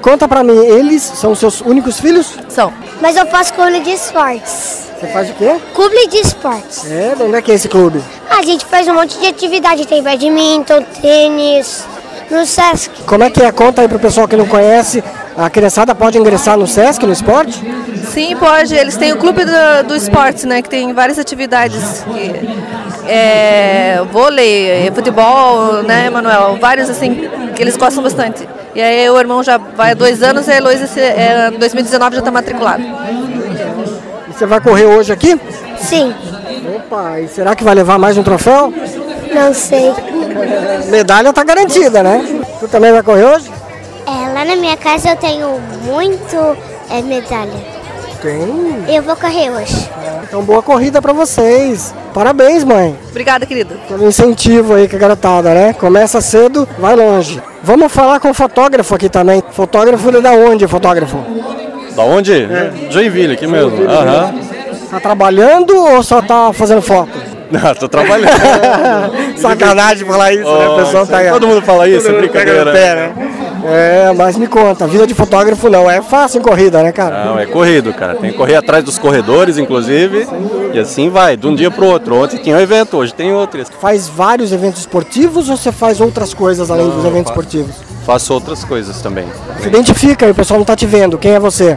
Conta 0.00 0.26
pra 0.26 0.42
mim, 0.42 0.56
eles 0.56 1.02
são 1.02 1.34
seus 1.34 1.60
únicos 1.60 2.00
filhos? 2.00 2.34
São. 2.48 2.72
Mas 3.02 3.16
eu 3.16 3.26
faço 3.26 3.52
clube 3.52 3.80
de 3.80 3.90
esportes. 3.90 4.88
Você 4.98 5.06
faz 5.08 5.28
o 5.30 5.34
quê? 5.34 5.56
Clube 5.74 6.08
de 6.08 6.16
esportes. 6.18 6.90
É, 6.90 7.14
de 7.14 7.22
onde 7.24 7.36
é 7.36 7.42
que 7.42 7.52
é 7.52 7.54
esse 7.54 7.68
clube? 7.68 8.02
A 8.30 8.42
gente 8.42 8.64
faz 8.64 8.88
um 8.88 8.94
monte 8.94 9.18
de 9.18 9.26
atividade. 9.26 9.86
Tem 9.86 10.02
badminton, 10.02 10.82
tênis, 11.02 11.84
no 12.30 12.46
Sesc. 12.46 13.02
Como 13.04 13.24
é 13.24 13.30
que 13.30 13.42
é? 13.42 13.50
Conta 13.52 13.82
aí 13.82 13.88
pro 13.88 13.98
pessoal 13.98 14.28
que 14.28 14.36
não 14.36 14.46
conhece. 14.46 15.02
A 15.36 15.48
criançada 15.48 15.94
pode 15.94 16.18
ingressar 16.18 16.56
no 16.56 16.66
Sesc, 16.66 17.04
no 17.04 17.12
esporte? 17.12 17.60
Sim, 18.12 18.36
pode. 18.36 18.74
Eles 18.74 18.96
têm 18.96 19.12
o 19.12 19.16
clube 19.16 19.44
do, 19.44 19.88
do 19.88 19.96
esportes, 19.96 20.44
né? 20.44 20.62
Que 20.62 20.68
tem 20.68 20.92
várias 20.92 21.18
atividades. 21.18 22.04
Que, 22.12 22.32
é, 23.08 24.02
vôlei, 24.12 24.90
futebol, 24.94 25.82
né, 25.82 26.10
Manuel? 26.10 26.58
Vários 26.60 26.88
assim 26.88 27.28
que 27.54 27.62
eles 27.62 27.76
gostam 27.76 28.02
bastante. 28.02 28.48
E 28.74 28.80
aí 28.80 29.08
o 29.10 29.18
irmão 29.18 29.42
já 29.42 29.58
vai 29.58 29.92
há 29.92 29.94
dois 29.94 30.22
anos 30.22 30.46
e 30.46 30.52
a 30.52 30.56
Heloísa 30.56 30.86
em 31.52 31.58
2019 31.58 32.16
já 32.16 32.20
está 32.20 32.30
matriculada. 32.30 32.82
E 34.28 34.32
você 34.32 34.46
vai 34.46 34.60
correr 34.60 34.86
hoje 34.86 35.12
aqui? 35.12 35.38
Sim. 35.78 36.14
Opa, 36.76 37.20
e 37.20 37.28
será 37.28 37.56
que 37.56 37.64
vai 37.64 37.74
levar 37.74 37.98
mais 37.98 38.16
um 38.16 38.22
troféu? 38.22 38.72
Não 39.34 39.52
sei. 39.54 39.92
Medalha 40.90 41.32
tá 41.32 41.44
garantida, 41.44 42.02
né? 42.02 42.44
Tu 42.58 42.68
também 42.68 42.92
vai 42.92 43.02
correr 43.02 43.24
hoje? 43.24 43.50
É, 44.06 44.32
lá 44.32 44.44
na 44.44 44.56
minha 44.56 44.76
casa 44.76 45.10
eu 45.10 45.16
tenho 45.16 45.60
muito 45.84 46.56
é, 46.90 47.02
medalha. 47.02 47.80
Tem. 48.20 48.84
Eu 48.94 49.02
vou 49.02 49.16
correr 49.16 49.50
hoje. 49.50 49.88
Então 50.24 50.42
boa 50.42 50.62
corrida 50.62 51.00
pra 51.00 51.12
vocês. 51.12 51.94
Parabéns, 52.12 52.64
mãe. 52.64 52.96
Obrigada, 53.08 53.46
querida. 53.46 53.76
Pelo 53.88 54.06
incentivo 54.06 54.74
aí 54.74 54.86
que 54.86 54.96
a 54.96 54.98
garotada, 54.98 55.54
né? 55.54 55.72
Começa 55.72 56.20
cedo, 56.20 56.68
vai 56.78 56.94
longe. 56.94 57.42
Vamos 57.62 57.90
falar 57.92 58.20
com 58.20 58.30
o 58.30 58.34
fotógrafo 58.34 58.94
aqui 58.94 59.08
também. 59.08 59.42
Fotógrafo 59.52 60.08
ele 60.08 60.18
é 60.18 60.20
da 60.20 60.32
onde, 60.32 60.66
fotógrafo? 60.66 61.18
Da 61.96 62.02
onde? 62.02 62.48
Joinville, 62.90 63.34
aqui 63.34 63.46
mesmo. 63.46 63.70
Joinville 63.70 63.92
Aham. 63.92 64.34
Tá 64.90 65.00
trabalhando 65.00 65.76
ou 65.76 66.02
só 66.02 66.20
tá 66.20 66.52
fazendo 66.52 66.82
foto? 66.82 67.29
Não, 67.50 67.74
tô 67.74 67.88
trabalhando. 67.88 68.30
Sacanagem 69.38 70.06
falar 70.06 70.32
isso, 70.32 70.44
né? 70.44 70.68
O 70.68 70.72
Oh, 70.74 70.76
pessoal 70.76 71.06
tá 71.06 71.30
todo 71.30 71.46
mundo 71.48 71.62
fala 71.62 71.88
isso, 71.88 72.06
todo 72.06 72.16
é 72.16 72.20
brincadeira. 72.20 72.72
pé, 72.72 72.94
né? 72.94 73.12
É, 73.62 74.12
mas 74.16 74.36
me 74.38 74.46
conta, 74.46 74.86
vida 74.86 75.06
de 75.06 75.12
fotógrafo 75.14 75.68
não 75.68 75.90
é 75.90 76.00
fácil 76.00 76.38
em 76.40 76.42
corrida, 76.42 76.82
né, 76.82 76.92
cara? 76.92 77.24
Não, 77.26 77.38
é 77.38 77.44
corrido, 77.44 77.92
cara. 77.92 78.14
Tem 78.14 78.30
que 78.30 78.36
correr 78.38 78.54
atrás 78.56 78.82
dos 78.82 78.98
corredores, 78.98 79.58
inclusive. 79.58 80.26
E 80.72 80.78
assim 80.78 81.10
vai, 81.10 81.36
de 81.36 81.46
um 81.46 81.54
dia 81.54 81.70
pro 81.70 81.84
outro. 81.86 82.16
Ontem 82.22 82.38
tinha 82.38 82.56
um 82.56 82.60
evento, 82.60 82.96
hoje 82.96 83.12
tem 83.12 83.32
outro. 83.34 83.62
Faz 83.80 84.08
vários 84.08 84.50
eventos 84.52 84.80
esportivos 84.80 85.50
ou 85.50 85.56
você 85.58 85.70
faz 85.72 86.00
outras 86.00 86.32
coisas 86.32 86.70
além 86.70 86.86
Não, 86.86 86.96
dos 86.96 87.04
eventos 87.04 87.30
faço. 87.32 87.40
esportivos? 87.40 87.74
Faço 88.06 88.32
outras 88.32 88.64
coisas 88.64 89.02
também. 89.02 89.26
Se 89.60 89.68
identifica 89.68 90.24
aí, 90.24 90.32
o 90.32 90.34
pessoal 90.34 90.58
não 90.58 90.64
tá 90.64 90.74
te 90.74 90.86
vendo. 90.86 91.18
Quem 91.18 91.32
é 91.32 91.38
você? 91.40 91.76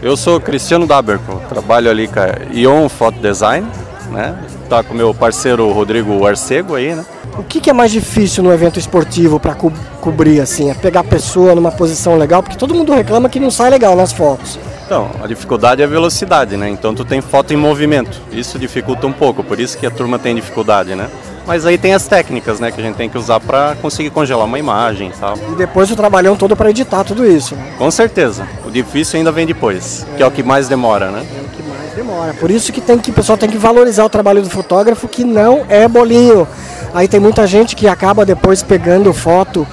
Eu 0.00 0.16
sou 0.16 0.38
Cristiano 0.40 0.86
Daberco, 0.86 1.40
trabalho 1.48 1.90
ali 1.90 2.06
com 2.06 2.20
a 2.20 2.28
Ion 2.52 2.88
Photo 2.88 3.18
Design, 3.18 3.66
né? 4.12 4.34
Tá 4.74 4.82
com 4.82 4.92
meu 4.92 5.14
parceiro 5.14 5.70
Rodrigo 5.70 6.26
Arcego 6.26 6.74
aí, 6.74 6.96
né? 6.96 7.06
O 7.38 7.44
que, 7.44 7.60
que 7.60 7.70
é 7.70 7.72
mais 7.72 7.92
difícil 7.92 8.42
no 8.42 8.52
evento 8.52 8.76
esportivo 8.76 9.38
para 9.38 9.54
cobrir 9.54 10.40
assim? 10.40 10.68
É 10.68 10.74
pegar 10.74 10.98
a 10.98 11.04
pessoa 11.04 11.54
numa 11.54 11.70
posição 11.70 12.16
legal, 12.18 12.42
porque 12.42 12.58
todo 12.58 12.74
mundo 12.74 12.92
reclama 12.92 13.28
que 13.28 13.38
não 13.38 13.52
sai 13.52 13.70
legal 13.70 13.94
nas 13.94 14.12
fotos. 14.12 14.58
Então, 14.84 15.08
a 15.22 15.28
dificuldade 15.28 15.80
é 15.80 15.84
a 15.84 15.88
velocidade, 15.88 16.56
né? 16.56 16.68
Então 16.68 16.92
tu 16.92 17.04
tem 17.04 17.20
foto 17.20 17.54
em 17.54 17.56
movimento. 17.56 18.20
Isso 18.32 18.58
dificulta 18.58 19.06
um 19.06 19.12
pouco, 19.12 19.44
por 19.44 19.60
isso 19.60 19.78
que 19.78 19.86
a 19.86 19.92
turma 19.92 20.18
tem 20.18 20.34
dificuldade, 20.34 20.96
né? 20.96 21.08
Mas 21.46 21.64
aí 21.66 21.78
tem 21.78 21.94
as 21.94 22.08
técnicas, 22.08 22.58
né, 22.58 22.72
que 22.72 22.80
a 22.80 22.82
gente 22.82 22.96
tem 22.96 23.08
que 23.08 23.16
usar 23.16 23.38
para 23.38 23.76
conseguir 23.80 24.10
congelar 24.10 24.44
uma 24.44 24.58
imagem 24.58 25.10
e 25.10 25.12
tal. 25.12 25.36
E 25.52 25.54
depois 25.54 25.88
o 25.88 25.94
trabalhão 25.94 26.34
todo 26.34 26.56
para 26.56 26.70
editar 26.70 27.04
tudo 27.04 27.24
isso. 27.24 27.54
Né? 27.54 27.74
Com 27.78 27.90
certeza. 27.92 28.48
O 28.66 28.72
difícil 28.72 29.18
ainda 29.18 29.30
vem 29.30 29.46
depois, 29.46 30.04
que 30.16 30.22
é 30.22 30.26
o 30.26 30.32
que 30.32 30.42
mais 30.42 30.66
demora, 30.66 31.12
né? 31.12 31.24
É 31.38 31.53
demora. 31.94 32.34
Por 32.34 32.50
isso 32.50 32.72
que 32.72 32.80
tem 32.80 32.98
que 32.98 33.10
o 33.10 33.14
pessoal 33.14 33.38
tem 33.38 33.48
que 33.48 33.58
valorizar 33.58 34.04
o 34.04 34.08
trabalho 34.08 34.42
do 34.42 34.50
fotógrafo, 34.50 35.08
que 35.08 35.24
não 35.24 35.64
é 35.68 35.86
bolinho. 35.88 36.46
Aí 36.92 37.08
tem 37.08 37.18
muita 37.18 37.46
gente 37.46 37.74
que 37.74 37.88
acaba 37.88 38.24
depois 38.24 38.62
pegando 38.62 39.12
foto, 39.12 39.66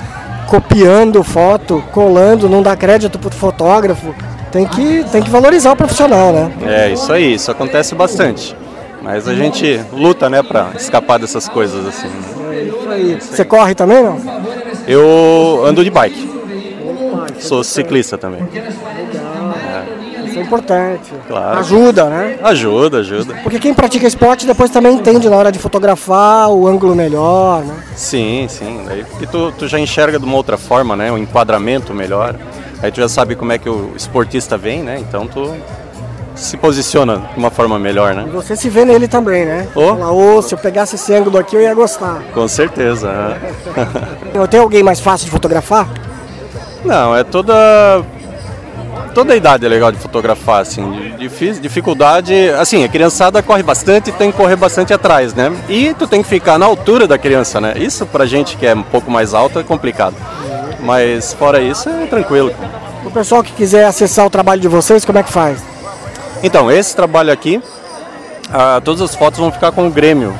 copiando 0.47 1.23
foto, 1.23 1.83
colando, 1.91 2.49
não 2.49 2.61
dá 2.61 2.75
crédito 2.75 3.19
pro 3.19 3.29
fotógrafo. 3.29 4.13
Tem 4.51 4.65
que, 4.65 5.05
tem 5.11 5.21
que 5.21 5.29
valorizar 5.29 5.71
o 5.71 5.75
profissional, 5.75 6.33
né? 6.33 6.51
É, 6.63 6.91
isso 6.91 7.11
aí, 7.11 7.35
isso 7.35 7.49
acontece 7.49 7.95
bastante. 7.95 8.55
Mas 9.01 9.27
a 9.27 9.33
gente 9.33 9.79
luta, 9.91 10.29
né, 10.29 10.43
para 10.43 10.71
escapar 10.75 11.17
dessas 11.17 11.47
coisas 11.47 11.85
assim. 11.87 12.09
É 12.51 12.63
isso 12.63 12.89
aí. 12.89 13.17
Você 13.19 13.45
corre 13.45 13.73
também, 13.73 14.03
não? 14.03 14.19
Eu 14.87 15.63
ando 15.65 15.83
de 15.83 15.89
bike. 15.89 16.29
Sou 17.39 17.63
ciclista 17.63 18.17
também. 18.17 18.41
É 20.41 20.43
importante. 20.43 21.13
Claro. 21.27 21.59
Ajuda, 21.59 22.05
né? 22.05 22.39
Ajuda, 22.43 22.97
ajuda. 22.99 23.35
Porque 23.43 23.59
quem 23.59 23.73
pratica 23.73 24.07
esporte 24.07 24.45
depois 24.45 24.71
também 24.71 24.95
entende 24.95 25.29
na 25.29 25.35
hora 25.35 25.51
de 25.51 25.59
fotografar 25.59 26.49
o 26.49 26.67
ângulo 26.67 26.95
melhor, 26.95 27.63
né? 27.63 27.75
Sim, 27.95 28.47
sim. 28.49 28.83
Daí 28.85 29.03
porque 29.03 29.27
tu, 29.27 29.51
tu 29.51 29.67
já 29.67 29.79
enxerga 29.79 30.17
de 30.17 30.25
uma 30.25 30.35
outra 30.35 30.57
forma, 30.57 30.95
né? 30.95 31.11
O 31.11 31.17
enquadramento 31.17 31.93
melhor. 31.93 32.35
Aí 32.81 32.91
tu 32.91 32.99
já 32.99 33.07
sabe 33.07 33.35
como 33.35 33.51
é 33.51 33.59
que 33.59 33.69
o 33.69 33.91
esportista 33.95 34.57
vem, 34.57 34.81
né? 34.81 34.97
Então 34.99 35.27
tu 35.27 35.55
se 36.33 36.57
posiciona 36.57 37.17
de 37.33 37.37
uma 37.37 37.51
forma 37.51 37.77
melhor, 37.77 38.15
né? 38.15 38.25
Você 38.33 38.55
se 38.55 38.67
vê 38.69 38.83
nele 38.83 39.07
também, 39.07 39.45
né? 39.45 39.67
Ô. 39.75 39.89
Fala, 39.89 40.11
ô, 40.11 40.41
se 40.41 40.55
eu 40.55 40.57
pegasse 40.57 40.95
esse 40.95 41.13
ângulo 41.13 41.37
aqui 41.37 41.55
eu 41.55 41.61
ia 41.61 41.73
gostar. 41.75 42.21
Com 42.33 42.47
certeza. 42.47 43.09
é. 44.33 44.47
Tenho 44.47 44.63
alguém 44.63 44.81
mais 44.81 44.99
fácil 44.99 45.25
de 45.25 45.31
fotografar? 45.31 45.87
Não, 46.83 47.15
é 47.15 47.23
toda. 47.23 47.53
Toda 49.13 49.33
a 49.33 49.35
idade 49.35 49.65
é 49.65 49.69
legal 49.69 49.91
de 49.91 49.97
fotografar, 49.97 50.61
assim. 50.61 51.13
Difícil, 51.17 51.61
dificuldade. 51.61 52.33
Assim, 52.57 52.83
a 52.85 52.87
criançada 52.87 53.43
corre 53.43 53.61
bastante 53.61 54.09
e 54.09 54.13
tem 54.13 54.31
que 54.31 54.37
correr 54.37 54.55
bastante 54.55 54.93
atrás, 54.93 55.33
né? 55.33 55.51
E 55.67 55.93
tu 55.93 56.07
tem 56.07 56.23
que 56.23 56.29
ficar 56.29 56.57
na 56.57 56.65
altura 56.65 57.05
da 57.07 57.17
criança, 57.17 57.59
né? 57.59 57.73
Isso 57.75 58.05
pra 58.05 58.25
gente 58.25 58.55
que 58.55 58.65
é 58.65 58.73
um 58.73 58.83
pouco 58.83 59.11
mais 59.11 59.33
alto 59.33 59.59
é 59.59 59.63
complicado. 59.63 60.15
Mas 60.79 61.33
fora 61.33 61.61
isso 61.61 61.89
é 61.89 62.05
tranquilo. 62.05 62.53
O 63.05 63.11
pessoal 63.11 63.43
que 63.43 63.51
quiser 63.51 63.85
acessar 63.85 64.25
o 64.25 64.29
trabalho 64.29 64.61
de 64.61 64.67
vocês, 64.69 65.03
como 65.03 65.19
é 65.19 65.23
que 65.23 65.31
faz? 65.31 65.61
Então, 66.41 66.71
esse 66.71 66.95
trabalho 66.95 67.31
aqui, 67.33 67.61
ah, 68.51 68.81
todas 68.83 69.01
as 69.01 69.13
fotos 69.13 69.39
vão 69.39 69.51
ficar 69.51 69.71
com 69.73 69.87
o 69.87 69.91
Grêmio 69.91 70.33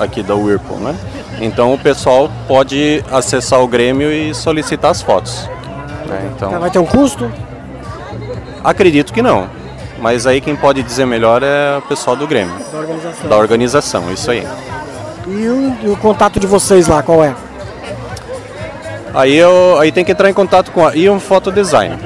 aqui 0.00 0.22
da 0.22 0.34
Whirlpool, 0.34 0.78
né? 0.78 0.96
Então 1.40 1.74
o 1.74 1.78
pessoal 1.78 2.30
pode 2.48 3.04
acessar 3.10 3.60
o 3.60 3.66
Grêmio 3.68 4.10
e 4.10 4.34
solicitar 4.34 4.90
as 4.92 5.02
fotos. 5.02 5.48
né? 6.06 6.30
Então, 6.34 6.50
Vai 6.58 6.70
ter 6.70 6.78
um 6.78 6.86
custo? 6.86 7.30
Acredito 8.64 9.12
que 9.12 9.22
não. 9.22 9.48
Mas 10.00 10.26
aí 10.26 10.40
quem 10.40 10.56
pode 10.56 10.82
dizer 10.82 11.06
melhor 11.06 11.42
é 11.42 11.78
o 11.78 11.82
pessoal 11.82 12.16
do 12.16 12.26
Grêmio, 12.26 12.54
Da 12.72 12.78
organização. 12.78 13.28
da 13.28 13.36
organização, 13.36 14.12
isso 14.12 14.30
aí. 14.30 14.46
E 15.26 15.46
o, 15.48 15.76
e 15.84 15.88
o 15.88 15.96
contato 15.96 16.40
de 16.40 16.46
vocês 16.46 16.88
lá, 16.88 17.02
qual 17.02 17.22
é? 17.22 17.34
Aí, 19.14 19.34
eu, 19.36 19.78
aí 19.78 19.92
tem 19.92 20.04
que 20.04 20.10
entrar 20.10 20.28
em 20.28 20.34
contato 20.34 20.72
com 20.72 20.84
a 20.84 20.92
Ion 20.94 21.20
Photo 21.20 21.52
Design. 21.52 21.96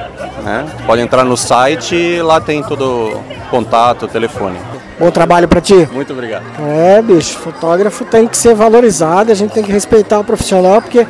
Né? 0.45 0.67
Pode 0.87 1.01
entrar 1.01 1.25
no 1.25 1.37
site, 1.37 2.21
lá 2.21 2.39
tem 2.41 2.63
todo 2.63 2.83
o 3.17 3.25
contato, 3.51 4.07
telefone. 4.07 4.59
Bom 4.99 5.11
trabalho 5.11 5.49
pra 5.49 5.61
ti? 5.61 5.89
Muito 5.91 6.13
obrigado. 6.13 6.45
É, 6.61 7.01
bicho, 7.01 7.39
fotógrafo 7.39 8.05
tem 8.05 8.27
que 8.27 8.37
ser 8.37 8.55
valorizado, 8.55 9.33
a 9.33 9.35
gente 9.35 9.53
tem 9.53 9.63
que 9.63 9.73
respeitar 9.73 10.19
o 10.19 10.25
profissional 10.25 10.83
porque 10.83 11.07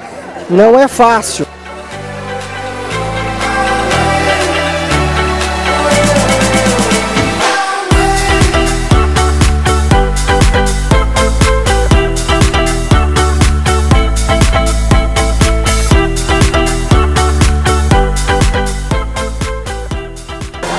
não 0.49 0.79
é 0.79 0.87
fácil. 0.87 1.47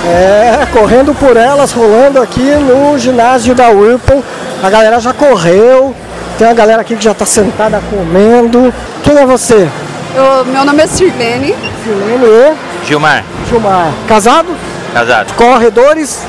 É, 0.09 0.65
correndo 0.73 1.13
por 1.13 1.37
elas, 1.37 1.71
rolando 1.71 2.19
aqui 2.21 2.41
no 2.41 2.97
ginásio 2.97 3.53
da 3.53 3.69
Whirlpool. 3.69 4.23
A 4.63 4.69
galera 4.69 4.99
já 4.99 5.13
correu, 5.13 5.95
tem 6.37 6.47
uma 6.47 6.53
galera 6.53 6.81
aqui 6.81 6.95
que 6.95 7.03
já 7.03 7.11
está 7.11 7.25
sentada 7.25 7.81
comendo. 7.89 8.73
Quem 9.03 9.15
é 9.17 9.25
você? 9.25 9.67
Eu- 10.15 10.45
meu 10.45 10.65
nome 10.65 10.81
é 10.83 10.87
Sirlene. 10.87 11.55
Silene 11.83 12.25
e 12.25 12.85
Gilmar, 12.87 13.23
Gilmar. 13.47 13.91
Casado? 14.07 14.47
casado. 14.93 15.33
Corredores? 15.35 16.23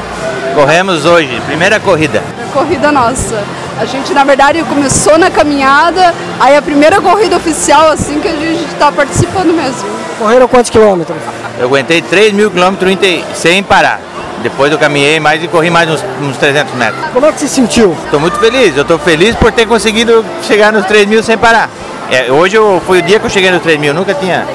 Corremos 0.55 1.07
hoje, 1.07 1.41
primeira 1.47 1.81
corrida. 1.81 2.23
Corrida 2.53 2.93
nossa. 2.93 3.43
A 3.81 3.87
gente, 3.87 4.13
na 4.13 4.25
verdade, 4.25 4.63
começou 4.65 5.17
na 5.17 5.31
caminhada, 5.31 6.15
aí 6.39 6.55
a 6.55 6.61
primeira 6.61 7.01
corrida 7.01 7.39
oficial, 7.39 7.91
assim, 7.91 8.21
que 8.21 8.29
a 8.29 8.33
gente 8.33 8.63
está 8.67 8.93
participando 8.93 9.55
mesmo. 9.55 9.89
Correram 10.19 10.47
quantos 10.47 10.69
quilômetros? 10.69 11.17
Eu 11.59 11.65
aguentei 11.65 12.03
3 12.03 12.35
mil 12.35 12.51
quilômetros 12.51 12.95
sem 13.33 13.63
parar. 13.63 13.99
Depois 14.43 14.71
eu 14.71 14.79
caminhei 14.79 15.19
mais 15.19 15.43
e 15.43 15.49
corri 15.49 15.71
mais 15.71 15.89
uns, 15.89 16.05
uns 16.21 16.37
300 16.37 16.75
metros. 16.75 17.03
Como 17.11 17.25
é 17.25 17.33
que 17.33 17.41
se 17.41 17.49
sentiu? 17.49 17.97
Estou 18.05 18.21
muito 18.21 18.39
feliz, 18.39 18.77
eu 18.77 18.83
estou 18.83 18.99
feliz 18.99 19.35
por 19.35 19.51
ter 19.51 19.67
conseguido 19.67 20.23
chegar 20.43 20.75
nos 20.75 20.85
3 20.85 21.07
mil 21.07 21.23
sem 21.23 21.39
parar. 21.39 21.71
É, 22.11 22.31
hoje 22.31 22.57
eu, 22.57 22.83
foi 22.87 22.99
o 22.99 23.03
dia 23.03 23.19
que 23.19 23.25
eu 23.25 23.31
cheguei 23.31 23.51
nos 23.51 23.63
3 23.63 23.81
mil, 23.81 23.95
nunca 23.95 24.13
tinha 24.13 24.47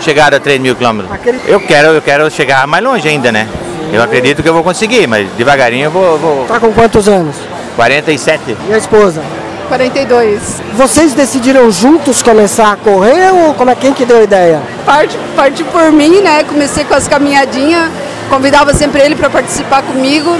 chegado 0.00 0.34
a 0.34 0.40
3 0.40 0.60
mil 0.60 0.74
quilômetros. 0.74 1.08
Eu 1.46 1.60
quero, 1.60 1.88
eu 1.90 2.02
quero 2.02 2.28
chegar 2.32 2.66
mais 2.66 2.82
longe 2.82 3.06
ainda, 3.08 3.30
né? 3.30 3.46
Eu 3.92 4.02
acredito 4.02 4.42
que 4.42 4.48
eu 4.48 4.54
vou 4.54 4.64
conseguir, 4.64 5.06
mas 5.06 5.28
devagarinho 5.36 5.84
eu 5.84 5.90
vou. 5.92 6.18
vou... 6.18 6.46
Tá 6.46 6.58
com 6.58 6.72
quantos 6.72 7.08
anos? 7.08 7.36
47. 7.76 8.56
E 8.68 8.74
a 8.74 8.78
esposa? 8.78 9.22
42. 9.68 10.60
Vocês 10.74 11.14
decidiram 11.14 11.70
juntos 11.70 12.22
começar 12.22 12.72
a 12.72 12.76
correr 12.76 13.30
ou 13.32 13.54
como 13.54 13.70
é 13.70 13.74
quem 13.74 13.92
que 13.92 14.04
deu 14.04 14.18
a 14.18 14.22
ideia? 14.22 14.60
Parte, 14.84 15.16
parte 15.34 15.64
por 15.64 15.90
mim, 15.90 16.20
né? 16.20 16.44
Comecei 16.44 16.84
com 16.84 16.94
as 16.94 17.08
caminhadinhas, 17.08 17.90
convidava 18.28 18.74
sempre 18.74 19.02
ele 19.02 19.14
para 19.14 19.30
participar 19.30 19.82
comigo. 19.82 20.36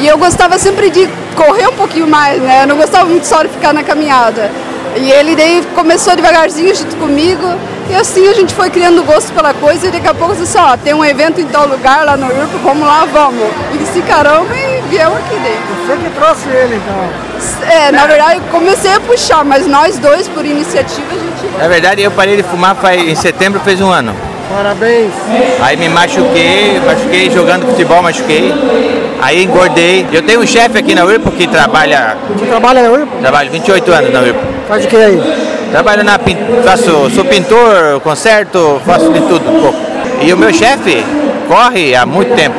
E 0.00 0.06
eu 0.08 0.18
gostava 0.18 0.58
sempre 0.58 0.90
de 0.90 1.08
correr 1.36 1.68
um 1.68 1.74
pouquinho 1.74 2.08
mais, 2.08 2.42
né? 2.42 2.62
Eu 2.62 2.66
não 2.66 2.76
gostava 2.76 3.04
muito 3.04 3.24
só 3.24 3.42
de 3.42 3.48
ficar 3.48 3.72
na 3.72 3.84
caminhada. 3.84 4.50
E 4.96 5.10
ele 5.10 5.36
daí 5.36 5.62
começou 5.74 6.16
devagarzinho 6.16 6.74
junto 6.74 6.96
comigo. 6.96 7.46
E 7.90 7.94
assim 7.94 8.26
a 8.28 8.32
gente 8.32 8.54
foi 8.54 8.70
criando 8.70 9.02
gosto 9.04 9.32
pela 9.32 9.52
coisa 9.54 9.88
e 9.88 9.90
daqui 9.90 10.06
a 10.06 10.14
pouco 10.14 10.34
disse, 10.34 10.56
ó, 10.56 10.76
tem 10.76 10.94
um 10.94 11.04
evento 11.04 11.40
em 11.40 11.46
tal 11.46 11.66
lugar 11.66 12.04
lá 12.04 12.16
no 12.16 12.26
Urpo, 12.26 12.58
vamos 12.64 12.86
lá, 12.86 13.06
vamos. 13.12 13.48
E 13.74 13.84
se 13.92 14.00
caramba 14.02 14.54
e 14.56 14.82
viemos 14.88 15.18
aqui 15.18 15.34
dentro. 15.36 15.72
Você 15.86 15.96
que 15.96 16.10
trouxe 16.10 16.48
ele 16.48 16.76
então? 16.76 17.68
É, 17.70 17.92
na 17.92 18.06
verdade 18.06 18.36
eu 18.36 18.42
comecei 18.50 18.92
a 18.92 19.00
puxar, 19.00 19.44
mas 19.44 19.66
nós 19.66 19.98
dois, 19.98 20.28
por 20.28 20.44
iniciativa, 20.44 21.06
a 21.10 21.14
gente. 21.14 21.58
Na 21.58 21.68
verdade 21.68 22.02
eu 22.02 22.10
parei 22.10 22.36
de 22.36 22.42
fumar 22.42 22.76
faz, 22.76 23.02
em 23.02 23.14
setembro 23.14 23.60
fez 23.60 23.80
um 23.80 23.90
ano. 23.90 24.14
Parabéns. 24.54 25.12
Aí 25.62 25.76
me 25.76 25.88
machuquei, 25.88 26.80
machuquei 26.84 27.30
jogando 27.30 27.66
futebol, 27.66 28.02
machuquei. 28.02 28.52
Aí 29.20 29.44
engordei. 29.44 30.06
Eu 30.12 30.22
tenho 30.22 30.40
um 30.40 30.46
chefe 30.46 30.78
aqui 30.78 30.94
na 30.94 31.04
URPO 31.04 31.30
que 31.32 31.46
trabalha. 31.46 32.16
Você 32.36 32.44
trabalha 32.44 32.82
na 32.82 32.90
URPO? 32.90 33.18
Trabalho 33.18 33.50
28 33.50 33.92
anos 33.92 34.12
na 34.12 34.20
URPO. 34.20 34.40
Faz 34.68 34.84
o 34.84 34.88
que 34.88 34.96
aí? 34.96 35.22
Trabalho 35.72 36.04
na 36.04 36.20
faço, 36.62 37.10
sou 37.14 37.24
pintor, 37.24 37.98
conserto, 38.04 38.78
faço 38.84 39.10
de 39.10 39.20
tudo 39.20 39.50
um 39.50 39.62
pouco. 39.62 39.78
E 40.20 40.30
o 40.30 40.36
meu 40.36 40.52
chefe 40.52 41.02
corre 41.48 41.96
há 41.96 42.04
muito 42.04 42.34
tempo. 42.36 42.56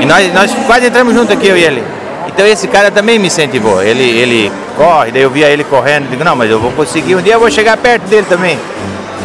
E 0.00 0.06
nós, 0.06 0.32
nós 0.32 0.50
quase 0.66 0.86
entramos 0.86 1.12
junto 1.12 1.30
aqui, 1.30 1.46
eu 1.46 1.58
e 1.58 1.62
ele. 1.62 1.84
Então 2.26 2.46
esse 2.46 2.66
cara 2.66 2.90
também 2.90 3.18
me 3.18 3.26
incentivou. 3.26 3.82
Ele, 3.82 4.02
ele 4.02 4.52
corre, 4.78 5.12
daí 5.12 5.20
eu 5.20 5.28
via 5.28 5.50
ele 5.50 5.62
correndo, 5.62 6.08
digo, 6.08 6.24
não, 6.24 6.34
mas 6.34 6.50
eu 6.50 6.58
vou 6.58 6.70
conseguir, 6.72 7.14
um 7.14 7.20
dia 7.20 7.34
eu 7.34 7.40
vou 7.40 7.50
chegar 7.50 7.76
perto 7.76 8.04
dele 8.04 8.24
também. 8.30 8.58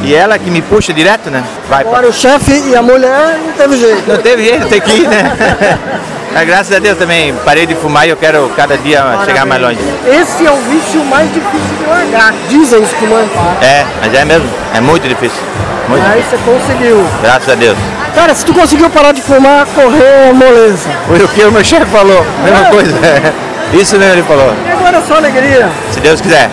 E 0.04 0.14
ela 0.14 0.38
que 0.38 0.50
me 0.52 0.62
puxa 0.62 0.92
direto, 0.92 1.30
né? 1.30 1.42
Vai, 1.70 1.82
Agora 1.84 2.10
o 2.10 2.14
chefe 2.14 2.52
e 2.70 2.76
a 2.76 2.82
mulher 2.82 3.40
não 3.46 3.54
teve 3.54 3.78
jeito. 3.78 4.04
não 4.06 4.18
teve 4.18 4.44
jeito, 4.44 4.68
tem 4.68 4.82
que 4.82 4.92
ir, 4.92 5.08
né? 5.08 5.80
Mas 6.34 6.45
graças 6.47 6.75
a 6.75 6.80
Deus 6.80 6.97
também 6.97 7.34
parei 7.43 7.65
de 7.65 7.75
fumar 7.75 8.05
e 8.05 8.11
eu 8.11 8.17
quero 8.17 8.49
cada 8.55 8.77
dia 8.77 9.03
chegar 9.25 9.45
mais 9.45 9.61
longe. 9.61 9.80
Esse 10.07 10.45
é 10.45 10.51
o 10.51 10.57
vício 10.57 11.03
mais 11.05 11.27
difícil 11.34 11.75
de 11.80 11.86
largar. 11.86 12.34
Dizem 12.47 12.80
os 12.80 12.89
que 12.93 13.05
não 13.05 13.27
param. 13.30 13.57
É, 13.61 13.86
mas 14.01 14.13
é 14.13 14.25
mesmo, 14.25 14.47
é 14.75 14.80
muito 14.82 15.07
difícil. 15.07 15.39
Muito 15.88 16.05
Aí 16.05 16.21
difícil. 16.21 16.38
você 16.38 16.51
conseguiu. 16.51 17.05
Graças 17.23 17.49
a 17.49 17.55
Deus. 17.55 17.77
Cara, 18.13 18.34
se 18.36 18.45
tu 18.45 18.53
conseguiu 18.53 18.89
parar 18.89 19.11
de 19.11 19.21
fumar, 19.21 19.65
correr 19.67 20.30
é 20.30 20.34
moleza. 20.34 20.89
Foi 21.07 21.17
o 21.23 21.27
que 21.27 21.43
o 21.43 21.51
meu 21.51 21.63
chefe 21.63 21.86
falou, 21.88 22.25
mesma 22.43 22.67
É? 22.67 22.69
coisa. 22.69 22.95
Isso 23.73 23.97
mesmo 23.97 24.13
ele 24.13 24.23
falou. 24.23 24.53
E 24.67 24.71
agora 24.71 24.97
é 24.97 25.01
só 25.01 25.15
alegria. 25.15 25.69
Se 25.91 25.99
Deus 25.99 26.21
quiser. 26.21 26.49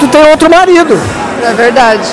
Tu 0.00 0.08
tem 0.08 0.30
outro 0.30 0.50
marido. 0.50 0.98
É 1.42 1.52
verdade. 1.52 2.08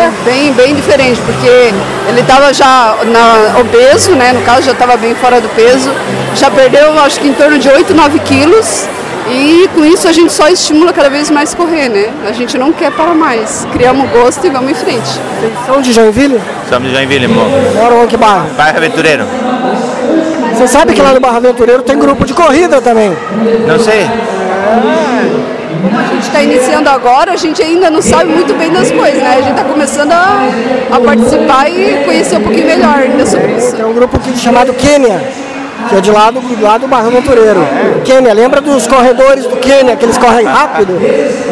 É 0.00 0.10
bem, 0.24 0.52
bem 0.52 0.74
diferente, 0.74 1.20
porque 1.22 1.72
ele 2.08 2.20
estava 2.20 2.52
já 2.52 2.96
na, 3.06 3.58
obeso, 3.60 4.12
né? 4.12 4.32
No 4.32 4.42
caso, 4.42 4.62
já 4.62 4.72
estava 4.72 4.96
bem 4.96 5.14
fora 5.14 5.40
do 5.40 5.48
peso. 5.50 5.90
Já 6.34 6.50
perdeu, 6.50 6.98
acho 7.00 7.18
que 7.20 7.28
em 7.28 7.32
torno 7.32 7.58
de 7.58 7.68
8, 7.68 7.94
9 7.94 8.18
quilos. 8.20 8.88
E 9.30 9.68
com 9.74 9.84
isso 9.84 10.08
a 10.08 10.12
gente 10.12 10.32
só 10.32 10.48
estimula 10.48 10.92
cada 10.92 11.10
vez 11.10 11.30
mais 11.30 11.54
correr, 11.54 11.88
né? 11.88 12.08
A 12.26 12.32
gente 12.32 12.56
não 12.56 12.72
quer 12.72 12.90
parar 12.92 13.14
mais. 13.14 13.66
Criamos 13.72 14.08
gosto 14.10 14.46
e 14.46 14.50
vamos 14.50 14.70
em 14.70 14.74
frente. 14.74 15.20
Vocês 15.38 15.52
são 15.66 15.82
de 15.82 15.92
Joinville? 15.92 16.40
Somos 16.68 16.88
de 16.88 16.94
Joinville, 16.94 17.26
amor. 17.26 17.46
Moram 17.74 18.04
em 18.04 18.06
que 18.06 18.16
bairro? 18.16 18.46
Bairro 18.56 18.78
Aventureiro. 18.78 19.24
Você 20.54 20.66
sabe 20.66 20.94
que 20.94 21.02
lá 21.02 21.12
no 21.12 21.20
Barra 21.20 21.36
Aventureiro 21.36 21.82
tem 21.82 21.98
grupo 21.98 22.24
de 22.24 22.32
corrida 22.32 22.80
também. 22.80 23.14
Não 23.66 23.78
sei. 23.78 24.08
Como 25.82 25.98
a 25.98 26.02
gente 26.02 26.22
está 26.22 26.42
iniciando 26.42 26.88
agora, 26.88 27.32
a 27.32 27.36
gente 27.36 27.62
ainda 27.62 27.90
não 27.90 28.02
sabe 28.02 28.30
muito 28.32 28.54
bem 28.54 28.70
das 28.72 28.90
coisas, 28.90 29.22
né? 29.22 29.36
A 29.38 29.40
gente 29.40 29.50
está 29.50 29.64
começando 29.64 30.12
a, 30.12 30.48
a 30.90 31.00
participar 31.00 31.70
e 31.70 32.04
conhecer 32.04 32.36
um 32.36 32.42
pouquinho 32.42 32.66
melhor 32.66 32.98
ainda 32.98 33.24
sobre 33.24 33.52
isso. 33.52 33.76
Tem 33.76 33.84
um 33.84 33.92
grupo 33.92 34.16
aqui 34.16 34.36
chamado 34.36 34.72
Quênia, 34.74 35.20
que 35.88 35.96
é 35.96 36.00
de 36.00 36.10
lá 36.10 36.30
do, 36.30 36.40
do 36.40 36.62
lado 36.62 36.82
do 36.82 36.88
Barra 36.88 37.06
Aventureiro. 37.06 37.60
Quênia, 38.04 38.32
lembra 38.32 38.60
dos 38.60 38.86
corredores 38.86 39.46
do 39.46 39.56
Quênia, 39.56 39.96
que 39.96 40.04
eles 40.04 40.18
correm 40.18 40.46
rápido? 40.46 40.98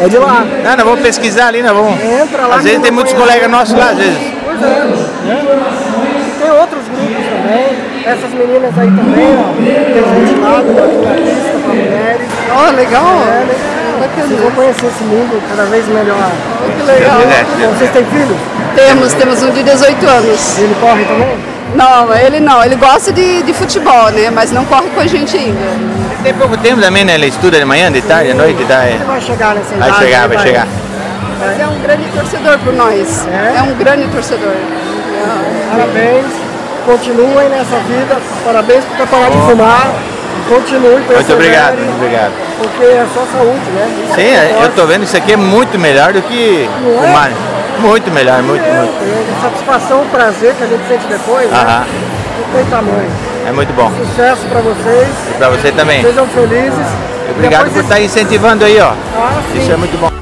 É 0.03 0.07
de 0.09 0.17
lá. 0.17 0.45
Não, 0.63 0.75
nós 0.75 0.85
vamos 0.85 0.99
pesquisar 1.01 1.47
ali, 1.47 1.63
nós 1.63 1.71
vamos. 1.71 1.93
Entra 2.03 2.47
lá 2.47 2.55
Às 2.55 2.63
vezes 2.63 2.81
tem 2.81 2.91
não 2.91 2.95
muitos 2.95 3.13
colegas 3.13 3.49
nossos 3.49 3.77
lá, 3.77 3.91
às 3.91 3.97
vezes. 3.97 4.17
Pois 4.45 4.61
é. 4.61 4.87
Tem 6.41 6.51
também. 6.51 6.76
Essas 8.07 8.31
meninas 8.33 8.71
aí 8.77 8.87
também, 8.87 9.35
ó. 9.35 9.51
Tem 9.53 10.27
gente 10.27 10.39
lá 10.39 10.61
do 10.61 10.71
pista 10.71 11.59
para 11.59 11.73
mulheres. 11.73 12.27
Ó, 12.49 12.71
legal. 12.71 13.03
É, 13.03 13.43
né? 13.43 13.55
Vocês 14.15 14.39
vão 14.39 14.51
conhecer 14.51 14.85
esse 14.85 15.03
mundo 15.03 15.43
cada 15.49 15.65
vez 15.65 15.85
melhor. 15.89 16.31
Que 16.77 16.83
legal. 16.83 17.19
É, 17.19 17.67
Vocês 17.67 17.91
têm 17.91 18.05
filhos? 18.05 18.37
Temos, 18.75 19.13
temos 19.13 19.43
um 19.43 19.51
de 19.51 19.61
18 19.61 20.07
anos. 20.07 20.57
Ele 20.57 20.75
corre 20.79 21.03
também? 21.03 21.37
Não, 21.75 22.15
ele 22.15 22.39
não. 22.39 22.63
Ele 22.63 22.75
gosta 22.77 23.11
de, 23.11 23.43
de 23.43 23.53
futebol, 23.53 24.09
né? 24.11 24.29
Mas 24.29 24.51
não 24.51 24.63
corre 24.63 24.89
com 24.89 25.01
a 25.01 25.07
gente 25.07 25.35
ainda. 25.35 25.59
Tem 26.23 26.33
pouco 26.33 26.55
tempo 26.57 26.79
também, 26.79 27.03
né? 27.03 27.15
Ele 27.15 27.27
estuda 27.27 27.59
de 27.59 27.65
manhã, 27.65 27.91
de 27.91 28.01
tarde, 28.01 28.29
de 28.29 28.35
noite, 28.35 28.63
tá? 28.65 28.87
Ele 28.87 29.03
vai 29.03 29.19
chegar 29.19 29.53
nessa 29.53 29.75
Vai 29.75 29.89
idade, 29.89 30.05
chegar, 30.05 30.21
né, 30.21 30.35
vai 30.35 30.45
chegar. 30.45 30.67
Mas 31.39 31.59
é 31.59 31.67
um 31.67 31.79
grande 31.81 32.03
torcedor 32.15 32.57
por 32.59 32.73
nós. 32.73 33.27
É, 33.27 33.61
um 33.61 33.75
grande 33.75 34.07
torcedor. 34.07 34.55
Parabéns, 35.71 36.46
continuem 36.87 37.49
nessa 37.49 37.75
vida, 37.79 38.17
parabéns 38.45 38.85
por 38.85 38.95
ter 38.97 39.07
parado 39.07 39.31
de 39.33 39.41
fumar, 39.45 39.91
continue 40.47 41.01
com 41.03 41.13
Muito 41.15 41.33
obrigado, 41.33 41.75
muito 41.75 41.95
obrigado. 41.95 42.31
porque 42.57 42.83
é 42.85 43.05
só 43.13 43.25
saúde, 43.37 43.69
né? 43.75 44.03
Isso 44.05 44.15
Sim, 44.15 44.21
é 44.21 44.59
eu 44.63 44.71
tô 44.71 44.85
vendo 44.87 44.99
que 45.01 45.07
isso 45.07 45.17
aqui 45.17 45.33
é 45.33 45.37
muito 45.37 45.77
melhor 45.77 46.13
do 46.13 46.21
que 46.21 46.69
Não 46.81 47.03
é? 47.03 47.07
fumar. 47.07 47.31
Muito 47.79 48.09
melhor, 48.09 48.41
muito, 48.41 48.63
É, 48.63 48.71
muito. 48.71 48.91
é 49.03 49.37
a 49.37 49.41
satisfação, 49.49 50.01
o 50.01 50.05
prazer 50.05 50.55
que 50.55 50.63
a 50.63 50.67
gente 50.67 50.87
sente 50.87 51.05
depois, 51.07 51.51
Aham. 51.51 51.63
né? 51.81 51.85
Não 52.39 52.53
tem 52.55 52.65
tamanho. 52.71 53.11
É 53.47 53.51
muito 53.51 53.73
bom. 53.75 53.91
Sucesso 53.91 54.41
pra 54.47 54.61
vocês. 54.61 55.07
E 55.29 55.33
pra 55.37 55.49
você 55.49 55.71
também. 55.73 56.01
Sejam 56.01 56.25
felizes. 56.27 56.87
Obrigado 57.29 57.65
Depois 57.65 57.73
por 57.73 57.83
estar 57.83 57.99
incentivando 58.01 58.65
aí, 58.65 58.79
ó. 58.79 58.93
Ah. 59.15 59.41
Isso 59.53 59.71
é 59.71 59.75
muito 59.75 59.95
bom. 59.99 60.16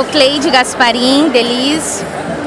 Sou 0.00 0.04
Cleide 0.06 0.48
Gasparim 0.48 1.28
Delis. 1.28 2.02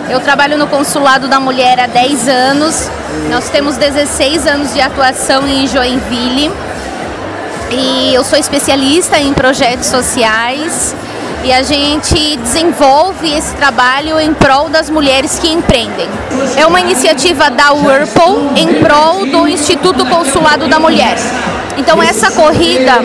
Eu 0.10 0.20
trabalho 0.20 0.58
no 0.58 0.66
Consulado 0.66 1.28
da 1.28 1.40
Mulher 1.40 1.80
há 1.80 1.86
10 1.86 2.28
anos. 2.28 2.90
Nós 3.30 3.48
temos 3.50 3.78
16 3.78 4.48
anos 4.48 4.74
de 4.74 4.82
atuação 4.82 5.48
em 5.48 5.68
Joinville. 5.68 6.52
E 7.70 8.12
eu 8.12 8.24
sou 8.24 8.40
especialista 8.40 9.20
em 9.20 9.34
projetos 9.34 9.86
sociais. 9.86 10.96
E 11.44 11.54
a 11.54 11.62
gente 11.62 12.38
desenvolve 12.38 13.32
esse 13.32 13.54
trabalho 13.54 14.20
em 14.20 14.34
prol 14.34 14.70
das 14.70 14.90
mulheres 14.90 15.38
que 15.38 15.52
empreendem. 15.52 16.10
É 16.58 16.66
uma 16.66 16.82
iniciativa 16.82 17.52
da 17.52 17.72
Whirlpool 17.72 18.54
em 18.56 18.82
prol 18.82 19.28
do 19.28 19.48
Instituto 19.48 20.04
Consulado 20.08 20.68
da 20.68 20.80
Mulher. 20.80 21.18
Então 21.78 22.02
essa 22.02 22.32
corrida 22.32 23.00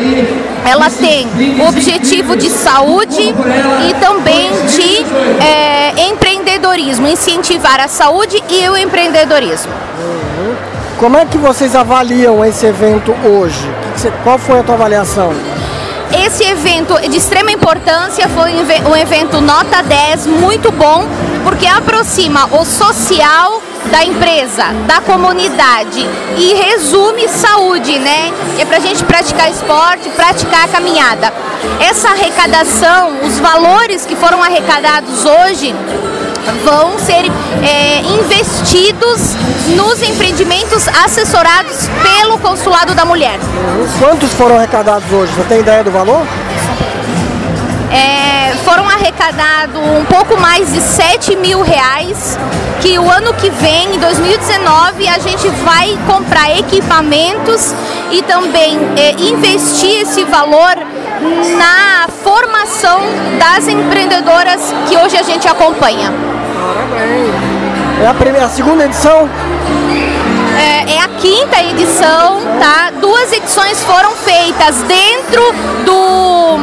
ela 0.65 0.91
tem 0.91 1.27
o 1.61 1.69
objetivo 1.69 2.37
de 2.37 2.51
saúde 2.51 3.35
e 3.89 3.95
também 4.01 4.51
de 4.67 5.45
é, 5.45 6.09
empreendedorismo, 6.09 7.09
incentivar 7.09 7.81
a 7.81 7.89
saúde 7.89 8.43
e 8.49 8.69
o 8.69 8.77
empreendedorismo. 8.77 9.73
Como 10.99 11.17
é 11.17 11.25
que 11.25 11.39
vocês 11.39 11.77
avaliam 11.77 12.45
esse 12.45 12.67
evento 12.67 13.15
hoje? 13.25 13.71
Qual 14.25 14.39
foi 14.39 14.59
a 14.59 14.63
tua 14.63 14.75
avaliação? 14.75 15.33
Esse 16.27 16.43
evento 16.43 16.99
de 17.09 17.17
extrema 17.17 17.53
importância 17.53 18.29
foi 18.29 18.55
um 18.55 18.91
um 18.91 18.97
evento 18.97 19.41
nota 19.41 19.83
10, 19.83 20.27
muito 20.27 20.73
bom, 20.73 21.07
porque 21.45 21.67
aproxima 21.67 22.47
o 22.53 22.65
social 22.65 23.63
da 23.91 24.05
empresa, 24.05 24.65
da 24.87 25.01
comunidade 25.01 26.07
e 26.37 26.55
resume 26.55 27.29
saúde, 27.29 27.99
né? 27.99 28.33
É 28.59 28.65
pra 28.65 28.79
gente 28.79 29.03
praticar 29.05 29.51
esporte, 29.51 30.09
praticar 30.11 30.65
a 30.65 30.69
caminhada. 30.69 31.33
Essa 31.81 32.11
arrecadação, 32.11 33.19
os 33.23 33.39
valores 33.39 34.05
que 34.07 34.17
foram 34.17 34.43
arrecadados 34.43 35.25
hoje 35.25 35.75
vão 36.65 36.99
ser 36.99 37.31
é, 37.63 38.01
investidos 38.01 39.35
nos 39.77 40.03
empreendimentos 40.03 40.89
assessorados 41.05 41.89
pelo 42.03 42.39
Consulado 42.39 42.95
da 42.95 43.05
Mulher. 43.05 43.39
Quantos 43.99 44.33
foram 44.35 44.57
arrecadados 44.57 45.11
hoje? 45.13 45.33
Você 45.33 45.43
tem 45.45 45.61
ideia 45.61 45.85
do 45.85 45.91
valor? 45.91 46.27
É, 47.91 48.55
foram 48.65 48.89
arrecadados 48.89 49.81
um 49.81 50.05
pouco 50.05 50.39
mais 50.39 50.73
de 50.73 50.81
7 50.81 51.37
mil 51.37 51.63
reais, 51.63 52.39
que 52.81 52.99
o 52.99 53.11
ano 53.11 53.33
que 53.35 53.49
vem, 53.51 53.95
em 53.95 53.99
2019, 53.99 55.09
a 55.09 55.19
gente 55.19 55.49
vai 55.65 55.99
comprar 56.07 56.57
equipamentos 56.59 57.75
e 58.11 58.23
também 58.23 58.79
é, 58.97 59.13
investir 59.13 60.03
esse 60.03 60.25
valor 60.25 60.77
na 61.57 62.09
formação 62.23 63.01
das 63.39 63.67
empreendedoras 63.67 64.73
que 64.89 64.97
hoje 64.97 65.17
a 65.17 65.23
gente 65.23 65.49
acompanha. 65.49 66.13
Parabéns. 66.55 67.59
É 68.03 68.07
a, 68.07 68.15
primeira, 68.15 68.47
a 68.47 68.51
segunda 68.51 68.85
edição? 68.85 69.29
É, 70.57 70.95
é 70.95 71.01
a 71.01 71.09
quinta 71.09 71.61
edição, 71.63 72.41
tá? 72.61 72.91
Duas 73.01 73.33
edições 73.33 73.83
foram 73.83 74.13
feitas 74.13 74.77
dentro 74.83 75.43
do 75.85 76.59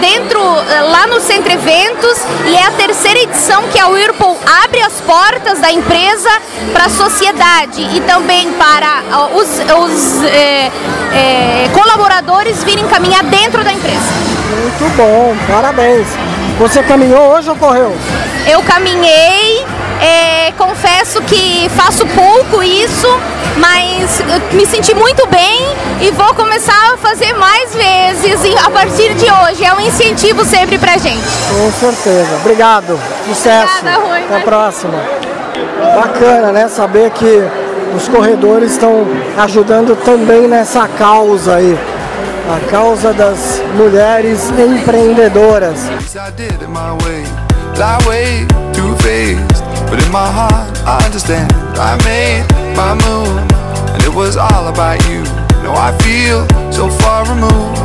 dentro 0.00 0.40
eh, 0.40 0.82
lá 0.82 1.06
no 1.06 1.20
Centro 1.20 1.52
Eventos 1.52 2.18
e 2.46 2.54
é 2.54 2.66
a 2.66 2.70
terceira 2.72 3.20
edição 3.20 3.62
que 3.68 3.78
a 3.78 3.88
Whirlpool 3.88 4.36
abre 4.64 4.80
as 4.80 5.00
portas 5.00 5.60
da 5.60 5.70
empresa 5.70 6.30
para 6.72 6.86
a 6.86 6.88
sociedade 6.88 7.82
e 7.94 8.00
também 8.00 8.52
para 8.52 9.02
os, 9.34 9.48
os 9.48 10.24
eh, 10.24 10.70
eh, 11.12 11.68
colaboradores 11.72 12.62
virem 12.64 12.86
caminhar 12.88 13.22
dentro 13.24 13.62
da 13.64 13.72
empresa. 13.72 14.12
Muito 14.50 14.96
bom, 14.96 15.36
parabéns. 15.46 16.06
Você 16.58 16.82
caminhou 16.82 17.34
hoje 17.34 17.50
ou 17.50 17.56
correu? 17.56 17.94
Eu 18.46 18.62
caminhei, 18.62 19.64
é, 20.00 20.52
confesso 20.52 21.20
que 21.22 21.68
faço 21.70 22.06
pouco 22.06 22.62
isso, 22.62 23.08
mas 23.56 24.20
eu 24.20 24.56
me 24.56 24.66
senti 24.66 24.94
muito 24.94 25.26
bem 25.26 25.66
e 26.00 26.10
vou 26.12 26.32
começar 26.34 26.94
a 26.94 26.96
fazer 26.96 27.32
mais 27.34 27.74
vezes 27.74 28.44
e 28.44 28.56
a 28.58 28.70
partir 28.70 29.14
de 29.14 29.24
hoje. 29.24 29.64
É 29.64 29.72
um 29.74 29.80
incentivo 29.80 30.44
sempre 30.44 30.78
pra 30.78 30.96
gente. 30.98 31.24
Com 31.50 31.72
certeza. 31.72 32.36
Obrigado. 32.40 32.98
Sucesso. 33.26 33.78
Obrigada, 33.78 34.06
Rui. 34.06 34.24
Até 34.24 34.36
a 34.36 34.40
próxima. 34.40 34.94
Bacana, 35.94 36.52
né? 36.52 36.68
Saber 36.68 37.10
que 37.10 37.42
os 37.96 38.06
corredores 38.08 38.72
estão 38.72 39.06
ajudando 39.36 39.96
também 40.04 40.46
nessa 40.46 40.86
causa 40.86 41.56
aí. 41.56 41.78
A 42.48 42.70
causa 42.70 43.12
das 43.12 43.60
mulheres 43.76 44.50
empreendedoras. 44.50 45.80
But 49.90 50.04
in 50.04 50.12
my 50.12 50.30
heart, 50.30 50.76
I 50.84 51.02
understand. 51.06 51.50
I 51.78 51.96
made 52.04 52.44
my 52.76 52.92
move, 53.06 53.38
and 53.94 54.02
it 54.02 54.14
was 54.14 54.36
all 54.36 54.68
about 54.68 55.00
you. 55.08 55.22
Now 55.64 55.74
I 55.74 55.96
feel 56.02 56.46
so 56.70 56.90
far 57.00 57.24
removed. 57.24 57.78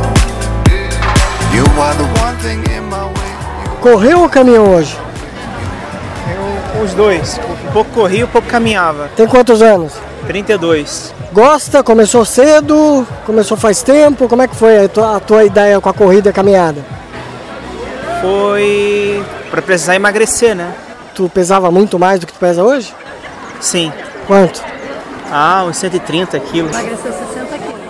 You 1.54 1.64
are 1.80 1.94
the 1.94 2.08
one 2.20 2.36
thing 2.42 2.60
in 2.76 2.84
my 2.90 3.06
way. 3.06 3.80
Correu 3.80 4.20
ou 4.20 4.28
caminhou 4.28 4.68
hoje? 4.68 4.98
Os 6.82 6.92
dois. 6.92 7.40
Um 7.68 7.72
pouco 7.72 7.90
corria, 7.92 8.26
um 8.26 8.28
pouco 8.28 8.48
caminhava. 8.48 9.08
Tem 9.16 9.26
quantos 9.26 9.62
anos? 9.62 9.94
32. 10.26 11.14
Gosta? 11.32 11.82
Começou 11.82 12.24
cedo? 12.24 13.06
Começou 13.24 13.56
faz 13.56 13.82
tempo? 13.82 14.28
Como 14.28 14.42
é 14.42 14.48
que 14.48 14.54
foi 14.54 14.84
a 14.84 14.88
tua, 14.88 15.16
a 15.16 15.20
tua 15.20 15.44
ideia 15.44 15.80
com 15.80 15.88
a 15.88 15.94
corrida 15.94 16.28
e 16.28 16.30
a 16.30 16.32
caminhada? 16.34 16.84
Foi 18.20 19.24
para 19.50 19.62
precisar 19.62 19.94
emagrecer, 19.94 20.54
né? 20.54 20.72
Tu 21.14 21.28
pesava 21.28 21.70
muito 21.70 21.96
mais 21.96 22.18
do 22.18 22.26
que 22.26 22.32
tu 22.32 22.38
pesa 22.40 22.64
hoje? 22.64 22.92
Sim. 23.60 23.92
Quanto? 24.26 24.62
Ah, 25.30 25.64
uns 25.64 25.76
130 25.76 26.38
quilos. 26.40 26.76
Emagreceu 26.76 27.12
60 27.12 27.58
quilos. 27.58 27.80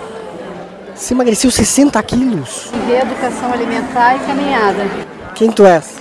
Você 0.94 1.14
emagreceu 1.14 1.50
60 1.50 2.02
quilos? 2.02 2.70
Reeducação 2.86 3.52
alimentar 3.52 4.16
e 4.16 4.18
caminhada. 4.20 4.86
Quem 5.34 5.50
tu 5.50 5.64
és? 5.64 5.96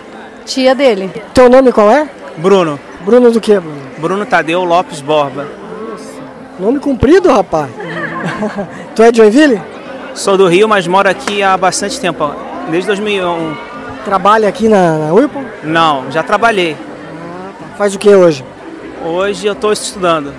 Tia 0.46 0.76
dele. 0.76 1.12
Teu 1.34 1.50
nome 1.50 1.72
qual 1.72 1.90
é? 1.90 2.10
Bruno. 2.38 2.78
Bruno 3.06 3.32
do 3.32 3.40
que, 3.40 3.58
Bruno? 3.58 3.82
Bruno 3.98 4.26
Tadeu 4.26 4.64
Lopes 4.66 5.00
Borba. 5.00 5.48
Nome 6.60 6.80
comprido, 6.80 7.32
rapaz. 7.32 7.70
tu 8.94 9.02
é 9.02 9.12
de 9.12 9.18
Joinville? 9.18 9.62
Sou 10.14 10.38
do 10.38 10.48
Rio, 10.48 10.68
mas 10.68 10.86
moro 10.88 11.10
aqui 11.10 11.42
há 11.42 11.56
bastante 11.56 12.00
tempo. 12.00 12.34
Desde 12.70 12.88
2001. 12.88 13.56
Trabalha 14.04 14.50
aqui 14.50 14.68
na, 14.68 14.98
na 14.98 15.14
Whirlpool? 15.14 15.46
Não, 15.64 16.12
já 16.12 16.22
trabalhei. 16.22 16.76
Faz 17.78 17.96
o 17.96 18.00
que 18.00 18.10
hoje? 18.10 18.44
Hoje 19.04 19.48
eu 19.48 19.54
estou 19.54 19.74
estudando. 19.74 20.34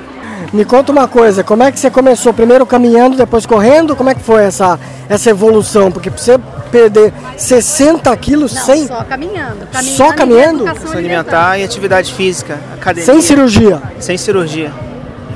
Me 0.52 0.64
conta 0.64 0.92
uma 0.92 1.08
coisa, 1.08 1.42
como 1.42 1.62
é 1.62 1.72
que 1.72 1.78
você 1.78 1.90
começou? 1.90 2.32
Primeiro 2.32 2.64
caminhando, 2.64 3.16
depois 3.16 3.44
correndo? 3.44 3.96
Como 3.96 4.10
é 4.10 4.14
que 4.14 4.22
foi 4.22 4.44
essa, 4.44 4.78
essa 5.08 5.30
evolução? 5.30 5.90
Porque 5.90 6.10
pra 6.10 6.18
você 6.18 6.38
perder 6.70 7.12
60 7.36 8.16
quilos 8.16 8.52
sem, 8.52 8.86
Só 8.86 9.02
caminhando. 9.04 9.66
Só 9.82 10.12
caminhando? 10.12 10.66
Educação 10.66 10.92
alimentar 10.98 11.58
e 11.58 11.64
atividade 11.64 12.12
física. 12.14 12.58
Academia. 12.74 13.04
sem 13.04 13.20
cirurgia. 13.20 13.82
Sem 13.98 14.16
cirurgia. 14.16 14.72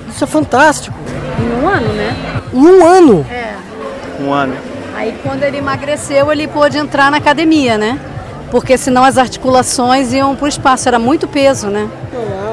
Isso 0.08 0.22
é 0.22 0.26
fantástico. 0.26 0.96
Em 1.40 1.64
um 1.64 1.68
ano, 1.68 1.92
né? 1.94 2.16
Em 2.52 2.66
um 2.66 2.86
ano. 2.86 3.26
É. 3.30 3.54
Um 4.20 4.32
ano. 4.32 4.56
Aí 4.94 5.14
quando 5.22 5.42
ele 5.42 5.58
emagreceu, 5.58 6.30
ele 6.32 6.48
pôde 6.48 6.76
entrar 6.76 7.10
na 7.10 7.18
academia, 7.18 7.78
né? 7.78 7.98
Porque 8.50 8.78
senão 8.78 9.04
as 9.04 9.18
articulações 9.18 10.12
iam 10.12 10.34
pro 10.34 10.48
espaço, 10.48 10.88
era 10.88 10.98
muito 10.98 11.28
peso, 11.28 11.68
né? 11.68 11.88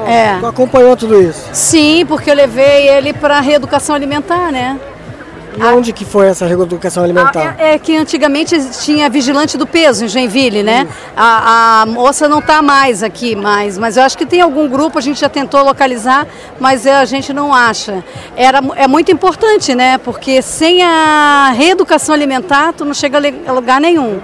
É. 0.06 0.38
Tu 0.38 0.46
acompanhou 0.46 0.96
tudo 0.96 1.20
isso? 1.20 1.48
Sim, 1.52 2.04
porque 2.06 2.30
eu 2.30 2.34
levei 2.34 2.88
ele 2.88 3.12
para 3.12 3.40
reeducação 3.40 3.94
alimentar, 3.94 4.52
né? 4.52 4.78
E 5.58 5.64
onde 5.64 5.92
que 5.92 6.04
foi 6.04 6.26
essa 6.26 6.46
reeducação 6.46 7.02
alimentar? 7.02 7.56
É 7.58 7.78
que 7.78 7.96
antigamente 7.96 8.54
tinha 8.80 9.08
vigilante 9.08 9.56
do 9.56 9.66
peso 9.66 10.04
em 10.04 10.08
Joinville, 10.08 10.62
né? 10.62 10.86
A, 11.16 11.82
a 11.82 11.86
moça 11.86 12.28
não 12.28 12.40
está 12.40 12.60
mais 12.60 13.02
aqui, 13.02 13.34
mais, 13.34 13.78
mas 13.78 13.96
eu 13.96 14.02
acho 14.02 14.18
que 14.18 14.26
tem 14.26 14.42
algum 14.42 14.68
grupo, 14.68 14.98
a 14.98 15.00
gente 15.00 15.18
já 15.18 15.30
tentou 15.30 15.64
localizar, 15.64 16.26
mas 16.60 16.86
a 16.86 17.06
gente 17.06 17.32
não 17.32 17.54
acha. 17.54 18.04
Era, 18.36 18.60
é 18.76 18.86
muito 18.86 19.10
importante, 19.10 19.74
né? 19.74 19.96
Porque 19.96 20.42
sem 20.42 20.82
a 20.82 21.52
reeducação 21.56 22.14
alimentar, 22.14 22.74
tu 22.74 22.84
não 22.84 22.92
chega 22.92 23.18
a 23.46 23.52
lugar 23.52 23.80
nenhum. 23.80 24.20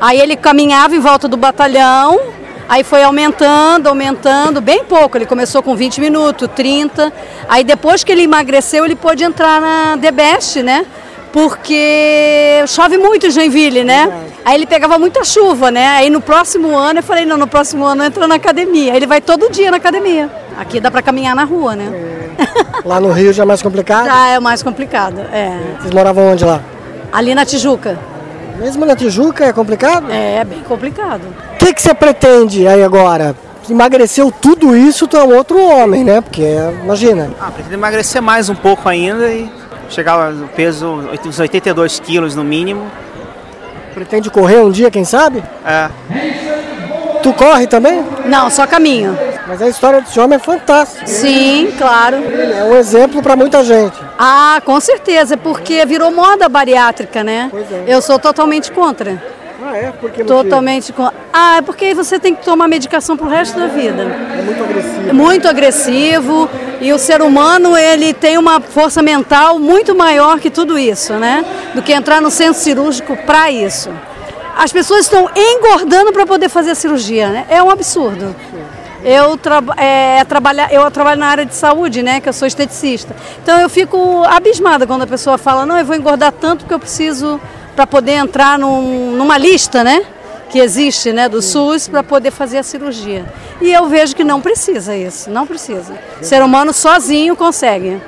Aí 0.00 0.18
ele 0.20 0.36
caminhava 0.36 0.96
em 0.96 1.00
volta 1.00 1.28
do 1.28 1.36
batalhão, 1.36 2.18
Aí 2.70 2.84
foi 2.84 3.02
aumentando, 3.02 3.88
aumentando, 3.88 4.60
bem 4.60 4.84
pouco. 4.84 5.18
Ele 5.18 5.26
começou 5.26 5.60
com 5.60 5.74
20 5.74 6.00
minutos, 6.00 6.48
30. 6.54 7.12
Aí 7.48 7.64
depois 7.64 8.04
que 8.04 8.12
ele 8.12 8.22
emagreceu, 8.22 8.84
ele 8.84 8.94
pôde 8.94 9.24
entrar 9.24 9.60
na 9.60 9.98
The 9.98 10.12
Best, 10.12 10.62
né? 10.62 10.86
Porque 11.32 12.62
chove 12.68 12.96
muito 12.96 13.26
em 13.26 13.30
Joinville, 13.32 13.82
né? 13.82 14.28
Aí 14.44 14.54
ele 14.54 14.66
pegava 14.66 15.00
muita 15.00 15.24
chuva, 15.24 15.72
né? 15.72 15.88
Aí 15.88 16.08
no 16.10 16.20
próximo 16.20 16.76
ano 16.78 17.00
eu 17.00 17.02
falei, 17.02 17.26
não, 17.26 17.36
no 17.36 17.48
próximo 17.48 17.84
ano 17.84 18.04
entra 18.04 18.28
na 18.28 18.36
academia. 18.36 18.92
Aí 18.92 18.98
ele 19.00 19.06
vai 19.06 19.20
todo 19.20 19.50
dia 19.50 19.72
na 19.72 19.78
academia. 19.78 20.30
Aqui 20.56 20.78
dá 20.78 20.92
para 20.92 21.02
caminhar 21.02 21.34
na 21.34 21.42
rua, 21.42 21.74
né? 21.74 21.92
Lá 22.84 23.00
no 23.00 23.10
Rio 23.10 23.32
já 23.32 23.42
é 23.42 23.46
mais 23.46 23.62
complicado? 23.62 24.06
Já 24.06 24.28
é 24.28 24.38
mais 24.38 24.62
complicado, 24.62 25.22
é. 25.32 25.58
Vocês 25.80 25.92
moravam 25.92 26.30
onde 26.30 26.44
lá? 26.44 26.60
Ali 27.12 27.34
na 27.34 27.44
Tijuca. 27.44 27.98
Mesmo 28.60 28.84
na 28.84 28.94
Tijuca 28.94 29.46
é 29.46 29.52
complicado? 29.54 30.10
É, 30.12 30.36
é 30.36 30.44
bem 30.44 30.60
complicado. 30.60 31.22
O 31.54 31.56
que, 31.56 31.72
que 31.72 31.80
você 31.80 31.94
pretende 31.94 32.68
aí 32.68 32.84
agora? 32.84 33.34
Emagreceu 33.68 34.30
tudo 34.30 34.76
isso, 34.76 35.06
tu 35.08 35.16
é 35.16 35.24
um 35.24 35.34
outro 35.34 35.58
homem, 35.58 36.04
né? 36.04 36.20
Porque, 36.20 36.44
imagina. 36.84 37.30
Ah, 37.40 37.50
pretendo 37.50 37.74
emagrecer 37.74 38.20
mais 38.20 38.50
um 38.50 38.54
pouco 38.54 38.86
ainda 38.88 39.32
e 39.32 39.50
chegar 39.88 40.30
no 40.32 40.46
peso, 40.48 40.86
uns 41.24 41.38
82 41.38 42.00
quilos 42.00 42.36
no 42.36 42.44
mínimo. 42.44 42.84
Pretende 43.94 44.28
correr 44.28 44.58
um 44.58 44.70
dia, 44.70 44.90
quem 44.90 45.04
sabe? 45.04 45.42
É. 45.64 45.88
Tu 47.22 47.32
corre 47.32 47.66
também? 47.66 48.04
Não, 48.26 48.50
só 48.50 48.66
caminho. 48.66 49.16
Mas 49.50 49.60
a 49.60 49.68
história 49.68 50.00
desse 50.00 50.20
homem 50.20 50.36
é 50.36 50.38
fantástica. 50.38 51.04
Sim, 51.08 51.74
claro. 51.76 52.18
É 52.18 52.62
um 52.62 52.76
exemplo 52.76 53.20
para 53.20 53.34
muita 53.34 53.64
gente. 53.64 53.98
Ah, 54.16 54.62
com 54.64 54.78
certeza, 54.78 55.36
porque 55.36 55.84
virou 55.84 56.12
moda 56.12 56.48
bariátrica, 56.48 57.24
né? 57.24 57.48
Pois 57.50 57.66
é. 57.72 57.84
Eu 57.88 58.00
sou 58.00 58.16
totalmente 58.16 58.70
contra. 58.70 59.20
Ah, 59.60 59.76
é? 59.76 59.90
Por 59.90 60.12
que 60.12 60.22
Totalmente 60.22 60.92
contra. 60.92 61.14
Ah, 61.32 61.56
é 61.56 61.62
porque 61.62 61.92
você 61.94 62.20
tem 62.20 62.32
que 62.32 62.44
tomar 62.44 62.68
medicação 62.68 63.16
pro 63.16 63.26
resto 63.26 63.58
da 63.58 63.66
vida. 63.66 64.02
É 64.38 64.40
muito 64.40 64.62
agressivo. 64.62 65.08
É 65.08 65.12
muito 65.12 65.48
agressivo 65.48 66.50
e 66.80 66.92
o 66.92 66.98
ser 66.98 67.20
humano 67.20 67.76
ele 67.76 68.14
tem 68.14 68.38
uma 68.38 68.60
força 68.60 69.02
mental 69.02 69.58
muito 69.58 69.96
maior 69.96 70.38
que 70.38 70.48
tudo 70.48 70.78
isso, 70.78 71.14
né? 71.14 71.44
Do 71.74 71.82
que 71.82 71.92
entrar 71.92 72.20
no 72.20 72.30
centro 72.30 72.54
cirúrgico 72.54 73.16
para 73.26 73.50
isso. 73.50 73.90
As 74.56 74.72
pessoas 74.72 75.06
estão 75.06 75.28
engordando 75.34 76.12
para 76.12 76.24
poder 76.24 76.48
fazer 76.48 76.70
a 76.70 76.74
cirurgia, 76.76 77.30
né? 77.30 77.46
É 77.48 77.60
um 77.60 77.68
absurdo. 77.70 78.36
Eu, 79.04 79.36
tra 79.36 79.62
é, 79.76 80.24
trabalha, 80.24 80.68
eu 80.70 80.90
trabalho 80.90 81.20
na 81.20 81.26
área 81.26 81.46
de 81.46 81.54
saúde, 81.54 82.02
né? 82.02 82.20
Que 82.20 82.28
eu 82.28 82.32
sou 82.32 82.46
esteticista. 82.46 83.14
Então 83.42 83.58
eu 83.60 83.68
fico 83.68 84.22
abismada 84.24 84.86
quando 84.86 85.02
a 85.02 85.06
pessoa 85.06 85.38
fala, 85.38 85.64
não, 85.64 85.78
eu 85.78 85.84
vou 85.84 85.96
engordar 85.96 86.32
tanto 86.32 86.64
que 86.66 86.74
eu 86.74 86.78
preciso 86.78 87.40
para 87.74 87.86
poder 87.86 88.12
entrar 88.12 88.58
num, 88.58 89.12
numa 89.12 89.38
lista, 89.38 89.82
né? 89.82 90.02
Que 90.50 90.58
existe, 90.58 91.12
né? 91.12 91.28
Do 91.28 91.40
SUS 91.40 91.88
para 91.88 92.02
poder 92.02 92.30
fazer 92.30 92.58
a 92.58 92.62
cirurgia. 92.62 93.24
E 93.60 93.72
eu 93.72 93.88
vejo 93.88 94.14
que 94.14 94.24
não 94.24 94.40
precisa 94.40 94.96
isso, 94.96 95.30
não 95.30 95.46
precisa. 95.46 95.94
O 96.20 96.24
ser 96.24 96.42
humano 96.42 96.72
sozinho 96.72 97.36
consegue. 97.36 98.00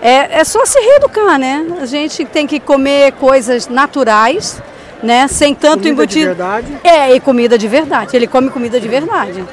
É, 0.00 0.40
é 0.40 0.44
só 0.44 0.64
se 0.64 0.78
reeducar, 0.78 1.38
né? 1.38 1.66
A 1.80 1.86
gente 1.86 2.24
tem 2.24 2.46
que 2.46 2.60
comer 2.60 3.12
coisas 3.12 3.68
naturais, 3.68 4.62
né? 5.02 5.26
Sem 5.28 5.54
tanto 5.54 5.82
Comida 5.82 5.84
de 5.84 5.90
embutido. 5.90 6.26
verdade? 6.26 6.78
É, 6.84 7.14
e 7.14 7.20
comida 7.20 7.58
de 7.58 7.66
verdade. 7.68 8.16
Ele 8.16 8.26
come 8.26 8.50
comida 8.50 8.78
de 8.78 8.88
verdade. 8.88 9.44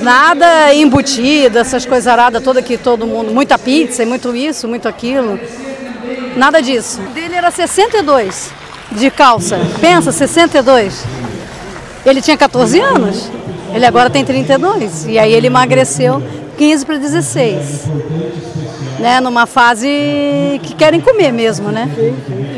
Nada 0.00 0.72
embutido, 0.74 1.58
essas 1.58 1.84
coisas 1.84 2.06
aradas 2.06 2.42
toda 2.42 2.62
que 2.62 2.78
todo 2.78 3.06
mundo, 3.06 3.32
muita 3.32 3.58
pizza 3.58 4.04
muito 4.06 4.34
isso, 4.34 4.68
muito 4.68 4.88
aquilo. 4.88 5.38
Nada 6.36 6.60
disso. 6.62 7.00
O 7.00 7.10
dele 7.10 7.34
era 7.34 7.50
62 7.50 8.50
de 8.92 9.10
calça. 9.10 9.58
Pensa, 9.80 10.12
62. 10.12 11.04
Ele 12.06 12.22
tinha 12.22 12.36
14 12.36 12.80
anos. 12.80 13.30
Ele 13.74 13.84
agora 13.84 14.08
tem 14.08 14.24
32. 14.24 15.06
E 15.06 15.18
aí 15.18 15.32
ele 15.32 15.48
emagreceu 15.48 16.22
15 16.56 16.86
para 16.86 16.96
16. 16.96 17.88
Né, 18.98 19.20
numa 19.20 19.46
fase 19.46 20.60
que 20.64 20.74
querem 20.74 21.00
comer 21.00 21.32
mesmo, 21.32 21.70
né? 21.70 21.88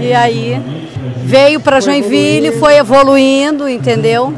E 0.00 0.12
aí 0.14 0.58
veio 1.22 1.60
para 1.60 1.80
Joinville, 1.80 2.52
foi 2.52 2.76
evoluindo, 2.76 3.68
entendeu? 3.68 4.32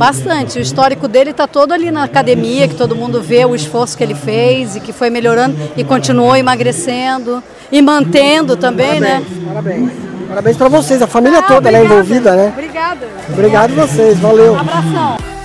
Bastante. 0.00 0.58
O 0.58 0.62
histórico 0.62 1.06
dele 1.06 1.30
está 1.30 1.46
todo 1.46 1.72
ali 1.72 1.90
na 1.90 2.04
academia, 2.04 2.66
que 2.66 2.74
todo 2.74 2.96
mundo 2.96 3.20
vê 3.20 3.44
o 3.44 3.54
esforço 3.54 3.98
que 3.98 4.02
ele 4.02 4.14
fez 4.14 4.74
e 4.74 4.80
que 4.80 4.94
foi 4.94 5.10
melhorando 5.10 5.54
e 5.76 5.84
continuou 5.84 6.34
emagrecendo 6.34 7.42
e 7.70 7.82
mantendo 7.82 8.56
também, 8.56 8.98
né? 8.98 9.22
Parabéns. 9.46 9.90
Parabéns 10.26 10.56
para 10.56 10.68
vocês, 10.70 11.02
a 11.02 11.06
família 11.06 11.42
toda 11.42 11.70
né, 11.70 11.84
envolvida, 11.84 12.34
né? 12.34 12.48
Obrigada. 12.50 13.06
Obrigado 13.28 13.74
vocês, 13.74 14.18
valeu. 14.18 14.54
Um 14.54 14.58
abração. 14.58 15.39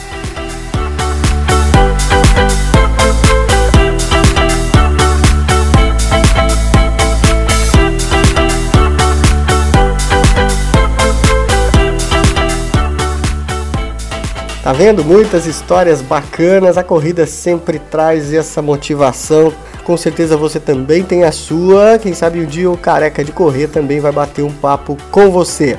Tá 14.66 14.74
vendo? 14.74 15.06
Muitas 15.06 15.46
histórias 15.46 16.02
bacanas. 16.02 16.76
A 16.76 16.84
corrida 16.84 17.28
sempre 17.28 17.78
traz 17.78 18.34
essa 18.34 18.64
motivação. 18.64 19.54
Com 19.84 19.96
certeza 19.96 20.36
você 20.36 20.60
também 20.60 21.04
tem 21.04 21.24
a 21.24 21.32
sua. 21.32 22.00
Quem 22.00 22.16
sabe 22.16 22.40
um 22.40 22.48
dia 22.48 22.72
o 22.72 22.76
careca 22.76 23.24
de 23.24 23.32
correr 23.32 23.68
também 23.68 24.00
vai 24.00 24.12
bater 24.12 24.42
um 24.42 24.52
papo 24.52 24.98
com 25.12 25.30
você. 25.30 25.78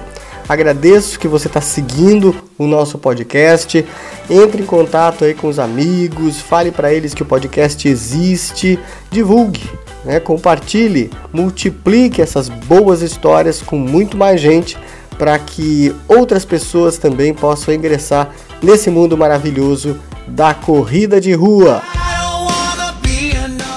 Agradeço 0.48 1.18
que 1.18 1.26
você 1.26 1.48
está 1.48 1.60
seguindo 1.60 2.32
o 2.56 2.64
nosso 2.64 2.96
podcast. 2.96 3.84
Entre 4.30 4.62
em 4.62 4.66
contato 4.66 5.24
aí 5.24 5.34
com 5.34 5.48
os 5.48 5.58
amigos, 5.58 6.40
fale 6.40 6.70
para 6.70 6.94
eles 6.94 7.12
que 7.12 7.24
o 7.24 7.26
podcast 7.26 7.88
existe, 7.88 8.78
divulgue, 9.10 9.68
né? 10.04 10.20
compartilhe, 10.20 11.10
multiplique 11.32 12.22
essas 12.22 12.48
boas 12.48 13.02
histórias 13.02 13.60
com 13.60 13.76
muito 13.76 14.16
mais 14.16 14.40
gente 14.40 14.78
para 15.18 15.38
que 15.38 15.94
outras 16.06 16.44
pessoas 16.44 16.98
também 16.98 17.32
possam 17.34 17.74
ingressar 17.74 18.30
nesse 18.62 18.90
mundo 18.90 19.16
maravilhoso 19.16 19.98
da 20.26 20.54
corrida 20.54 21.20
de 21.20 21.32
rua. 21.32 21.82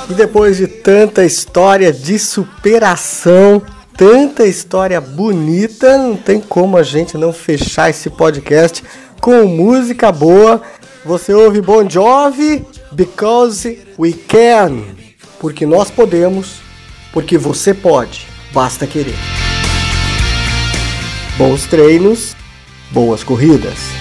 E 0.10 0.14
depois 0.14 0.58
de 0.58 0.68
tanta 0.68 1.24
história 1.24 1.94
de 1.94 2.18
superação, 2.18 3.62
tanta 3.96 4.46
história 4.46 5.00
bonita, 5.00 5.98
não 5.98 6.16
tem 6.16 6.42
como 6.42 6.78
a 6.78 6.84
gente 6.84 7.18
não 7.18 7.32
fechar 7.32 7.90
esse 7.90 8.10
podcast 8.10 8.84
com 9.22 9.46
música 9.46 10.12
boa. 10.12 10.62
Você 11.06 11.34
ouve 11.34 11.62
Bon 11.62 11.88
Jovi 11.88 12.66
because 12.92 13.80
we 13.98 14.14
can, 14.14 14.82
porque 15.40 15.66
nós 15.66 15.92
podemos, 15.92 16.56
porque 17.14 17.38
você 17.38 17.74
pode, 17.74 18.28
basta 18.52 18.88
querer. 18.88 19.16
Bons 21.38 21.66
treinos, 21.68 22.36
boas 22.92 23.24
corridas. 23.24 23.99